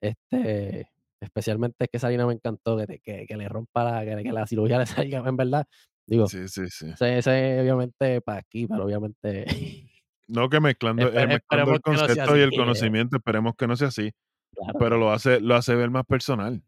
Este, 0.00 0.88
especialmente 1.20 1.84
es 1.84 1.90
que 1.90 1.96
esa 1.98 2.08
línea 2.08 2.26
me 2.26 2.34
encantó, 2.34 2.76
que, 2.76 2.86
te- 2.86 2.98
que, 3.00 3.26
que 3.26 3.36
le 3.36 3.48
rompa 3.48 3.84
la, 3.84 4.04
que, 4.04 4.22
que 4.22 4.32
la 4.32 4.46
cirugía 4.46 4.78
le 4.78 4.86
salga, 4.86 5.18
en 5.28 5.36
verdad. 5.36 5.66
Digo, 6.06 6.26
Sí, 6.28 6.48
sí, 6.48 6.68
sí. 6.70 6.86
ese, 6.92 7.18
ese 7.18 7.60
obviamente 7.60 8.20
para 8.22 8.38
aquí, 8.38 8.66
pero 8.66 8.84
obviamente 8.84 9.44
No 10.28 10.48
que 10.48 10.60
mezclando, 10.60 11.08
eh, 11.08 11.26
mezclando 11.26 11.72
el 11.72 11.76
no 11.78 11.80
concepto 11.82 12.36
y 12.36 12.40
el 12.40 12.52
conocimiento, 12.54 13.16
esperemos 13.16 13.54
que 13.56 13.66
no 13.66 13.76
sea 13.76 13.88
así, 13.88 14.12
claro, 14.54 14.78
pero 14.78 14.96
lo 14.98 15.10
hace, 15.10 15.40
lo 15.40 15.54
hace 15.56 15.74
ver 15.74 15.90
más 15.90 16.04
personal. 16.04 16.62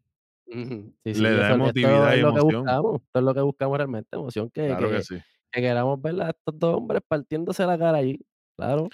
Ujú, 0.53 0.93
sí, 1.05 1.15
sí, 1.15 1.29
le 1.29 1.35
da 1.37 1.51
emotividad 1.53 2.13
es 2.13 2.17
y 2.17 2.19
lo 2.19 2.33
que 2.33 2.41
emoción. 2.41 2.77
buscamos, 2.81 2.95
esto 3.01 3.19
es 3.19 3.23
lo 3.25 3.33
que 3.33 3.41
buscamos 3.41 3.77
realmente, 3.77 4.09
emoción, 4.17 4.49
que, 4.51 4.61
Claro 4.65 4.89
que 4.89 5.01
que, 5.01 5.03
sí. 5.03 5.17
que 5.51 5.61
queramos 5.61 6.01
ver 6.01 6.21
a 6.21 6.29
estos 6.31 6.59
dos 6.59 6.75
hombres 6.75 7.01
partiéndose 7.07 7.65
la 7.65 7.77
cara 7.77 7.99
allí, 7.99 8.19
claro. 8.57 8.93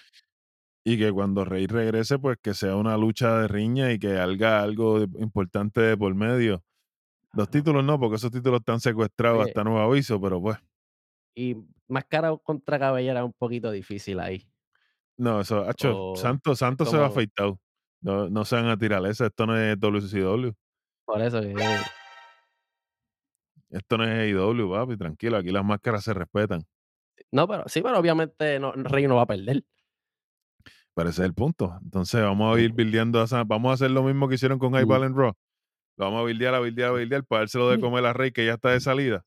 Y 0.84 0.98
que 0.98 1.12
cuando 1.12 1.46
Rey 1.46 1.68
regrese, 1.68 2.18
pues 2.18 2.38
que 2.42 2.54
sea 2.56 2.76
una 2.78 2.98
lucha 2.98 3.38
de 3.40 3.48
riña 3.48 3.92
y 3.92 4.00
que 4.00 4.18
haga 4.18 4.62
algo 4.64 5.00
importante 5.20 5.82
de 5.82 5.98
por 5.98 6.16
medio. 6.16 6.64
Los 7.34 7.50
títulos 7.50 7.84
no, 7.86 8.00
porque 8.00 8.18
esos 8.18 8.32
títulos 8.32 8.60
están 8.62 8.80
secuestrados 8.82 9.46
hasta 9.46 9.64
nuevo 9.64 9.80
aviso, 9.82 10.22
pero 10.22 10.42
pues, 10.42 10.58
Y 11.36 11.56
máscara 11.88 12.36
contra 12.38 12.80
cabellera 12.80 13.24
un 13.24 13.34
poquito 13.34 13.72
difícil 13.72 14.20
ahí. 14.20 14.50
no, 15.18 15.42
eso, 15.42 15.64
hacho, 15.68 16.00
O 16.00 16.04
Santos, 16.14 16.60
Santos 16.60 16.90
se 16.90 16.98
va 16.98 17.08
afeitado. 17.08 17.60
No, 18.02 18.30
no 18.30 18.46
se 18.46 18.56
van 18.56 18.68
a 18.68 18.78
tirar 18.78 19.06
esa, 19.08 19.28
esto 19.28 19.46
no 19.48 19.58
es 19.58 19.80
WCW, 19.80 20.54
Por 21.08 21.22
eso 21.22 21.40
que 21.42 21.56
esto 23.70 23.98
no 23.98 24.04
es 24.04 24.10
AEW, 24.10 24.70
papi, 24.72 24.98
tranquilo, 24.98 25.38
aquí 25.38 25.52
las 25.52 25.64
máscaras 25.64 26.04
se 26.04 26.14
respetan. 26.14 26.64
no, 27.32 27.48
pero 27.48 27.64
sí, 27.68 27.82
pero 27.82 27.98
obviamente 27.98 28.60
no, 28.60 28.74
Rey 28.74 29.08
no 29.08 29.16
va 29.16 29.22
a 29.22 29.26
perder. 29.28 29.64
Pero 30.94 31.10
ese 31.10 31.22
es 31.22 31.26
el 31.28 31.34
punto. 31.34 31.78
Entonces 31.82 32.22
vamos 32.22 32.58
a 32.58 32.60
ir 32.60 32.74
a 33.16 33.28
San- 33.28 33.48
vamos 33.48 33.72
a 33.72 33.74
hacer 33.76 33.92
lo 33.92 34.04
mismo 34.04 34.28
que 34.28 34.36
hicieron 34.36 34.60
con. 34.60 34.76
Ival 34.76 35.04
en 35.04 35.16
Raw. 35.16 35.34
Lo 35.96 36.06
vamos 36.06 36.20
a 36.20 36.24
buildear, 36.24 36.54
a 36.56 36.60
buildear, 36.60 36.90
a 36.90 36.92
buildear, 36.92 37.24
para 37.24 37.42
dárselo 37.42 37.70
de 37.70 37.80
comer 37.80 38.06
a 38.06 38.12
Rey 38.14 38.32
que 38.32 38.46
ya 38.46 38.56
está 38.56 38.72
de 38.72 38.82
salida. 38.82 39.24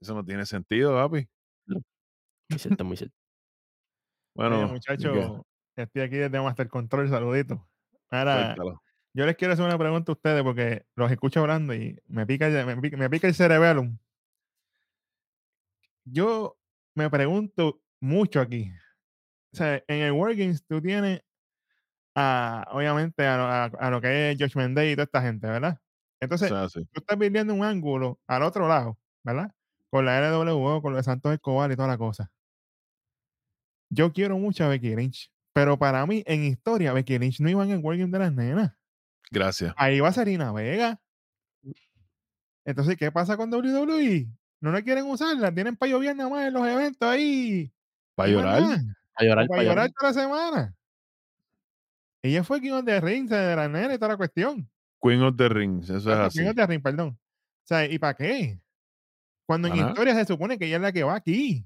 Eso 0.00 0.14
no 0.14 0.24
tiene 0.24 0.46
sentido, 0.46 0.94
papi. 0.94 1.28
Muy 1.66 2.58
cierto, 2.58 2.84
muy 2.84 2.96
cierto. 2.96 3.14
Bueno, 4.34 4.68
muchachos, 4.68 5.42
estoy 5.76 6.02
aquí 6.02 6.16
desde 6.16 6.40
Master 6.40 6.68
Control, 6.68 7.10
saludito. 7.10 7.68
Ahora, 8.10 8.54
Suéltalo. 8.54 8.82
Yo 9.18 9.26
les 9.26 9.34
quiero 9.36 9.52
hacer 9.54 9.64
una 9.66 9.76
pregunta 9.76 10.12
a 10.12 10.14
ustedes 10.14 10.44
porque 10.44 10.86
los 10.94 11.10
escucho 11.10 11.40
hablando 11.40 11.74
y 11.74 11.98
me 12.06 12.24
pica, 12.24 12.48
me 12.48 12.76
pica, 12.76 12.96
me 12.96 13.10
pica 13.10 13.26
el 13.26 13.34
cerebellum. 13.34 13.98
Yo 16.04 16.56
me 16.94 17.10
pregunto 17.10 17.80
mucho 18.00 18.40
aquí. 18.40 18.70
O 19.52 19.56
sea, 19.56 19.82
en 19.88 20.02
el 20.02 20.12
Workings 20.12 20.64
tú 20.66 20.80
tienes 20.80 21.22
a, 22.14 22.64
obviamente, 22.70 23.26
a, 23.26 23.36
lo- 23.36 23.44
a- 23.44 23.64
a 23.64 23.90
lo 23.90 24.00
que 24.00 24.30
es 24.30 24.38
Josh 24.38 24.54
Day 24.72 24.92
y 24.92 24.94
toda 24.94 25.04
esta 25.04 25.22
gente, 25.22 25.48
¿verdad? 25.48 25.80
O 25.80 25.84
Entonces, 26.20 26.48
sea, 26.48 26.68
sí. 26.68 26.84
tú 26.92 27.00
estás 27.00 27.18
viviendo 27.18 27.52
un 27.54 27.64
ángulo 27.64 28.20
al 28.28 28.42
otro 28.44 28.68
lado, 28.68 28.98
¿verdad? 29.24 29.52
Con 29.90 30.04
la 30.04 30.18
LWO, 30.20 30.80
con 30.80 30.92
lo 30.92 30.98
de 30.98 31.02
Santos 31.02 31.32
Escobar 31.32 31.72
y 31.72 31.76
toda 31.76 31.88
la 31.88 31.98
cosa. 31.98 32.30
Yo 33.90 34.12
quiero 34.12 34.38
mucho 34.38 34.64
a 34.64 34.68
Becky 34.68 34.94
Lynch, 34.94 35.32
pero 35.52 35.76
para 35.78 36.06
mí, 36.06 36.22
en 36.26 36.44
historia, 36.44 36.92
Becky 36.92 37.18
Lynch 37.18 37.40
no 37.40 37.48
iba 37.50 37.64
en 37.64 37.70
el 37.70 37.78
Working 37.78 38.12
de 38.12 38.18
las 38.20 38.32
nenas. 38.32 38.77
Gracias. 39.30 39.74
Ahí 39.76 40.00
va 40.00 40.12
Serena 40.12 40.52
Vega. 40.52 41.00
Entonces, 42.64 42.96
¿qué 42.96 43.10
pasa 43.10 43.36
con 43.36 43.52
WWE? 43.52 44.26
No 44.60 44.72
la 44.72 44.82
quieren 44.82 45.06
usarla, 45.06 45.52
tienen 45.52 45.76
para 45.76 45.92
llover 45.92 46.16
nada 46.16 46.28
más 46.28 46.46
en 46.48 46.54
los 46.54 46.66
eventos 46.66 47.08
ahí. 47.08 47.72
Para 48.14 48.30
llorar. 48.30 48.62
nada, 48.62 48.82
A 49.14 49.24
llorar, 49.24 49.46
para 49.46 49.58
pa' 49.60 49.64
llorar. 49.64 49.90
toda 49.92 50.10
la 50.12 50.20
semana. 50.20 50.74
Ella 52.22 52.42
fue 52.42 52.60
quien 52.60 52.84
de 52.84 53.00
ring 53.00 53.28
de 53.28 53.56
la 53.56 53.68
nena 53.68 53.94
y 53.94 53.98
toda 53.98 54.08
la 54.08 54.16
cuestión. 54.16 54.68
Queen 55.00 55.22
of 55.22 55.36
the 55.36 55.48
Rings, 55.48 55.88
eso 55.88 56.12
es 56.12 56.18
así. 56.18 56.38
Queen 56.38 56.50
of 56.50 56.56
the 56.56 56.66
Ring, 56.66 56.82
perdón. 56.82 57.08
O 57.10 57.66
sea, 57.66 57.86
¿y 57.86 57.98
para 57.98 58.14
qué? 58.14 58.60
Cuando 59.46 59.68
en 59.68 59.76
historia 59.76 60.14
se 60.14 60.24
supone 60.24 60.58
que 60.58 60.66
ella 60.66 60.76
es 60.76 60.82
la 60.82 60.92
que 60.92 61.04
va 61.04 61.14
aquí. 61.14 61.64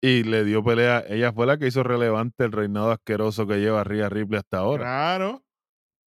Y 0.00 0.22
le 0.22 0.44
dio 0.44 0.62
pelea. 0.64 1.04
Ella 1.08 1.32
fue 1.32 1.46
la 1.46 1.58
que 1.58 1.66
hizo 1.66 1.82
relevante 1.82 2.44
el 2.44 2.52
reinado 2.52 2.90
asqueroso 2.92 3.46
que 3.46 3.58
lleva 3.60 3.84
Rhea 3.84 4.08
Ripley 4.08 4.38
hasta 4.38 4.58
ahora. 4.58 4.84
Claro, 4.84 5.44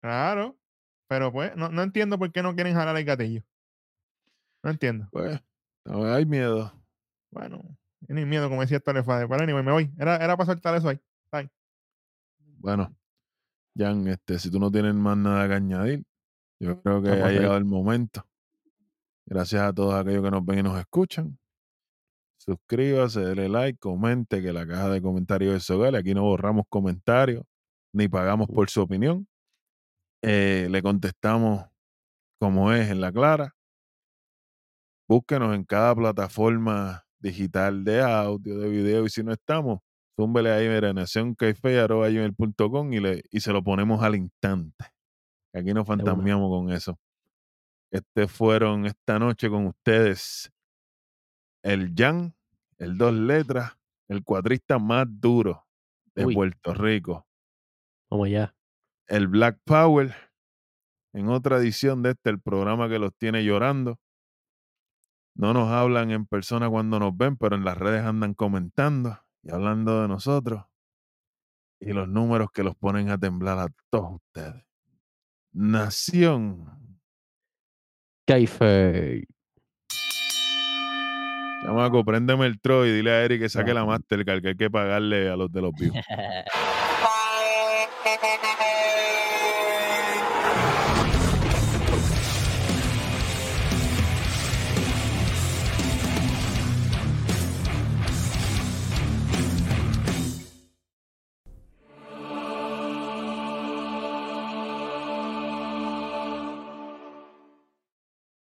claro. 0.04 0.58
Pero 1.08 1.32
pues, 1.32 1.54
no, 1.56 1.68
no 1.70 1.82
entiendo 1.82 2.18
por 2.18 2.30
qué 2.30 2.42
no 2.42 2.54
quieren 2.54 2.74
jalar 2.74 2.96
el 2.96 3.04
gatillo. 3.04 3.42
No 4.62 4.70
entiendo. 4.70 5.08
Pues, 5.10 5.40
no, 5.84 6.04
hay 6.12 6.26
miedo. 6.26 6.72
Bueno, 7.30 7.62
ni 8.00 8.24
miedo, 8.24 8.48
como 8.48 8.60
decía 8.60 8.78
Héctor 8.78 9.02
Fade. 9.04 9.28
Pero 9.28 9.42
anyway, 9.42 9.62
me 9.62 9.72
voy. 9.72 9.90
Era, 9.98 10.16
era 10.16 10.36
para 10.36 10.46
soltar 10.46 10.74
eso 10.74 10.88
ahí. 10.88 11.00
Bye. 11.30 11.50
Bueno, 12.58 12.94
Jan, 13.76 14.06
este, 14.08 14.38
si 14.38 14.50
tú 14.50 14.58
no 14.58 14.70
tienes 14.70 14.94
más 14.94 15.16
nada 15.16 15.46
que 15.48 15.54
añadir, 15.54 16.04
yo 16.60 16.80
creo 16.82 17.02
que 17.02 17.08
Estamos 17.08 17.28
ha 17.28 17.32
llegado 17.32 17.56
el 17.56 17.64
momento. 17.64 18.26
Gracias 19.26 19.62
a 19.62 19.72
todos 19.72 19.94
aquellos 19.94 20.22
que 20.22 20.30
nos 20.30 20.44
ven 20.44 20.60
y 20.60 20.62
nos 20.62 20.78
escuchan. 20.78 21.38
Suscríbase, 22.38 23.20
dele 23.20 23.48
like, 23.48 23.78
comente, 23.78 24.42
que 24.42 24.52
la 24.52 24.66
caja 24.66 24.90
de 24.90 25.00
comentarios 25.00 25.56
es 25.56 25.70
hogar. 25.70 25.96
Aquí 25.96 26.14
no 26.14 26.22
borramos 26.22 26.66
comentarios, 26.68 27.44
ni 27.92 28.08
pagamos 28.08 28.48
por 28.48 28.68
su 28.68 28.82
opinión. 28.82 29.26
Eh, 30.26 30.68
le 30.70 30.82
contestamos 30.82 31.66
como 32.38 32.72
es 32.72 32.90
en 32.90 33.00
la 33.00 33.12
clara. 33.12 33.54
Búsquenos 35.08 35.54
en 35.54 35.64
cada 35.64 35.94
plataforma 35.94 37.04
digital 37.18 37.84
de 37.84 38.02
audio, 38.02 38.58
de 38.58 38.68
video, 38.68 39.04
y 39.04 39.10
si 39.10 39.22
no 39.22 39.32
estamos, 39.32 39.80
zúmbele 40.18 40.50
ahí, 40.50 40.68
mira, 40.68 40.92
nacioncaife.com 40.92 42.92
y, 42.92 43.00
le- 43.00 43.22
y 43.30 43.40
se 43.40 43.52
lo 43.52 43.62
ponemos 43.62 44.02
al 44.02 44.16
instante. 44.16 44.84
Aquí 45.52 45.72
nos 45.72 45.86
fantasmeamos 45.86 46.50
con 46.50 46.72
eso. 46.72 46.98
Este 47.90 48.26
fueron 48.26 48.86
esta 48.86 49.18
noche 49.18 49.48
con 49.48 49.66
ustedes 49.66 50.50
el 51.62 51.92
Jan, 51.96 52.34
el 52.78 52.98
dos 52.98 53.14
letras, 53.14 53.72
el 54.08 54.24
cuatrista 54.24 54.78
más 54.78 55.06
duro 55.08 55.64
de 56.14 56.26
Uy. 56.26 56.34
Puerto 56.34 56.74
Rico, 56.74 57.26
Vamos 58.10 58.28
ya. 58.30 58.54
El 59.06 59.28
Black 59.28 59.58
Power, 59.64 60.14
en 61.12 61.28
otra 61.28 61.58
edición 61.58 62.02
de 62.02 62.10
este, 62.10 62.30
el 62.30 62.40
programa 62.40 62.88
que 62.88 62.98
los 62.98 63.14
tiene 63.14 63.44
llorando. 63.44 63.98
No 65.36 65.52
nos 65.52 65.70
hablan 65.70 66.10
en 66.10 66.26
persona 66.26 66.70
cuando 66.70 66.98
nos 66.98 67.16
ven, 67.16 67.36
pero 67.36 67.56
en 67.56 67.64
las 67.64 67.76
redes 67.76 68.04
andan 68.04 68.34
comentando 68.34 69.18
y 69.42 69.50
hablando 69.50 70.02
de 70.02 70.08
nosotros 70.08 70.64
y 71.84 71.92
los 71.92 72.08
números 72.08 72.48
que 72.52 72.62
los 72.62 72.74
ponen 72.76 73.10
a 73.10 73.18
temblar 73.18 73.58
a 73.58 73.68
todos 73.90 74.14
ustedes. 74.14 74.64
Nación. 75.52 76.98
Kaife. 78.26 79.24
Chamaco, 81.62 82.04
préndeme 82.04 82.46
el 82.46 82.60
Troy 82.60 82.88
y 82.88 82.92
dile 82.92 83.10
a 83.10 83.24
Eric 83.24 83.42
que 83.42 83.48
saque 83.48 83.74
la 83.74 83.84
Mastercard 83.84 84.42
que 84.42 84.48
hay 84.48 84.56
que 84.56 84.70
pagarle 84.70 85.30
a 85.30 85.36
los 85.36 85.52
de 85.52 85.60
los 85.60 85.72
vivos. 85.74 85.96